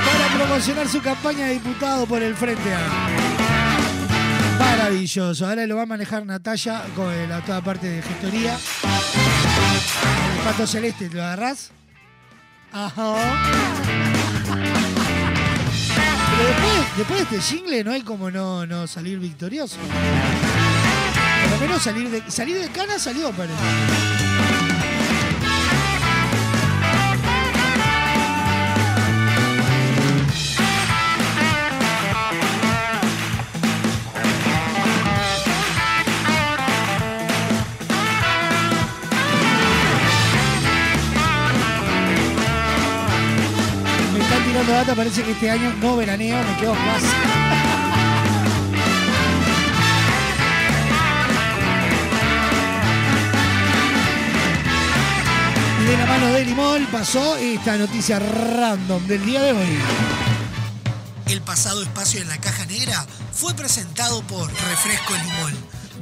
Para 0.05 0.27
promocionar 0.35 0.87
su 0.87 1.01
campaña 1.01 1.47
de 1.47 1.53
diputado 1.53 2.05
por 2.05 2.21
el 2.21 2.35
Frente 2.35 2.73
Amplio. 2.73 3.19
Maravilloso. 4.59 5.47
Ahora 5.47 5.65
lo 5.65 5.77
va 5.77 5.83
a 5.83 5.87
manejar 5.87 6.25
Natalia 6.25 6.83
con 6.95 7.11
la 7.27 7.41
toda 7.41 7.61
parte 7.61 7.87
de 7.87 8.01
gestoría. 8.03 8.55
El 10.37 10.43
pato 10.43 10.67
celeste, 10.67 11.09
¿lo 11.09 11.23
agarrás? 11.23 11.71
Ajá. 12.71 13.15
Pero 16.37 16.47
después, 16.47 16.97
después 16.97 17.29
de 17.29 17.37
este 17.37 17.41
jingle 17.55 17.83
no 17.83 17.91
hay 17.91 18.01
como 18.03 18.29
no, 18.29 18.67
no 18.67 18.85
salir 18.85 19.17
victorioso. 19.17 19.77
Por 21.49 21.59
menos 21.59 21.81
salir 21.81 22.09
de, 22.09 22.31
salir 22.31 22.59
de 22.59 22.69
cana 22.69 22.99
salió, 22.99 23.31
parece. 23.31 23.53
Me 44.13 44.19
están 44.19 44.43
tirando 44.45 44.71
data, 44.71 44.95
parece 44.95 45.23
que 45.23 45.31
este 45.31 45.49
año 45.49 45.73
no 45.81 45.97
veraneo, 45.97 46.37
me 46.37 46.59
quedo 46.59 46.75
en 46.75 47.58
de 55.89 55.97
la 55.97 56.05
mano 56.05 56.27
de 56.33 56.45
Limón 56.45 56.87
pasó 56.91 57.35
esta 57.37 57.75
noticia 57.75 58.19
random 58.19 59.07
del 59.07 59.25
día 59.25 59.41
de 59.41 59.53
hoy. 59.53 59.79
El 61.25 61.41
pasado 61.41 61.81
espacio 61.81 62.21
en 62.21 62.27
la 62.27 62.39
caja 62.39 62.65
negra 62.67 63.07
fue 63.33 63.55
presentado 63.55 64.21
por 64.23 64.51
Refresco 64.51 65.13
Limón. 65.13 65.53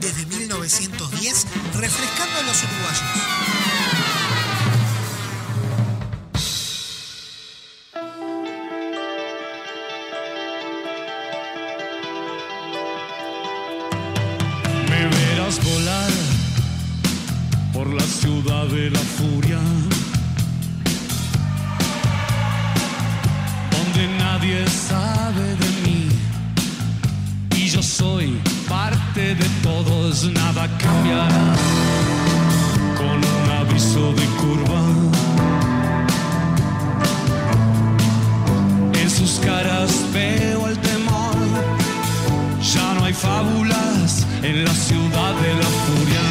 Desde 0.01 0.25
1910, 0.25 1.47
refrescando 1.75 2.37
a 2.37 2.43
los 2.43 2.63
uruguayos. 2.63 3.96
De 18.77 18.91
la 18.91 18.99
furia, 18.99 19.59
donde 23.73 24.03
nadie 24.19 24.67
sabe 24.67 25.45
de 25.63 25.69
mí 25.83 26.09
y 27.55 27.69
yo 27.69 27.81
soy 27.81 28.39
parte 28.69 29.33
de 29.33 29.49
todos, 29.63 30.25
nada 30.31 30.67
cambiará 30.77 31.55
con 32.99 33.17
un 33.35 33.45
aviso 33.61 34.13
de 34.19 34.25
curva. 34.41 34.83
En 39.01 39.09
sus 39.09 39.39
caras 39.39 39.89
veo 40.13 40.67
el 40.67 40.77
temor. 40.89 41.35
Ya 42.73 42.93
no 42.93 43.05
hay 43.05 43.13
fábulas 43.13 44.27
en 44.43 44.65
la 44.65 44.73
ciudad 44.73 45.33
de 45.45 45.53
la 45.61 45.69
furia. 45.85 46.26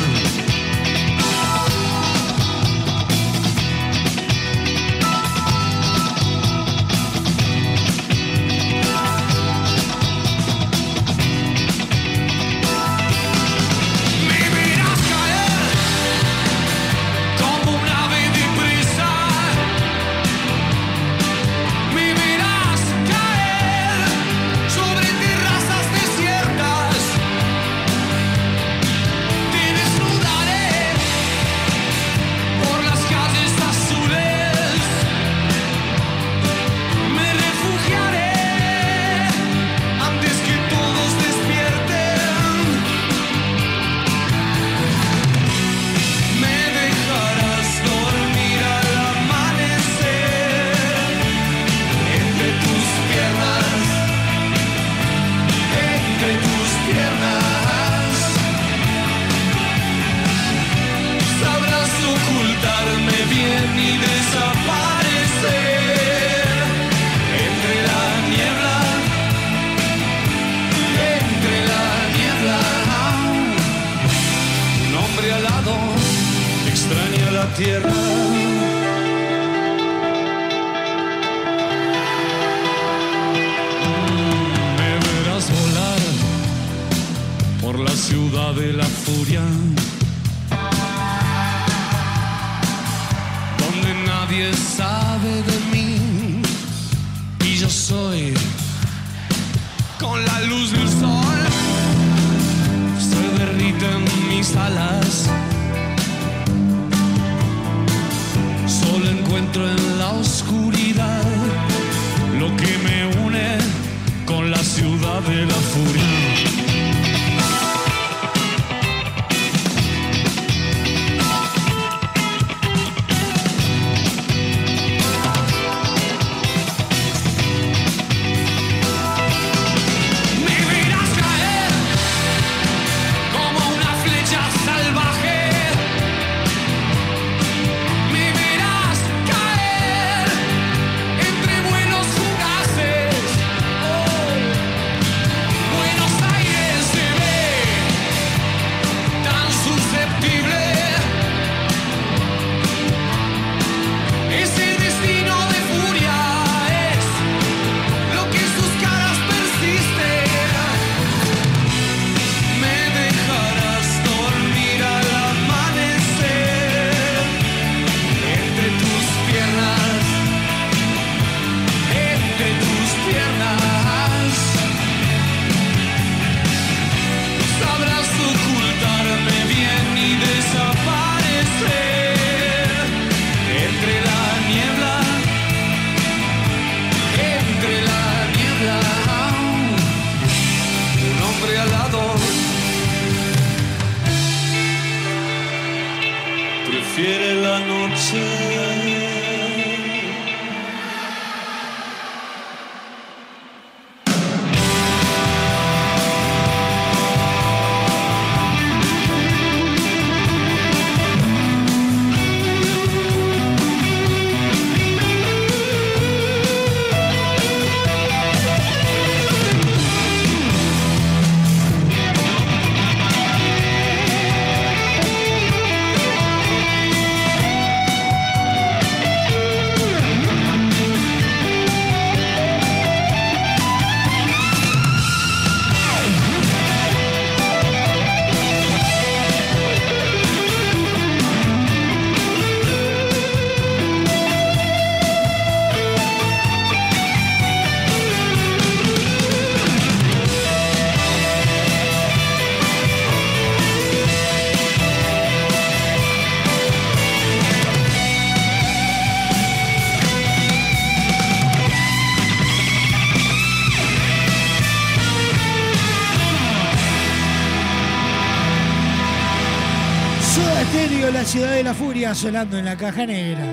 siga 272.06 272.14
sonando 272.14 272.58
en 272.58 272.66
la 272.66 272.76
caja 272.76 273.04
negra. 273.04 273.45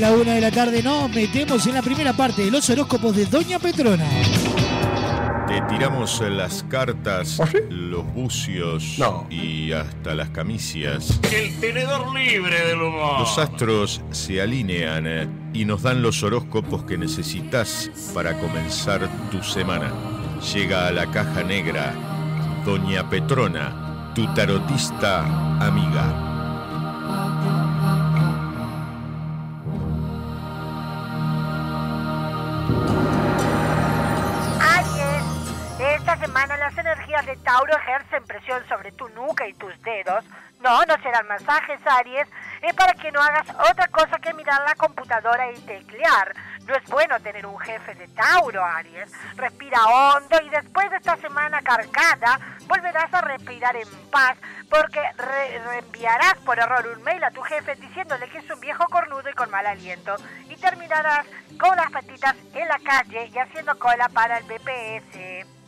la 0.00 0.12
una 0.12 0.32
de 0.32 0.40
la 0.40 0.50
tarde 0.50 0.82
nos 0.82 1.10
metemos 1.10 1.66
en 1.66 1.74
la 1.74 1.82
primera 1.82 2.14
parte 2.14 2.42
de 2.42 2.50
los 2.50 2.70
horóscopos 2.70 3.14
de 3.14 3.26
Doña 3.26 3.58
Petrona. 3.58 4.08
Te 5.46 5.60
tiramos 5.68 6.22
las 6.22 6.64
cartas, 6.70 7.38
¿Ah, 7.38 7.46
los 7.68 8.06
bucios 8.14 8.98
y 9.28 9.72
hasta 9.72 10.14
las 10.14 10.30
camicias. 10.30 11.20
El 11.30 11.54
tenedor 11.60 12.14
libre 12.14 12.66
del 12.66 12.80
humor. 12.80 13.20
Los 13.20 13.36
astros 13.36 14.00
se 14.10 14.40
alinean 14.40 15.06
eh, 15.06 15.28
y 15.52 15.66
nos 15.66 15.82
dan 15.82 16.00
los 16.00 16.22
horóscopos 16.22 16.84
que 16.84 16.96
necesitas 16.96 17.90
para 18.14 18.38
comenzar 18.38 19.06
tu 19.30 19.42
semana. 19.42 19.92
Llega 20.54 20.86
a 20.86 20.92
la 20.92 21.10
caja 21.10 21.42
negra 21.42 21.92
Doña 22.64 23.10
Petrona, 23.10 24.12
tu 24.14 24.32
tarotista 24.32 25.26
amiga. 25.58 26.29
de 37.10 37.36
Tauro 37.38 37.76
ejercen 37.76 38.24
presión 38.24 38.62
sobre 38.68 38.92
tu 38.92 39.08
nuca 39.08 39.46
y 39.46 39.52
tus 39.54 39.72
dedos. 39.82 40.24
No, 40.60 40.84
no 40.84 40.96
serán 41.02 41.26
masajes, 41.26 41.80
Aries. 41.84 42.28
Es 42.62 42.72
para 42.74 42.94
que 42.94 43.10
no 43.10 43.20
hagas 43.20 43.48
otra 43.68 43.88
cosa 43.88 44.18
que 44.20 44.32
mirar 44.32 44.62
la 44.62 44.76
computadora 44.76 45.50
y 45.50 45.60
teclear. 45.62 46.34
No 46.66 46.74
es 46.76 46.84
bueno 46.84 47.18
tener 47.18 47.46
un 47.46 47.58
jefe 47.58 47.96
de 47.96 48.06
Tauro, 48.08 48.64
Aries. 48.64 49.10
Respira 49.36 49.84
hondo 49.86 50.40
y 50.40 50.50
después 50.50 50.88
de 50.90 50.98
esta 50.98 51.16
semana 51.16 51.60
cargada, 51.62 52.38
volverás 52.66 53.12
a 53.12 53.22
respirar 53.22 53.74
en 53.74 53.88
paz 54.10 54.38
porque 54.70 55.00
reenviarás 55.16 56.36
por 56.44 56.60
error 56.60 56.86
un 56.96 57.02
mail 57.02 57.24
a 57.24 57.32
tu 57.32 57.42
jefe 57.42 57.74
diciéndole 57.74 58.28
que 58.28 58.38
es 58.38 58.50
un 58.50 58.60
viejo 58.60 58.84
cornudo 58.86 59.28
y 59.28 59.34
con 59.34 59.50
mal 59.50 59.66
aliento 59.66 60.14
y 60.48 60.54
terminarás 60.54 61.26
con 61.58 61.76
las 61.76 61.90
patitas 61.90 62.36
en 62.54 62.68
la 62.68 62.78
calle 62.78 63.26
y 63.26 63.38
haciendo 63.38 63.76
cola 63.78 64.08
para 64.10 64.38
el 64.38 64.44
BPS. 64.44 65.59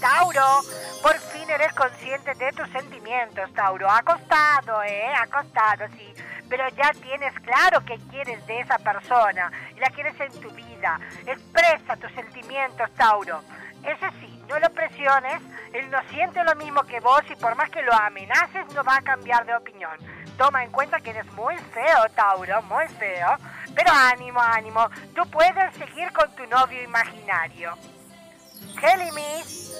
Tauro, 0.00 0.60
por 1.02 1.18
fin 1.18 1.48
eres 1.50 1.72
consciente 1.72 2.34
de 2.34 2.52
tus 2.52 2.68
sentimientos, 2.70 3.52
Tauro. 3.54 3.90
Ha 3.90 4.02
costado, 4.02 4.82
¿eh? 4.82 5.12
Ha 5.14 5.26
costado, 5.26 5.86
sí. 5.96 6.14
Pero 6.48 6.68
ya 6.70 6.90
tienes 7.02 7.34
claro 7.40 7.84
que 7.84 7.98
quieres 8.10 8.46
de 8.46 8.60
esa 8.60 8.78
persona 8.78 9.50
la 9.78 9.90
quieres 9.90 10.18
en 10.20 10.40
tu 10.40 10.50
vida. 10.50 10.98
Expresa 11.26 11.96
tus 11.96 12.12
sentimientos, 12.12 12.92
Tauro. 12.94 13.42
Eso 13.82 14.06
sí, 14.20 14.42
no 14.48 14.58
lo 14.58 14.70
presiones. 14.70 15.40
Él 15.72 15.90
no 15.90 15.98
siente 16.10 16.42
lo 16.44 16.54
mismo 16.56 16.82
que 16.82 17.00
vos 17.00 17.22
y 17.30 17.36
por 17.36 17.54
más 17.54 17.70
que 17.70 17.82
lo 17.82 17.92
amenaces 17.92 18.66
no 18.74 18.82
va 18.84 18.96
a 18.96 19.02
cambiar 19.02 19.46
de 19.46 19.56
opinión. 19.56 19.96
Toma 20.36 20.64
en 20.64 20.70
cuenta 20.70 21.00
que 21.00 21.10
eres 21.10 21.26
muy 21.32 21.56
feo, 21.72 22.08
Tauro, 22.14 22.62
muy 22.62 22.86
feo. 22.88 23.36
Pero 23.74 23.92
ánimo, 23.92 24.40
ánimo. 24.40 24.88
Tú 25.14 25.28
puedes 25.30 25.74
seguir 25.76 26.12
con 26.12 26.34
tu 26.34 26.46
novio 26.46 26.82
imaginario. 26.82 27.76
Géminis. 28.80 29.74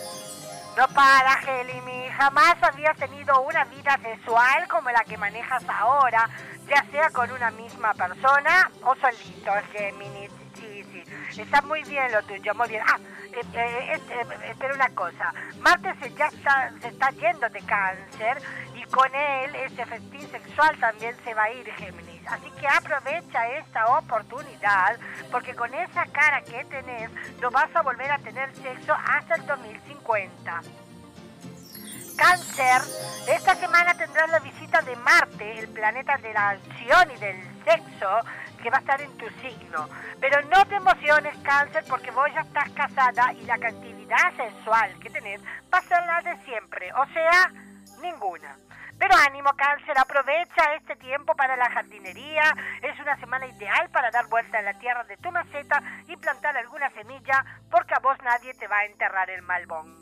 No 0.76 0.86
para, 0.88 1.36
Géminis. 1.38 2.12
Jamás 2.12 2.56
habías 2.62 2.96
tenido 2.96 3.40
una 3.42 3.64
vida 3.64 3.98
sexual 4.02 4.66
como 4.68 4.90
la 4.90 5.04
que 5.04 5.16
manejas 5.16 5.62
ahora, 5.68 6.28
ya 6.68 6.84
sea 6.90 7.10
con 7.10 7.30
una 7.30 7.50
misma 7.52 7.94
persona 7.94 8.70
o 8.82 8.94
solito, 8.96 9.52
Géminis. 9.72 10.30
Sí, 10.54 10.84
sí. 10.92 11.40
Está 11.40 11.62
muy 11.62 11.82
bien 11.84 12.10
lo 12.12 12.22
tuyo, 12.24 12.54
muy 12.54 12.68
bien. 12.68 12.82
Ah, 12.86 12.98
eh, 13.32 13.40
eh, 13.54 14.00
eh, 14.10 14.50
espera 14.50 14.74
una 14.74 14.88
cosa. 14.90 15.32
Marte 15.60 15.94
se, 16.00 16.12
ya 16.14 16.26
está, 16.26 16.72
se 16.80 16.88
está 16.88 17.10
yendo 17.10 17.48
de 17.48 17.60
cáncer 17.62 18.42
y 18.74 18.82
con 18.84 19.14
él 19.14 19.54
ese 19.54 19.86
festín 19.86 20.30
sexual 20.30 20.76
también 20.80 21.14
se 21.24 21.34
va 21.34 21.44
a 21.44 21.52
ir, 21.52 21.72
Géminis. 21.74 22.07
Así 22.28 22.50
que 22.60 22.68
aprovecha 22.68 23.48
esta 23.58 23.86
oportunidad 23.98 24.98
porque 25.30 25.54
con 25.54 25.72
esa 25.72 26.04
cara 26.06 26.42
que 26.42 26.64
tenés 26.66 27.10
no 27.40 27.50
vas 27.50 27.74
a 27.74 27.82
volver 27.82 28.10
a 28.10 28.18
tener 28.18 28.54
sexo 28.56 28.92
hasta 28.92 29.36
el 29.36 29.46
2050. 29.46 30.60
Cáncer, 32.16 32.82
esta 33.28 33.54
semana 33.54 33.94
tendrás 33.94 34.28
la 34.30 34.40
visita 34.40 34.82
de 34.82 34.96
Marte, 34.96 35.58
el 35.60 35.68
planeta 35.68 36.16
de 36.18 36.32
la 36.34 36.50
acción 36.50 37.10
y 37.12 37.16
del 37.18 37.64
sexo, 37.64 38.08
que 38.60 38.70
va 38.70 38.78
a 38.78 38.80
estar 38.80 39.00
en 39.00 39.16
tu 39.16 39.28
signo. 39.40 39.88
Pero 40.20 40.42
no 40.48 40.66
te 40.66 40.74
emociones, 40.74 41.36
Cáncer, 41.44 41.84
porque 41.88 42.10
vos 42.10 42.26
ya 42.34 42.40
estás 42.40 42.68
casada 42.70 43.32
y 43.34 43.42
la 43.44 43.54
actividad 43.54 44.36
sexual 44.36 44.98
que 45.00 45.10
tenés 45.10 45.40
va 45.72 45.78
a 45.78 45.82
ser 45.82 46.04
la 46.06 46.20
de 46.22 46.44
siempre, 46.44 46.92
o 46.92 47.06
sea, 47.12 47.52
ninguna. 48.02 48.56
Pero 48.98 49.14
ánimo, 49.14 49.50
Cáncer, 49.56 49.96
aprovecha 49.96 50.74
este 50.74 50.96
tiempo 50.96 51.34
para 51.36 51.56
la 51.56 51.70
jardinería. 51.70 52.54
Es 52.82 52.98
una 53.00 53.18
semana 53.20 53.46
ideal 53.46 53.88
para 53.90 54.10
dar 54.10 54.26
vuelta 54.26 54.58
a 54.58 54.62
la 54.62 54.74
tierra 54.74 55.04
de 55.04 55.16
tu 55.18 55.30
maceta 55.30 55.82
y 56.08 56.16
plantar 56.16 56.56
alguna 56.56 56.90
semilla, 56.90 57.44
porque 57.70 57.94
a 57.94 58.00
vos 58.00 58.18
nadie 58.24 58.54
te 58.54 58.66
va 58.66 58.78
a 58.78 58.86
enterrar 58.86 59.30
el 59.30 59.42
malbón. 59.42 59.94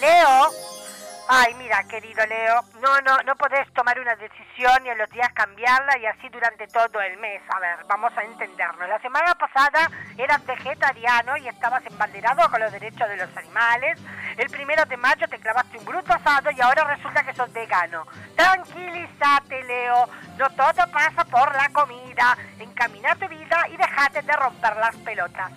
Leo. 0.00 0.81
Ay, 1.28 1.54
mira, 1.54 1.82
querido 1.84 2.24
Leo, 2.26 2.62
no, 2.80 3.00
no, 3.00 3.16
no 3.24 3.36
podés 3.36 3.72
tomar 3.72 3.98
una 3.98 4.14
decisión 4.16 4.84
y 4.84 4.90
en 4.90 4.98
los 4.98 5.08
días 5.10 5.32
cambiarla 5.32 5.96
y 5.98 6.06
así 6.06 6.28
durante 6.28 6.66
todo 6.66 7.00
el 7.00 7.16
mes. 7.18 7.40
A 7.48 7.60
ver, 7.60 7.84
vamos 7.86 8.12
a 8.16 8.22
entendernos. 8.22 8.88
La 8.88 8.98
semana 9.00 9.34
pasada 9.34 9.88
eras 10.18 10.44
vegetariano 10.44 11.36
y 11.36 11.48
estabas 11.48 11.84
embanderado 11.86 12.50
con 12.50 12.60
los 12.60 12.72
derechos 12.72 13.08
de 13.08 13.16
los 13.16 13.36
animales. 13.36 14.00
El 14.36 14.50
primero 14.50 14.84
de 14.84 14.96
mayo 14.96 15.26
te 15.28 15.38
clavaste 15.38 15.78
un 15.78 15.84
bruto 15.84 16.12
asado 16.12 16.50
y 16.50 16.60
ahora 16.60 16.84
resulta 16.84 17.24
que 17.24 17.34
sos 17.34 17.52
vegano. 17.52 18.06
Tranquilízate, 18.36 19.62
Leo. 19.64 20.08
No 20.36 20.50
todo 20.50 20.90
pasa 20.92 21.24
por 21.24 21.54
la 21.54 21.68
comida. 21.70 22.36
Encamina 22.58 23.14
tu 23.14 23.28
vida 23.28 23.68
y 23.68 23.76
déjate 23.76 24.22
de 24.22 24.32
romper 24.32 24.76
las 24.76 24.96
pelotas. 24.96 25.52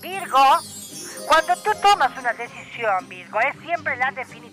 Virgo, 0.00 0.58
cuando 1.26 1.56
tú 1.56 1.70
tomas 1.80 2.16
una 2.18 2.32
decisión, 2.32 3.08
Virgo, 3.08 3.40
es 3.40 3.54
siempre 3.64 3.96
la 3.96 4.10
definitiva, 4.10 4.51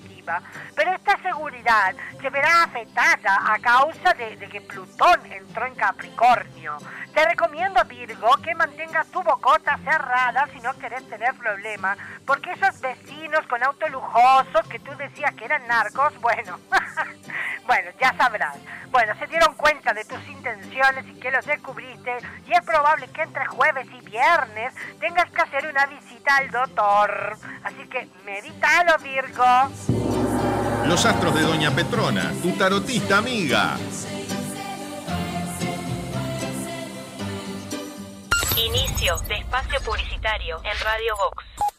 pero 0.76 0.94
esta 0.94 1.18
seguridad 1.22 1.96
se 2.22 2.30
verá 2.30 2.64
afectada 2.64 3.54
a 3.54 3.60
causa 3.60 4.14
de, 4.14 4.38
que 4.50 4.62
Plutón 4.62 5.26
entró 5.32 5.66
en 5.66 5.76
Capricornio. 5.76 6.78
Te 7.14 7.26
recomiendo, 7.26 7.84
Virgo, 7.86 8.30
que 8.44 8.56
mantengas 8.56 9.08
tu 9.08 9.22
bocota 9.24 9.78
cerrada 9.84 10.48
si 10.54 10.60
no 10.60 10.74
querés 10.78 11.08
tener 11.10 11.34
problemas, 11.36 11.98
porque 12.26 12.52
esos 12.52 12.80
vecinos 12.82 13.46
con 13.48 13.64
autos 13.64 13.90
lujosos 13.90 14.68
que 14.70 14.80
tú 14.80 14.96
decías 14.98 15.34
que 15.36 15.46
eran 15.46 15.68
narcos, 15.68 16.20
bueno, 16.22 16.60
bueno, 17.68 17.92
ya 18.00 18.14
sabrás. 18.16 18.58
Bueno, 18.92 19.14
se 19.20 19.28
dieron 19.28 19.54
cuenta 19.56 19.94
de 19.94 20.06
tus 20.06 20.28
intenciones 20.28 21.06
y 21.08 21.20
que 21.20 21.32
los 21.32 21.46
descubriste 21.46 22.18
y 22.48 22.54
es 22.54 22.62
probable 22.62 23.08
que 23.10 23.22
entre 23.22 23.46
jueves 23.46 23.88
y 23.92 24.06
viernes 24.06 24.74
tengas 25.00 25.30
que 25.32 25.42
hacer 25.42 25.68
una 25.68 25.86
visita 25.86 26.38
al 26.38 26.50
doctor. 26.50 27.38
Así 27.64 27.88
que 27.88 28.08
medítalo, 28.26 28.98
Virgo. 29.00 30.19
Los 30.88 31.06
astros 31.06 31.36
de 31.36 31.42
Doña 31.42 31.72
Petrona, 31.72 32.32
tu 32.42 32.52
tarotista 32.54 33.18
amiga. 33.20 33.78
Inicio 38.58 39.18
de 39.28 39.36
espacio 39.36 39.80
publicitario 39.86 40.58
en 40.64 40.80
Radio 40.84 41.16
Vox. 41.18 41.79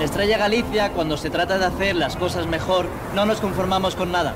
En 0.00 0.04
Estrella 0.04 0.38
Galicia, 0.38 0.92
cuando 0.92 1.18
se 1.18 1.28
trata 1.28 1.58
de 1.58 1.66
hacer 1.66 1.94
las 1.94 2.16
cosas 2.16 2.46
mejor, 2.46 2.86
no 3.14 3.26
nos 3.26 3.38
conformamos 3.38 3.96
con 3.96 4.10
nada. 4.10 4.32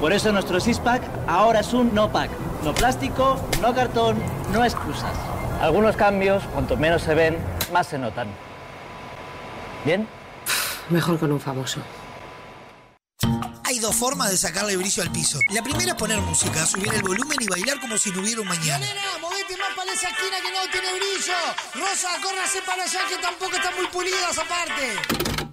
Por 0.00 0.14
eso 0.14 0.32
nuestro 0.32 0.60
six-pack 0.60 1.02
ahora 1.26 1.60
es 1.60 1.74
un 1.74 1.94
no-pack. 1.94 2.30
No 2.64 2.72
plástico, 2.72 3.38
no 3.60 3.74
cartón, 3.74 4.16
no 4.50 4.64
excusas. 4.64 5.12
Algunos 5.60 5.94
cambios, 5.94 6.42
cuanto 6.54 6.78
menos 6.78 7.02
se 7.02 7.14
ven, 7.14 7.36
más 7.70 7.88
se 7.88 7.98
notan. 7.98 8.28
¿Bien? 9.84 10.08
Mejor 10.88 11.18
con 11.18 11.32
un 11.32 11.40
famoso. 11.40 11.80
Dos 13.88 13.96
formas 13.96 14.30
de 14.30 14.36
sacarle 14.36 14.76
brillo 14.76 15.02
al 15.02 15.10
piso. 15.10 15.40
La 15.48 15.62
primera 15.62 15.92
es 15.92 15.94
poner 15.94 16.20
música, 16.20 16.66
subir 16.66 16.92
el 16.92 17.00
volumen 17.00 17.38
y 17.40 17.46
bailar 17.46 17.80
como 17.80 17.96
si 17.96 18.10
no 18.10 18.20
hubiera 18.20 18.42
un 18.42 18.46
mañana. 18.46 18.86
Movete 19.18 19.56
más 19.56 19.70
para 19.74 19.90
esa 19.90 20.10
esquina 20.10 20.36
que 20.42 20.52
no 20.52 20.70
tiene 20.70 20.92
brillo. 20.92 21.34
Rosa, 21.72 22.10
córrase 22.22 22.60
para 22.66 22.84
allá 22.84 23.00
que 23.08 23.16
tampoco 23.16 23.56
están 23.56 23.74
muy 23.76 23.86
pulidas 23.86 24.36
aparte. 24.36 25.37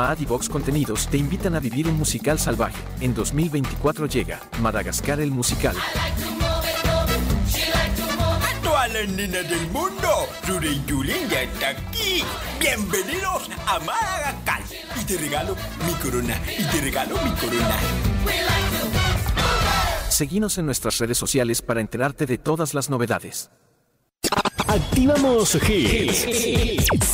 Mad 0.00 0.18
y 0.18 0.24
Vox 0.24 0.48
Contenidos 0.48 1.08
te 1.08 1.18
invitan 1.18 1.54
a 1.54 1.60
vivir 1.60 1.86
un 1.86 1.98
musical 1.98 2.38
salvaje. 2.38 2.82
En 3.02 3.12
2024 3.12 4.06
llega 4.06 4.40
Madagascar 4.62 5.20
el 5.20 5.30
musical. 5.30 5.76
A 8.40 8.62
todas 8.62 8.90
las 8.94 9.08
nenas 9.10 9.46
del 9.46 9.68
mundo, 9.68 10.08
Ruri 10.48 10.80
Yulín 10.86 11.28
ya 11.28 11.42
está 11.42 11.68
aquí. 11.68 12.24
Bienvenidos 12.58 13.50
a 13.66 13.78
Madagascar. 13.80 14.62
Y 14.98 15.04
te 15.04 15.18
regalo 15.18 15.54
mi 15.86 15.92
corona, 15.92 16.40
y 16.58 16.64
te 16.64 16.80
regalo 16.80 17.16
mi 17.22 17.32
corona. 17.32 17.76
Seguinos 20.08 20.56
en 20.56 20.64
nuestras 20.64 20.96
redes 20.96 21.18
sociales 21.18 21.60
para 21.60 21.82
enterarte 21.82 22.24
de 22.24 22.38
todas 22.38 22.72
las 22.72 22.88
novedades. 22.88 23.50
Activamos 24.66 25.56
Hits. 25.56 26.26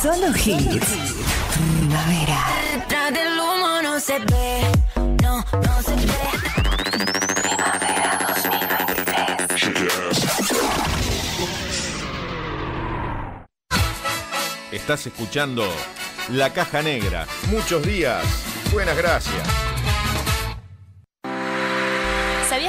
Solo 0.01 0.27
hits. 0.37 1.36
Primavera. 1.87 2.37
Detrás 2.73 3.13
del 3.13 3.39
humo 3.39 3.81
no 3.81 3.97
se 3.97 4.19
ve, 4.19 4.61
no, 5.23 5.37
no 5.37 5.81
se 5.81 5.95
ve. 5.95 6.17
Estás 14.73 15.07
escuchando 15.07 15.63
La 16.27 16.51
Caja 16.51 16.81
Negra. 16.81 17.25
Muchos 17.49 17.81
días. 17.83 18.25
Buenas 18.73 18.97
gracias. 18.97 19.47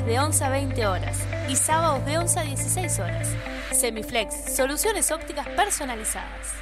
de 0.00 0.18
11 0.18 0.44
a 0.44 0.48
20 0.48 0.86
horas 0.86 1.18
y 1.48 1.56
sábados 1.56 2.04
de 2.06 2.16
11 2.18 2.40
a 2.40 2.42
16 2.42 2.98
horas. 3.00 3.28
Semiflex, 3.72 4.56
soluciones 4.56 5.10
ópticas 5.10 5.46
personalizadas. 5.48 6.54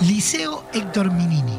Liceo 0.00 0.64
Héctor 0.72 1.10
Minini. 1.10 1.56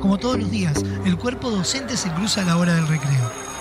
Como 0.00 0.18
todos 0.18 0.38
los 0.38 0.50
días, 0.50 0.84
el 1.06 1.16
cuerpo 1.16 1.50
docente 1.50 1.96
se 1.96 2.10
cruza 2.10 2.42
a 2.42 2.44
la 2.44 2.58
hora 2.58 2.74
del 2.74 2.86
recreo. 2.86 3.45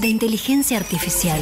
de 0.00 0.08
inteligencia 0.08 0.76
artificial. 0.76 1.40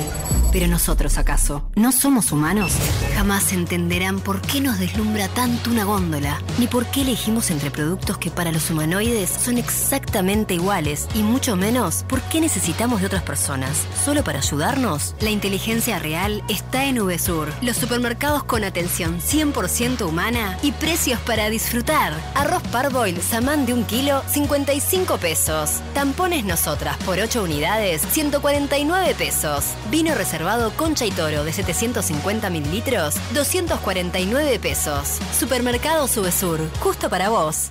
Pero 0.53 0.67
nosotros, 0.67 1.17
¿acaso? 1.17 1.71
¿No 1.77 1.93
somos 1.93 2.33
humanos? 2.33 2.73
Jamás 3.15 3.53
entenderán 3.53 4.19
por 4.19 4.41
qué 4.43 4.61
nos 4.61 4.81
deslumbra 4.81 5.29
tanto 5.29 5.71
una 5.71 5.85
góndola, 5.85 6.43
ni 6.59 6.67
por 6.67 6.87
qué 6.87 7.03
elegimos 7.03 7.53
entre 7.53 7.71
productos 7.71 8.19
que 8.19 8.31
para 8.31 8.51
los 8.51 8.69
humanoides 8.69 9.31
son 9.31 9.59
exactamente 9.59 10.55
iguales, 10.55 11.07
y 11.15 11.23
mucho 11.23 11.55
menos 11.55 12.05
por 12.09 12.21
qué 12.23 12.41
necesitamos 12.41 13.01
de 13.01 13.07
otras 13.07 13.23
personas. 13.23 13.87
¿Solo 14.05 14.25
para 14.25 14.41
ayudarnos? 14.41 15.15
La 15.21 15.31
inteligencia 15.31 16.01
real 16.01 16.43
está 16.49 16.85
en 16.87 16.97
VSUR, 16.97 17.53
los 17.63 17.77
supermercados 17.77 18.43
con 18.43 18.65
atención 18.65 19.21
100% 19.21 20.09
humana 20.09 20.59
y 20.63 20.73
precios 20.73 21.21
para 21.21 21.49
disfrutar. 21.49 22.13
Arroz 22.35 22.63
parboil 22.73 23.21
samán 23.23 23.67
de 23.67 23.75
un 23.75 23.85
kilo, 23.85 24.25
55 24.27 25.19
pesos. 25.19 25.81
Tampones 25.95 26.45
nosotras 26.45 26.97
por 27.05 27.21
8 27.21 27.45
unidades, 27.45 28.03
149 28.41 29.15
pesos. 29.17 29.75
Vino 29.91 30.15
reservado 30.15 30.73
Concha 30.77 31.05
y 31.05 31.11
Toro 31.11 31.45
de 31.45 31.53
750 31.53 32.49
mililitros, 32.49 33.17
249 33.35 34.59
pesos. 34.59 35.19
Supermercado 35.39 36.09
Subesur, 36.09 36.61
justo 36.81 37.11
para 37.11 37.29
vos. 37.29 37.71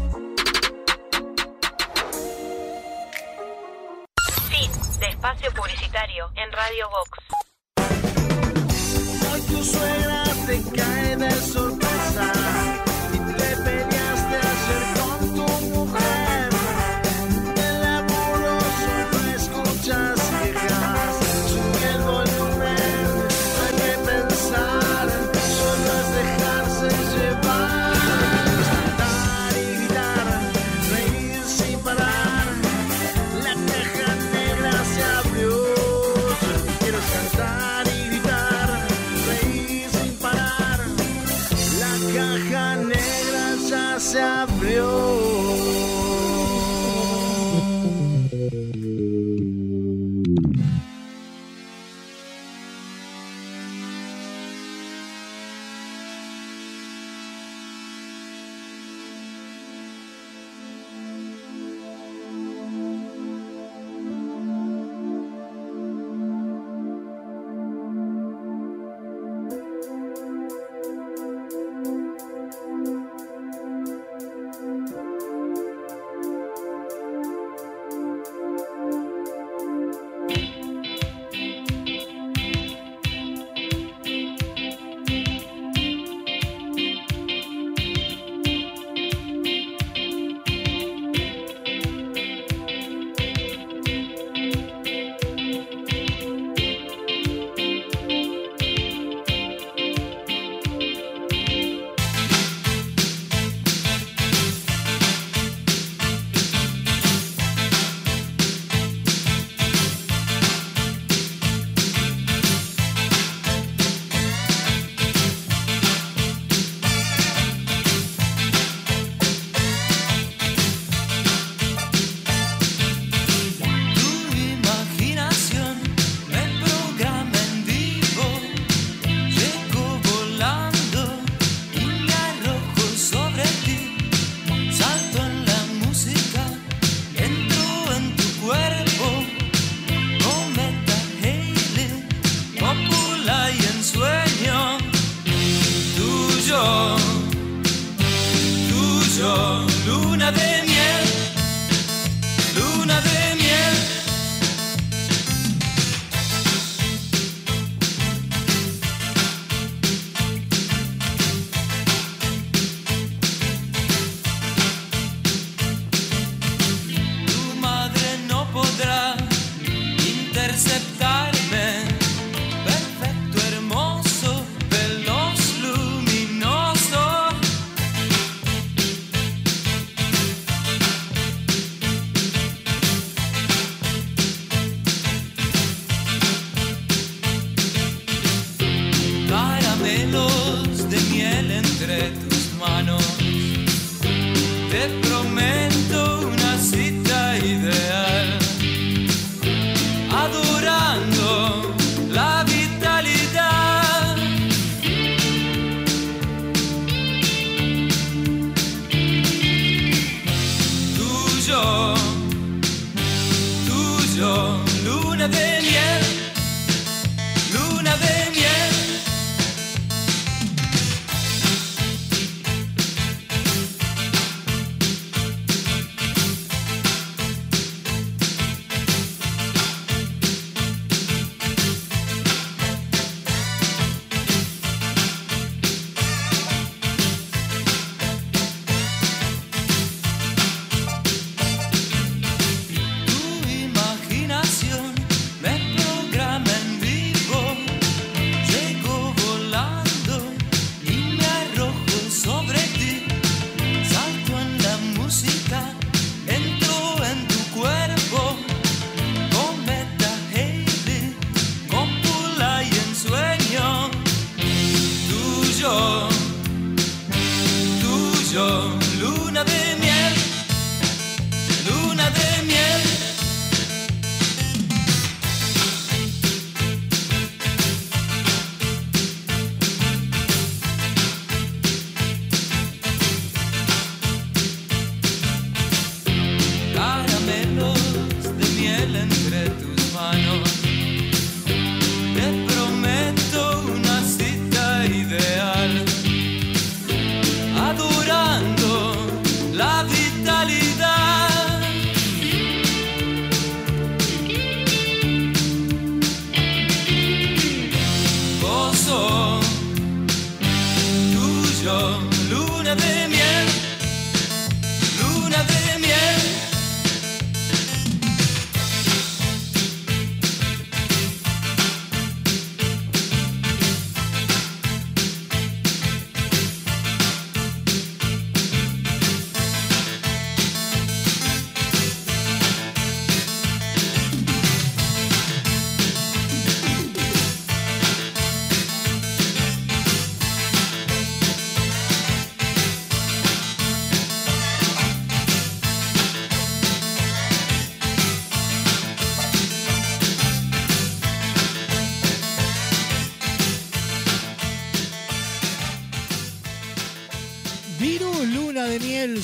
Publicitario 6.21 6.31
en 6.35 6.51
Radio 6.51 6.89
Vox. 6.89 7.09
Hoy 9.31 9.41
tu 9.41 9.63
suegra 9.63 10.23
te 10.45 10.61
cae 10.75 11.15
de 11.17 11.31
sorpresa 11.31 11.80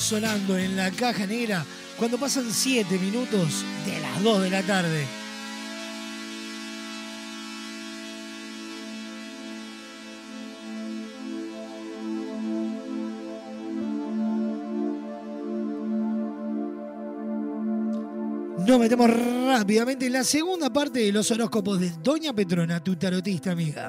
sonando 0.00 0.56
en 0.56 0.76
la 0.76 0.90
caja 0.90 1.26
negra 1.26 1.64
cuando 1.98 2.18
pasan 2.18 2.52
7 2.52 2.98
minutos 2.98 3.64
de 3.84 4.00
las 4.00 4.22
2 4.22 4.42
de 4.42 4.50
la 4.50 4.62
tarde. 4.62 5.06
Nos 18.66 18.78
metemos 18.78 19.10
rápidamente 19.46 20.06
en 20.06 20.12
la 20.12 20.24
segunda 20.24 20.70
parte 20.70 21.00
de 21.00 21.10
los 21.10 21.30
horóscopos 21.30 21.80
de 21.80 21.90
Doña 22.02 22.34
Petrona, 22.34 22.84
tu 22.84 22.96
tarotista 22.96 23.52
amiga. 23.52 23.88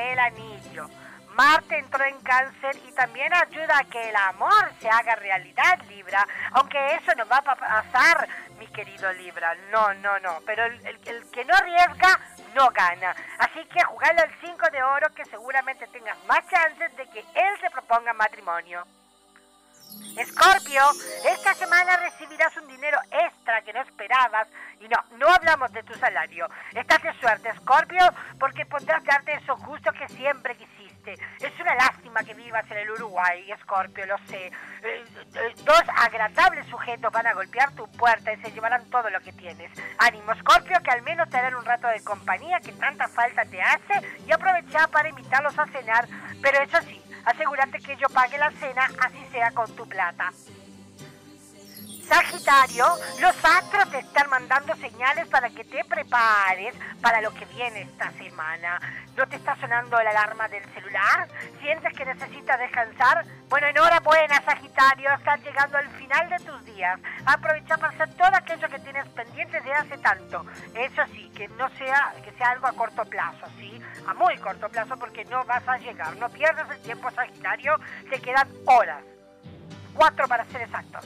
El 0.00 0.18
anillo. 0.18 0.88
Marte 1.34 1.78
entró 1.78 2.02
en 2.04 2.18
cáncer 2.22 2.76
y 2.88 2.92
también 2.92 3.30
ayuda 3.34 3.78
a 3.78 3.84
que 3.84 4.08
el 4.08 4.16
amor 4.16 4.72
se 4.80 4.88
haga 4.88 5.16
realidad, 5.16 5.78
Libra. 5.86 6.26
Aunque 6.52 6.94
eso 6.94 7.14
no 7.14 7.26
va 7.28 7.36
a 7.38 7.42
pa- 7.42 7.56
pasar, 7.56 8.26
mi 8.58 8.66
querido 8.68 9.12
Libra. 9.12 9.54
No, 9.70 9.92
no, 9.94 10.18
no. 10.20 10.40
Pero 10.46 10.64
el, 10.64 10.98
que 11.30 11.44
no 11.44 11.54
arriesga, 11.54 12.18
no 12.54 12.70
gana. 12.70 13.14
Así 13.38 13.62
que 13.66 13.84
jugale 13.84 14.22
al 14.22 14.34
5 14.40 14.70
de 14.70 14.82
oro 14.82 15.12
que 15.14 15.26
seguramente 15.26 15.86
tengas 15.88 16.16
más 16.24 16.40
chances 16.48 16.96
de 16.96 17.06
que 17.10 17.20
él 17.20 17.60
se 17.60 17.68
proponga 17.70 18.14
matrimonio. 18.14 18.86
Escorpio, 20.16 20.82
esta 21.26 21.52
semana 21.54 21.96
recibirás 21.98 22.56
un 22.56 22.66
dinero 22.68 22.98
extra 23.10 23.60
que 23.62 23.72
no 23.74 23.82
esperabas 23.82 24.48
no, 24.88 25.18
no 25.18 25.28
hablamos 25.28 25.72
de 25.72 25.82
tu 25.82 25.94
salario. 25.94 26.48
Estás 26.74 27.02
de 27.02 27.12
suerte, 27.14 27.48
Escorpio, 27.48 28.02
porque 28.38 28.66
podrás 28.66 29.02
darte 29.04 29.34
esos 29.34 29.58
gustos 29.64 29.94
que 29.94 30.08
siempre 30.08 30.56
quisiste. 30.56 31.14
Es 31.40 31.60
una 31.60 31.74
lástima 31.76 32.20
que 32.24 32.34
vivas 32.34 32.68
en 32.70 32.78
el 32.78 32.90
Uruguay, 32.90 33.50
Escorpio, 33.52 34.06
lo 34.06 34.18
sé. 34.26 34.46
Eh, 34.46 34.52
eh, 34.82 35.54
dos 35.64 35.82
agradables 35.96 36.66
sujetos 36.66 37.12
van 37.12 37.26
a 37.26 37.34
golpear 37.34 37.72
tu 37.72 37.88
puerta 37.92 38.32
y 38.32 38.40
se 38.40 38.50
llevarán 38.50 38.88
todo 38.90 39.08
lo 39.10 39.20
que 39.20 39.32
tienes. 39.32 39.70
Ánimo, 39.98 40.32
Escorpio, 40.32 40.80
que 40.82 40.90
al 40.90 41.02
menos 41.02 41.28
te 41.28 41.36
darán 41.36 41.54
un 41.54 41.64
rato 41.64 41.86
de 41.88 42.02
compañía 42.02 42.60
que 42.60 42.72
tanta 42.72 43.08
falta 43.08 43.44
te 43.44 43.62
hace 43.62 44.02
y 44.26 44.32
aprovecha 44.32 44.88
para 44.88 45.08
invitarlos 45.08 45.56
a 45.58 45.66
cenar. 45.66 46.08
Pero 46.42 46.60
eso 46.62 46.80
sí, 46.82 47.00
asegúrate 47.24 47.78
que 47.78 47.96
yo 47.96 48.08
pague 48.08 48.38
la 48.38 48.50
cena, 48.52 48.88
así 49.00 49.24
sea 49.30 49.50
con 49.52 49.74
tu 49.76 49.88
plata. 49.88 50.32
Sagitario, 52.08 52.86
los 53.20 53.44
astros 53.44 53.90
te 53.90 53.98
están 53.98 54.30
mandando 54.30 54.76
señales 54.76 55.26
para 55.26 55.50
que 55.50 55.64
te 55.64 55.84
prepares 55.84 56.74
para 57.02 57.20
lo 57.20 57.34
que 57.34 57.44
viene 57.46 57.82
esta 57.82 58.12
semana. 58.12 58.80
¿No 59.16 59.26
te 59.26 59.36
está 59.36 59.56
sonando 59.56 60.00
la 60.00 60.10
alarma 60.10 60.46
del 60.48 60.62
celular? 60.72 61.28
¿Sientes 61.60 61.92
que 61.94 62.04
necesitas 62.04 62.60
descansar? 62.60 63.24
Bueno, 63.48 63.66
enhorabuena, 63.66 64.40
Sagitario, 64.44 65.10
estás 65.14 65.42
llegando 65.42 65.78
al 65.78 65.88
final 65.90 66.30
de 66.30 66.38
tus 66.44 66.64
días. 66.64 67.00
Aprovecha 67.24 67.76
para 67.76 67.92
hacer 67.92 68.14
todo 68.14 68.30
aquello 68.34 68.68
que 68.68 68.78
tienes 68.78 69.08
pendiente 69.08 69.60
de 69.60 69.72
hace 69.72 69.98
tanto. 69.98 70.46
Eso 70.74 71.02
sí, 71.12 71.28
que 71.34 71.48
no 71.48 71.68
sea, 71.70 72.14
que 72.24 72.30
sea 72.32 72.50
algo 72.50 72.68
a 72.68 72.72
corto 72.72 73.04
plazo, 73.04 73.46
¿sí? 73.58 73.82
A 74.06 74.14
muy 74.14 74.36
corto 74.38 74.68
plazo 74.68 74.96
porque 74.96 75.24
no 75.24 75.44
vas 75.44 75.66
a 75.66 75.78
llegar. 75.78 76.14
No 76.16 76.28
pierdas 76.28 76.70
el 76.70 76.80
tiempo, 76.82 77.10
Sagitario, 77.10 77.80
te 78.08 78.20
quedan 78.20 78.48
horas. 78.66 79.02
Cuatro 79.92 80.28
para 80.28 80.44
ser 80.46 80.62
exactos. 80.62 81.04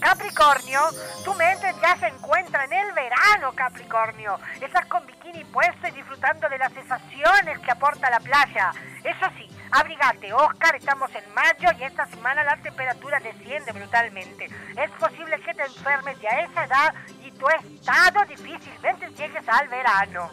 Capricornio, 0.00 0.80
tu 1.24 1.34
mente 1.34 1.74
ya 1.80 1.96
se 1.96 2.06
encuentra 2.06 2.64
en 2.64 2.72
el 2.72 2.92
verano, 2.92 3.52
Capricornio. 3.54 4.38
Estás 4.60 4.86
con 4.86 5.06
bikini 5.06 5.44
puesto 5.44 5.88
y 5.88 5.92
disfrutando 5.92 6.48
de 6.48 6.58
las 6.58 6.72
sensaciones 6.72 7.58
que 7.60 7.70
aporta 7.70 8.10
la 8.10 8.20
playa. 8.20 8.72
Eso 9.02 9.26
sí, 9.38 9.48
abrigate, 9.70 10.32
Oscar, 10.32 10.76
estamos 10.76 11.10
en 11.14 11.34
mayo 11.34 11.68
y 11.78 11.84
esta 11.84 12.06
semana 12.06 12.44
la 12.44 12.56
temperatura 12.58 13.20
desciende 13.20 13.72
brutalmente. 13.72 14.46
Es 14.76 14.90
posible 14.92 15.40
que 15.40 15.54
te 15.54 15.62
enfermes 15.62 16.20
ya 16.20 16.30
a 16.30 16.40
esa 16.40 16.64
edad 16.64 16.94
y 17.22 17.30
tu 17.32 17.48
estado 17.48 18.24
difícilmente 18.26 19.10
llegues 19.10 19.48
al 19.48 19.68
verano. 19.68 20.30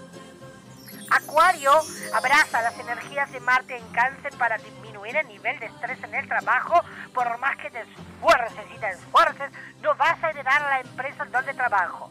Acuario, 1.12 1.74
abraza 2.14 2.62
las 2.62 2.80
energías 2.80 3.30
de 3.32 3.42
Marte 3.42 3.76
en 3.76 3.86
cáncer 3.92 4.34
para 4.38 4.58
disminuir 5.02 5.18
el 5.18 5.28
nivel 5.28 5.60
de 5.60 5.65
estrés 5.68 6.03
en 6.03 6.14
el 6.14 6.28
trabajo. 6.28 6.82
Por 7.14 7.38
más 7.40 7.57
que 7.57 7.69
te 7.69 7.82
esfuerces 7.82 8.65
y 8.76 8.80
te 8.80 8.90
esfuerces, 8.90 9.52
no 9.82 9.95
vas 9.95 10.23
a 10.23 10.30
heredar 10.30 10.61
la 10.61 10.80
empresa 10.82 11.26
donde 11.26 11.53
trabajo. 11.53 12.10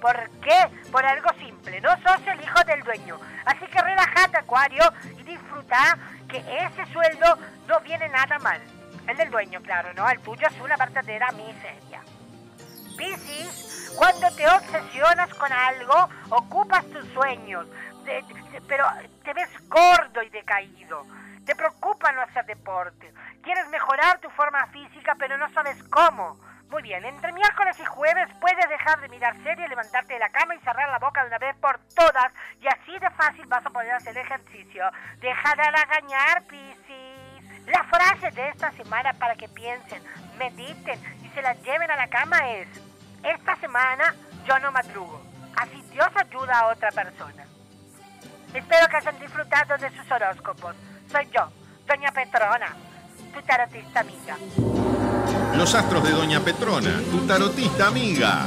¿Por 0.00 0.30
qué? 0.40 0.68
Por 0.90 1.04
algo 1.04 1.30
simple, 1.38 1.80
no 1.80 1.90
sos 2.02 2.26
el 2.26 2.40
hijo 2.42 2.64
del 2.64 2.82
dueño. 2.82 3.18
Así 3.44 3.66
que 3.66 3.80
relájate, 3.80 4.38
Acuario, 4.38 4.82
y 5.16 5.22
disfruta 5.22 5.96
que 6.28 6.38
ese 6.38 6.92
sueldo 6.92 7.38
no 7.68 7.80
viene 7.80 8.08
nada 8.08 8.38
mal. 8.40 8.60
El 9.06 9.16
del 9.16 9.30
dueño, 9.30 9.60
claro, 9.62 9.94
¿no? 9.94 10.08
El 10.08 10.18
tuyo 10.20 10.46
es 10.48 10.60
una 10.60 10.76
verdadera 10.76 11.30
miseria. 11.32 12.00
Piscis, 12.96 13.94
cuando 13.96 14.28
te 14.32 14.46
obsesionas 14.48 15.32
con 15.34 15.52
algo, 15.52 16.08
ocupas 16.30 16.84
tus 16.86 17.06
sueños, 17.12 17.66
pero 18.66 18.84
te 19.22 19.32
ves 19.32 19.50
gordo 19.68 20.22
y 20.22 20.30
decaído. 20.30 21.06
Te 21.44 21.56
preocupa 21.56 22.12
no 22.12 22.22
hacer 22.22 22.46
deporte. 22.46 23.12
Quieres 23.42 23.68
mejorar 23.68 24.20
tu 24.20 24.30
forma 24.30 24.66
física, 24.68 25.14
pero 25.18 25.36
no 25.36 25.50
sabes 25.52 25.82
cómo. 25.84 26.38
Muy 26.70 26.82
bien, 26.82 27.04
entre 27.04 27.32
miércoles 27.32 27.78
y 27.80 27.84
jueves 27.84 28.28
puedes 28.40 28.68
dejar 28.68 29.00
de 29.00 29.08
mirar 29.08 29.36
series, 29.42 29.68
levantarte 29.68 30.14
de 30.14 30.20
la 30.20 30.30
cama 30.30 30.54
y 30.54 30.60
cerrar 30.60 30.88
la 30.88 30.98
boca 30.98 31.20
de 31.20 31.28
una 31.28 31.38
vez 31.38 31.54
por 31.56 31.78
todas. 31.94 32.32
Y 32.60 32.66
así 32.66 32.98
de 32.98 33.10
fácil 33.10 33.44
vas 33.46 33.66
a 33.66 33.70
poder 33.70 33.92
hacer 33.92 34.16
ejercicio. 34.16 34.84
Deja 35.20 35.54
de 35.54 35.62
agañar, 35.62 36.42
Piscis. 36.44 37.66
La 37.66 37.84
frase 37.84 38.30
de 38.30 38.48
esta 38.48 38.70
semana 38.72 39.12
para 39.14 39.34
que 39.34 39.48
piensen, 39.48 40.02
mediten 40.38 40.98
y 41.22 41.28
se 41.28 41.42
la 41.42 41.52
lleven 41.54 41.90
a 41.90 41.96
la 41.96 42.08
cama 42.08 42.50
es, 42.52 42.68
esta 43.22 43.56
semana 43.56 44.14
yo 44.46 44.58
no 44.58 44.72
madrugo. 44.72 45.22
Así 45.56 45.82
Dios 45.90 46.08
ayuda 46.16 46.58
a 46.58 46.66
otra 46.68 46.90
persona. 46.90 47.44
Espero 48.54 48.88
que 48.88 48.96
hayan 48.96 49.18
disfrutado 49.18 49.76
de 49.78 49.90
sus 49.90 50.10
horóscopos. 50.10 50.74
Soy 51.12 51.28
yo, 51.34 51.42
Doña 51.86 52.10
Petrona, 52.10 52.74
tu 53.34 53.42
tarotista 53.42 54.00
amiga. 54.00 54.38
Los 55.54 55.74
astros 55.74 56.02
de 56.04 56.10
Doña 56.10 56.40
Petrona, 56.40 57.02
tu 57.10 57.18
tarotista 57.26 57.88
amiga. 57.88 58.46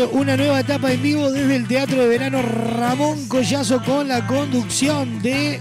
Una 0.00 0.38
nueva 0.38 0.60
etapa 0.60 0.90
en 0.90 1.02
vivo 1.02 1.30
desde 1.30 1.54
el 1.54 1.68
Teatro 1.68 2.00
de 2.00 2.08
Verano 2.08 2.40
Ramón 2.40 3.28
Collazo 3.28 3.82
con 3.84 4.08
la 4.08 4.26
conducción 4.26 5.20
de 5.20 5.60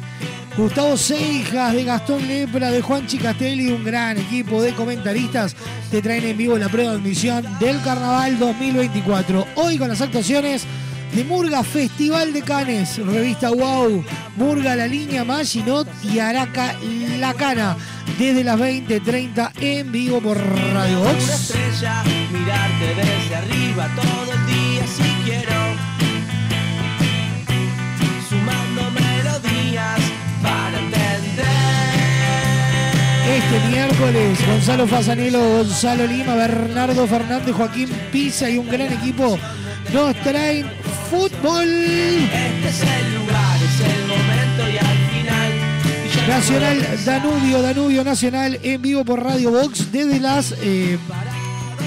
Gustavo 0.56 0.96
Seijas, 0.96 1.74
de 1.74 1.84
Gastón 1.84 2.26
Lepra, 2.26 2.72
de 2.72 2.82
Juan 2.82 3.06
Chicastelli, 3.08 3.72
un 3.72 3.84
gran 3.84 4.18
equipo 4.18 4.62
de 4.62 4.74
comentaristas 4.74 5.54
te 5.90 6.02
traen 6.02 6.24
en 6.24 6.38
vivo 6.38 6.58
la 6.58 6.70
prueba 6.70 6.92
de 6.92 7.00
admisión 7.00 7.46
del 7.60 7.82
Carnaval 7.82 8.40
2024. 8.40 9.48
Hoy 9.56 9.78
con 9.78 9.90
las 9.90 10.00
actuaciones 10.00 10.64
de 11.14 11.26
Murga 11.26 11.62
Festival 11.62 12.32
de 12.32 12.42
Canes, 12.42 13.06
revista 13.06 13.50
Wow, 13.50 14.02
Murga 14.38 14.78
La 14.78 14.88
Línea 14.88 15.26
Maginot 15.26 15.90
y 16.06 16.20
Araca 16.20 16.74
La 17.20 17.34
Cana, 17.34 17.76
desde 18.18 18.46
las 18.46 18.58
20.30 18.58 19.52
en 19.60 19.92
vivo 19.92 20.22
por 20.22 20.38
Radio 20.38 21.06
estrella, 21.10 22.02
mirarte 22.52 22.96
desde 22.96 23.36
arriba 23.36 23.90
todo 23.96 24.34
el 24.34 24.46
día 24.48 24.88
si 24.88 25.04
quiero. 25.24 25.52
Sumando 28.30 28.92
melodías 28.92 30.00
para 30.42 30.80
entender. 30.80 31.46
Este 33.28 33.70
miércoles, 33.70 34.48
Gonzalo 34.48 34.88
Fasanelo, 34.88 35.40
Gonzalo 35.40 36.08
Lima, 36.08 36.36
Bernardo 36.36 37.08
Fernández, 37.08 37.56
Joaquín 37.56 37.90
Pisa 38.12 38.50
y 38.50 38.58
un 38.58 38.70
gran 38.70 38.92
equipo 38.94 39.38
nos 39.94 40.16
traen 40.22 40.66
fútbol 41.10 41.68
Este 41.68 42.70
es 42.70 42.82
el 42.82 43.16
lugar, 43.16 43.58
es 43.58 43.80
el 43.82 44.08
momento 44.08 44.70
y 44.70 44.78
al 44.78 44.98
final. 45.10 46.30
nacional 46.30 47.06
Danubio, 47.06 47.62
Danubio 47.62 48.04
Nacional 48.04 48.60
en 48.64 48.82
vivo 48.82 49.04
por 49.04 49.22
Radio 49.22 49.52
Box 49.52 49.92
desde 49.92 50.20
las 50.20 50.56
eh, 50.62 50.98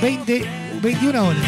20, 0.05 0.45
21 0.83 1.19
horas. 1.19 1.43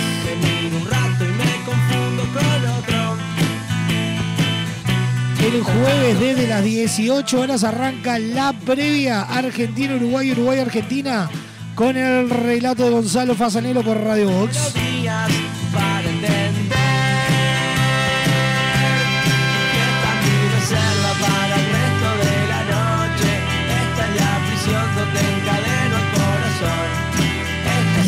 El 5.45 5.63
jueves 5.63 6.21
desde 6.21 6.47
las 6.47 6.65
18 6.65 7.39
horas 7.39 7.65
arranca 7.65 8.19
la 8.19 8.55
previa 8.55 9.25
Argentina-Uruguay, 9.25 10.33
Uruguay-Argentina 10.33 11.29
con 11.75 11.99
el 11.99 12.31
relato 12.31 12.85
de 12.85 12.91
Gonzalo 12.93 13.35
Fasanelo 13.35 13.83
por 13.83 14.03
Radio 14.03 14.31
Box. 14.31 14.86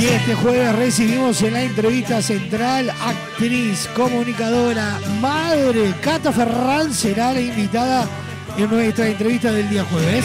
Este 0.09 0.35
jueves 0.35 0.75
recibimos 0.75 1.43
en 1.43 1.53
la 1.53 1.63
entrevista 1.63 2.23
central 2.23 2.89
actriz, 2.89 3.87
comunicadora, 3.95 4.99
madre, 5.21 5.93
Cata 6.01 6.33
Ferran 6.33 6.95
será 6.95 7.35
la 7.35 7.43
invitada 7.43 8.09
en 8.57 8.71
nuestra 8.71 9.07
entrevista 9.07 9.53
del 9.53 9.69
día 9.69 9.85
jueves. 9.85 10.25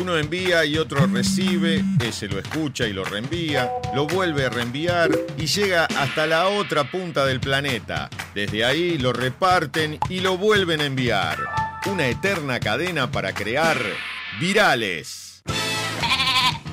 Uno 0.00 0.16
envía 0.16 0.64
y 0.64 0.78
otro 0.78 1.06
recibe, 1.06 1.84
ese 2.02 2.26
lo 2.26 2.38
escucha 2.38 2.86
y 2.86 2.94
lo 2.94 3.04
reenvía, 3.04 3.70
lo 3.94 4.06
vuelve 4.06 4.46
a 4.46 4.48
reenviar 4.48 5.10
y 5.36 5.44
llega 5.44 5.84
hasta 5.84 6.26
la 6.26 6.48
otra 6.48 6.90
punta 6.90 7.26
del 7.26 7.38
planeta. 7.38 8.08
Desde 8.34 8.64
ahí 8.64 8.96
lo 8.96 9.12
reparten 9.12 9.98
y 10.08 10.20
lo 10.20 10.38
vuelven 10.38 10.80
a 10.80 10.86
enviar. 10.86 11.36
Una 11.84 12.06
eterna 12.06 12.58
cadena 12.60 13.10
para 13.10 13.34
crear 13.34 13.76
virales. 14.40 15.42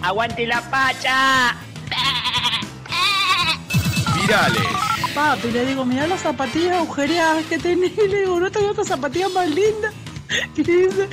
¡Aguante 0.02 0.48
la 0.48 0.62
pacha! 0.70 1.58
Virales. 4.22 4.68
Papi, 5.14 5.52
le 5.52 5.66
digo, 5.66 5.84
mirá 5.84 6.08
las 6.08 6.22
zapatillas 6.22 6.78
agujereadas 6.78 7.44
que 7.48 7.58
tenés. 7.58 7.92
Y 7.98 8.08
le 8.08 8.20
digo, 8.22 8.40
no 8.40 8.50
tengo 8.50 8.70
otras 8.70 8.88
zapatillas 8.88 9.32
más 9.32 9.50
lindas. 9.50 9.94
Y 10.56 10.64
dice, 10.64 11.10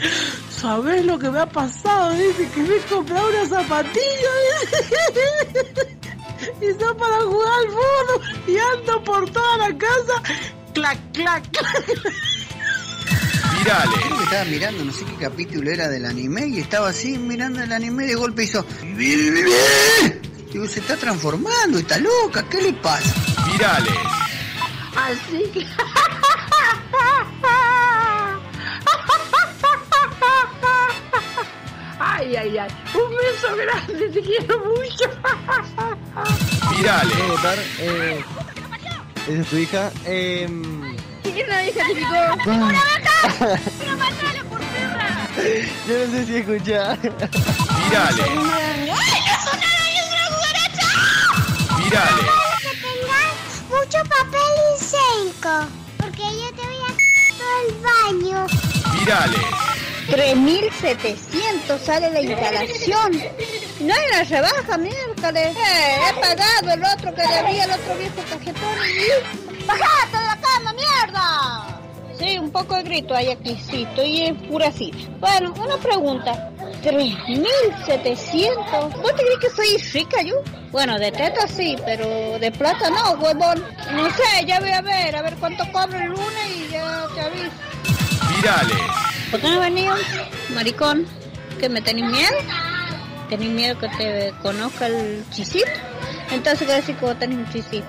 ¿sabés 0.64 1.04
lo 1.04 1.18
que 1.18 1.30
me 1.30 1.40
ha 1.40 1.46
pasado? 1.46 2.14
Dice 2.14 2.48
que 2.54 2.62
me 2.62 2.76
he 2.76 2.80
comprado 2.80 3.28
una 3.28 3.46
zapatilla. 3.46 4.30
dice. 4.48 5.98
Y 6.60 6.66
son 6.78 6.96
para 6.98 7.20
jugar 7.22 7.52
al 7.58 7.66
fútbol. 7.68 8.44
Y 8.46 8.58
ando 8.58 9.04
por 9.04 9.30
toda 9.30 9.56
la 9.58 9.78
casa. 9.78 10.40
Clac, 10.74 10.98
clac, 11.12 11.50
clac. 11.50 11.84
Virales. 13.58 14.00
Creo 14.04 14.18
que 14.18 14.24
estaba 14.24 14.44
mirando, 14.44 14.84
no 14.84 14.92
sé 14.92 15.04
qué 15.04 15.14
capítulo 15.16 15.70
era 15.70 15.88
del 15.88 16.04
anime, 16.04 16.48
y 16.48 16.60
estaba 16.60 16.88
así 16.88 17.18
mirando 17.18 17.62
el 17.62 17.72
anime 17.72 18.04
y 18.04 18.08
de 18.08 18.14
golpe 18.14 18.44
hizo. 18.44 18.64
Digo, 20.52 20.66
se 20.66 20.80
está 20.80 20.96
transformando, 20.96 21.78
está 21.78 21.98
loca, 21.98 22.46
¿qué 22.48 22.62
le 22.62 22.72
pasa? 22.74 23.14
Virales. 23.52 23.94
Así 24.96 25.44
que... 25.52 25.66
Ay, 32.24 32.36
ay, 32.36 32.56
ay. 32.58 32.70
Un 32.94 33.10
beso 33.10 33.54
grande, 33.54 34.08
te 34.08 34.22
quiero 34.22 34.58
mucho. 34.60 35.10
Virales. 36.74 37.18
Eh, 37.80 38.24
¿Esa 39.28 39.40
es 39.42 39.46
tu 39.48 39.56
hija? 39.58 39.92
Eh, 40.06 40.48
¿Quién 41.22 41.48
la 41.50 41.66
hija? 41.66 41.84
Ah. 42.06 42.36
¡Una 42.46 42.66
vaca! 42.66 43.60
¡Pero 43.78 43.96
matala 43.98 44.42
por 44.48 44.58
perra! 44.58 45.28
yo 45.86 45.98
no 45.98 46.12
sé 46.12 46.24
si 46.24 46.36
escuchás. 46.36 46.98
Virales. 47.02 48.26
¡Ay, 48.26 48.86
no 48.88 49.34
son 49.44 49.60
nada! 49.60 49.84
¡Es 49.92 50.06
una 50.08 50.24
cucaracha! 50.32 50.88
Virales. 51.76 52.30
que 52.62 52.72
tengas 52.88 53.34
mucho 53.68 53.98
papel 54.08 54.52
higiénico, 54.80 55.54
porque 55.98 56.22
yo 56.22 56.48
te 56.56 56.62
voy 56.62 56.80
a 56.80 56.92
todo 57.36 57.54
el 57.68 57.74
baño. 57.82 58.46
Virales. 58.98 59.63
3.700 60.14 61.78
sale 61.80 62.08
la 62.10 62.20
instalación. 62.20 63.20
No 63.80 63.92
hay 63.92 64.00
una 64.12 64.22
rebaja, 64.22 64.78
miércoles. 64.78 65.56
Eh, 65.56 65.96
he 66.08 66.12
pagado 66.20 66.70
el 66.72 66.84
otro 66.84 67.12
que 67.12 67.22
debía, 67.22 67.64
el 67.64 67.72
otro 67.72 67.96
viejo 67.96 68.22
cajetón. 68.30 68.78
¡Bajate 69.66 70.16
de 70.16 70.24
la 70.24 70.38
cama, 70.40 70.72
mierda! 70.72 71.80
Sí, 72.16 72.38
un 72.38 72.52
poco 72.52 72.76
de 72.76 72.84
grito 72.84 73.12
hay 73.12 73.30
aquí, 73.30 73.60
sí, 73.68 73.82
estoy 73.82 74.26
enfurecida. 74.26 74.96
Bueno, 75.18 75.52
una 75.58 75.78
pregunta. 75.78 76.48
3.700. 76.84 78.92
¿Vos 79.02 79.16
te 79.16 79.24
crees 79.24 79.38
que 79.40 79.50
soy 79.50 79.78
rica 79.92 80.22
yo? 80.22 80.36
Bueno, 80.70 80.96
de 80.96 81.10
teta 81.10 81.48
sí, 81.48 81.74
pero 81.84 82.38
de 82.38 82.52
plata 82.52 82.88
no, 82.88 83.14
huevón. 83.14 83.64
No 83.92 84.08
sé, 84.10 84.44
ya 84.46 84.60
voy 84.60 84.70
a 84.70 84.80
ver, 84.80 85.16
a 85.16 85.22
ver 85.22 85.34
cuánto 85.40 85.64
cobro 85.72 85.98
el 85.98 86.10
lunes 86.10 86.56
y 86.56 86.68
ya 86.70 87.04
te 87.16 87.20
aviso. 87.20 87.50
Virales. 88.36 89.13
¿Por 89.30 89.40
qué 89.40 89.50
no 89.50 89.60
venido, 89.60 89.94
maricón? 90.54 91.06
¿Que 91.58 91.68
me 91.68 91.80
tenés 91.80 92.10
miedo? 92.10 92.36
¿Tenés 93.28 93.50
miedo 93.50 93.78
que 93.78 93.88
te 93.88 94.34
conozca 94.42 94.86
el 94.86 95.24
chisito? 95.30 95.70
Entonces, 96.30 96.66
¿qué 96.66 96.74
decir 96.74 96.96
que 96.96 97.04
vos 97.04 97.18
tenés 97.18 97.38
un 97.38 97.50
chisito? 97.50 97.86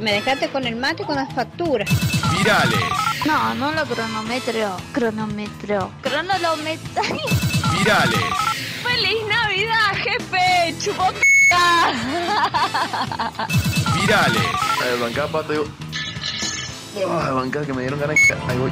Me 0.00 0.12
dejaste 0.12 0.48
con 0.48 0.66
el 0.66 0.76
mate 0.76 1.02
y 1.02 1.06
con 1.06 1.16
las 1.16 1.32
facturas. 1.32 1.88
Virales. 2.36 2.80
No, 3.24 3.54
no 3.54 3.72
lo 3.72 3.84
cronometro. 3.86 4.76
Cronometro. 4.92 5.90
Cronolometro. 6.02 7.02
Virales. 7.78 8.20
¡Feliz 8.82 9.18
Navidad, 9.28 9.94
jefe! 9.94 10.74
¡Chupoca! 10.84 11.92
Virales. 13.94 14.42
A 14.82 14.84
ver, 14.84 14.98
bancá, 15.00 15.26
pato, 15.28 15.52
digo. 15.52 15.64
Ah, 17.08 17.30
bancá, 17.30 17.62
que 17.62 17.72
me 17.72 17.82
dieron 17.82 18.00
ganas. 18.00 18.18
Ahí 18.48 18.58
voy. 18.58 18.70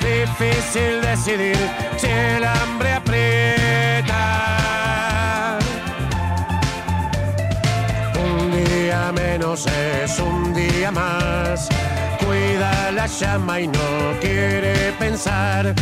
Difícil 0.00 1.00
decidir 1.00 1.56
si 1.96 2.06
el 2.06 2.44
hambre 2.44 2.92
aprieta. 2.92 4.10
Un 8.22 8.64
día 8.64 9.10
menos 9.12 9.66
es 9.66 10.18
un 10.18 10.52
día 10.52 10.90
más. 10.90 11.68
Cuida 12.24 12.90
la 12.92 13.06
llama 13.06 13.60
y 13.60 13.68
no 13.68 14.18
quiere 14.20 14.92
pensar. 14.98 15.72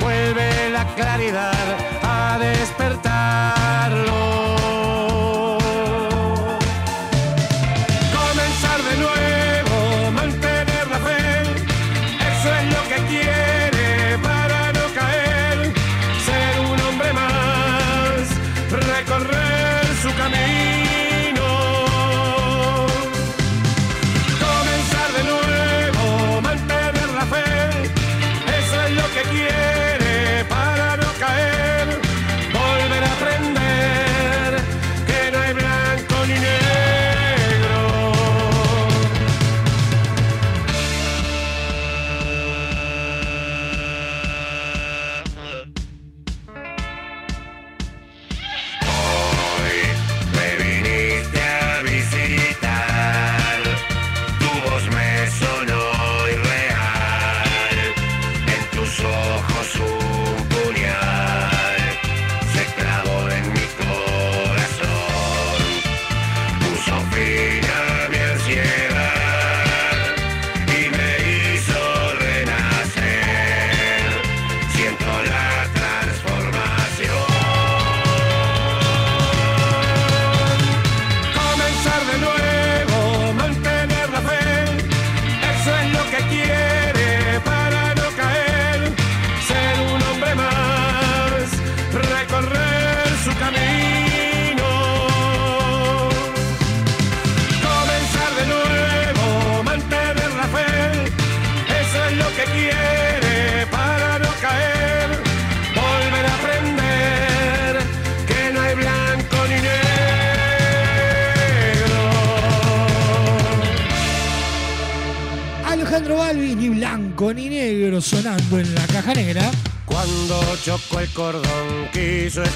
Vuelve 0.00 0.70
la 0.70 0.86
claridad 0.94 1.76
a 2.02 2.38
despertarlo. 2.38 4.45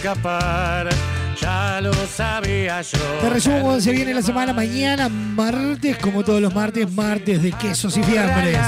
Escapar, 0.01 0.89
ya 1.39 1.79
lo 1.83 1.93
sabía 1.93 2.81
yo. 2.81 2.99
Te 3.21 3.29
resumo 3.29 3.61
cómo 3.61 3.81
se 3.81 3.93
viene 3.93 4.15
la 4.15 4.23
semana 4.23 4.55
mañana, 4.55 5.11
martes, 5.11 5.99
como 5.99 6.25
todos 6.25 6.41
los 6.41 6.55
martes, 6.55 6.91
martes 6.91 7.43
de 7.43 7.53
quesos 7.53 7.99
y 7.99 8.03
fiambres. 8.03 8.59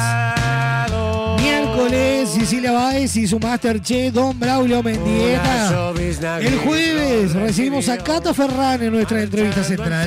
Miércoles, 1.40 2.28
Cecilia 2.34 2.72
Báez 2.72 3.16
y 3.16 3.26
su 3.26 3.40
Masterchef, 3.40 4.12
Don 4.12 4.38
Braulio 4.38 4.82
Mendieta. 4.82 5.90
El 6.38 6.58
jueves 6.58 7.32
recibimos 7.32 7.88
a 7.88 7.96
Cata 7.96 8.34
Ferran 8.34 8.82
en 8.82 8.92
nuestra 8.92 9.22
entrevista 9.22 9.64
central. 9.64 10.06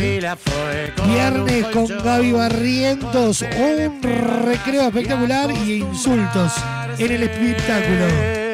Viernes 1.08 1.66
con 1.74 1.88
Gaby 1.88 2.34
Barrientos, 2.34 3.42
un 3.42 4.00
recreo 4.46 4.90
espectacular 4.90 5.50
y 5.66 5.78
insultos 5.78 6.54
en 7.00 7.12
el 7.12 7.24
espectáculo. 7.24 8.45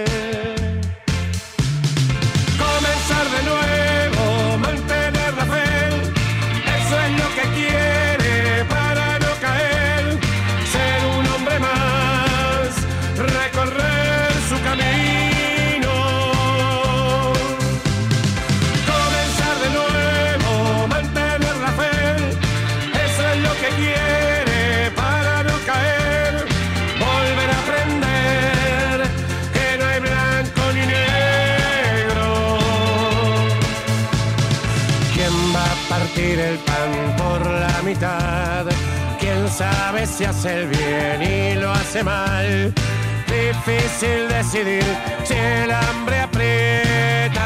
Decidir 44.52 44.84
si 45.24 45.34
el 45.34 45.72
hambre 45.72 46.20
aprieta. 46.20 47.42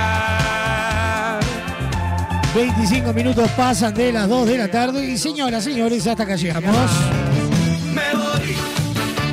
25 2.56 3.14
minutos 3.14 3.50
pasan 3.52 3.94
de 3.94 4.12
las 4.12 4.28
2 4.28 4.48
de 4.48 4.58
la 4.58 4.68
tarde 4.70 5.06
y 5.06 5.18
señoras, 5.18 5.64
señores, 5.64 6.08
hasta 6.08 6.24
acá 6.24 6.36
llegamos. 6.36 6.92
Me 7.94 8.16
voy, 8.16 8.56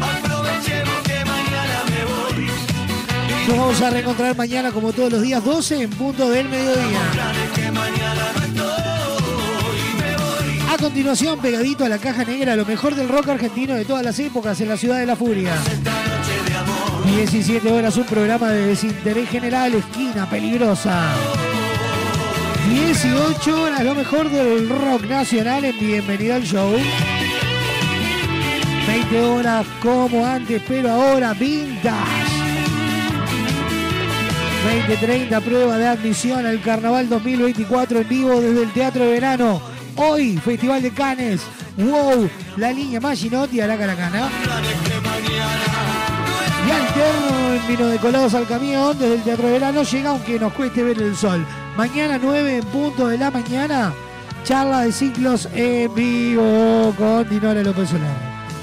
aprovechemos 0.01 1.01
que 1.05 1.25
mañana 1.25 1.83
me 1.89 2.05
voy. 2.05 2.51
Nos 3.49 3.57
vamos 3.59 3.81
a 3.81 3.91
reencontrar 3.91 4.37
mañana 4.37 4.71
como 4.71 4.93
todos 4.93 5.13
los 5.13 5.23
días 5.23 5.43
12 5.43 5.83
en 5.83 5.91
punto 5.91 6.29
del 6.29 6.49
mediodía. 6.49 7.01
A 10.71 10.79
continuación, 10.79 11.39
pegadito 11.41 11.85
a 11.85 11.89
la 11.89 11.99
caja 11.99 12.25
negra, 12.25 12.57
lo 12.57 12.67
mejor 12.67 12.95
del 12.95 13.09
rock 13.09 13.29
argentino 13.29 13.75
de 13.75 13.85
todas 13.85 14.03
las 14.03 14.19
épocas 14.19 14.61
en 14.61 14.69
la 14.69 14.77
ciudad 14.77 14.99
de 14.99 15.07
la 15.07 15.17
furia. 15.17 15.53
17 17.17 17.71
horas, 17.71 17.97
un 17.99 18.05
programa 18.05 18.49
de 18.51 18.69
desinterés 18.69 19.29
general, 19.29 19.75
esquina 19.75 20.29
peligrosa. 20.29 21.13
18 22.71 23.63
horas, 23.63 23.85
lo 23.85 23.95
mejor 23.95 24.31
del 24.31 24.69
rock 24.69 25.05
nacional 25.05 25.65
en 25.65 25.79
Bienvenida 25.79 26.37
al 26.37 26.43
Show. 26.43 26.73
20 28.87 29.21
horas 29.21 29.67
como 29.83 30.25
antes, 30.25 30.63
pero 30.67 30.91
ahora 30.91 31.35
vintage. 31.35 32.33
2030 34.87 35.41
prueba 35.43 35.77
de 35.77 35.89
admisión 35.89 36.47
al 36.47 36.63
Carnaval 36.63 37.09
2024 37.11 38.01
en 38.01 38.09
vivo 38.09 38.41
desde 38.41 38.63
el 38.63 38.73
Teatro 38.73 39.05
de 39.05 39.11
Verano. 39.11 39.61
Hoy, 39.97 40.39
Festival 40.39 40.81
de 40.81 40.91
Cannes. 40.93 41.43
Wow, 41.77 42.29
la 42.57 42.73
línea 42.73 43.01
Maginotti 43.01 43.61
hará 43.61 43.77
Caracana. 43.77 44.31
En 46.73 47.69
vino 47.69 47.87
de 47.87 47.99
colados 47.99 48.35
al 48.35 48.47
camión 48.47 48.99
desde 48.99 49.15
el 49.15 49.23
Teatro 49.23 49.47
de 49.47 49.53
Verano 49.53 49.83
llega 49.83 50.11
aunque 50.11 50.39
nos 50.39 50.53
cueste 50.53 50.83
ver 50.83 51.01
el 51.01 51.17
sol. 51.17 51.47
Mañana 51.77 52.19
9 52.21 52.59
en 52.59 52.65
punto 52.65 53.09
de 53.09 53.19
la 53.19 53.31
mañana, 53.31 53.93
charla 54.45 54.83
de 54.83 54.93
ciclos 54.93 55.49
en 55.55 55.95
vivo 55.95 56.95
con 56.97 57.29
Dinora 57.29 57.63
López 57.63 57.91
Soler. 57.91 58.11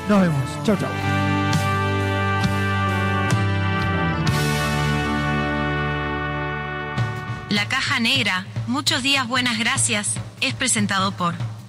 Nos 0.07 0.21
vemos. 0.21 0.43
Chau, 0.63 0.75
chau. 0.77 0.89
La 7.49 7.67
caja 7.67 7.99
negra, 7.99 8.45
muchos 8.67 9.01
días 9.01 9.27
buenas 9.27 9.57
gracias, 9.57 10.15
es 10.41 10.53
presentado 10.53 11.11
por 11.11 11.33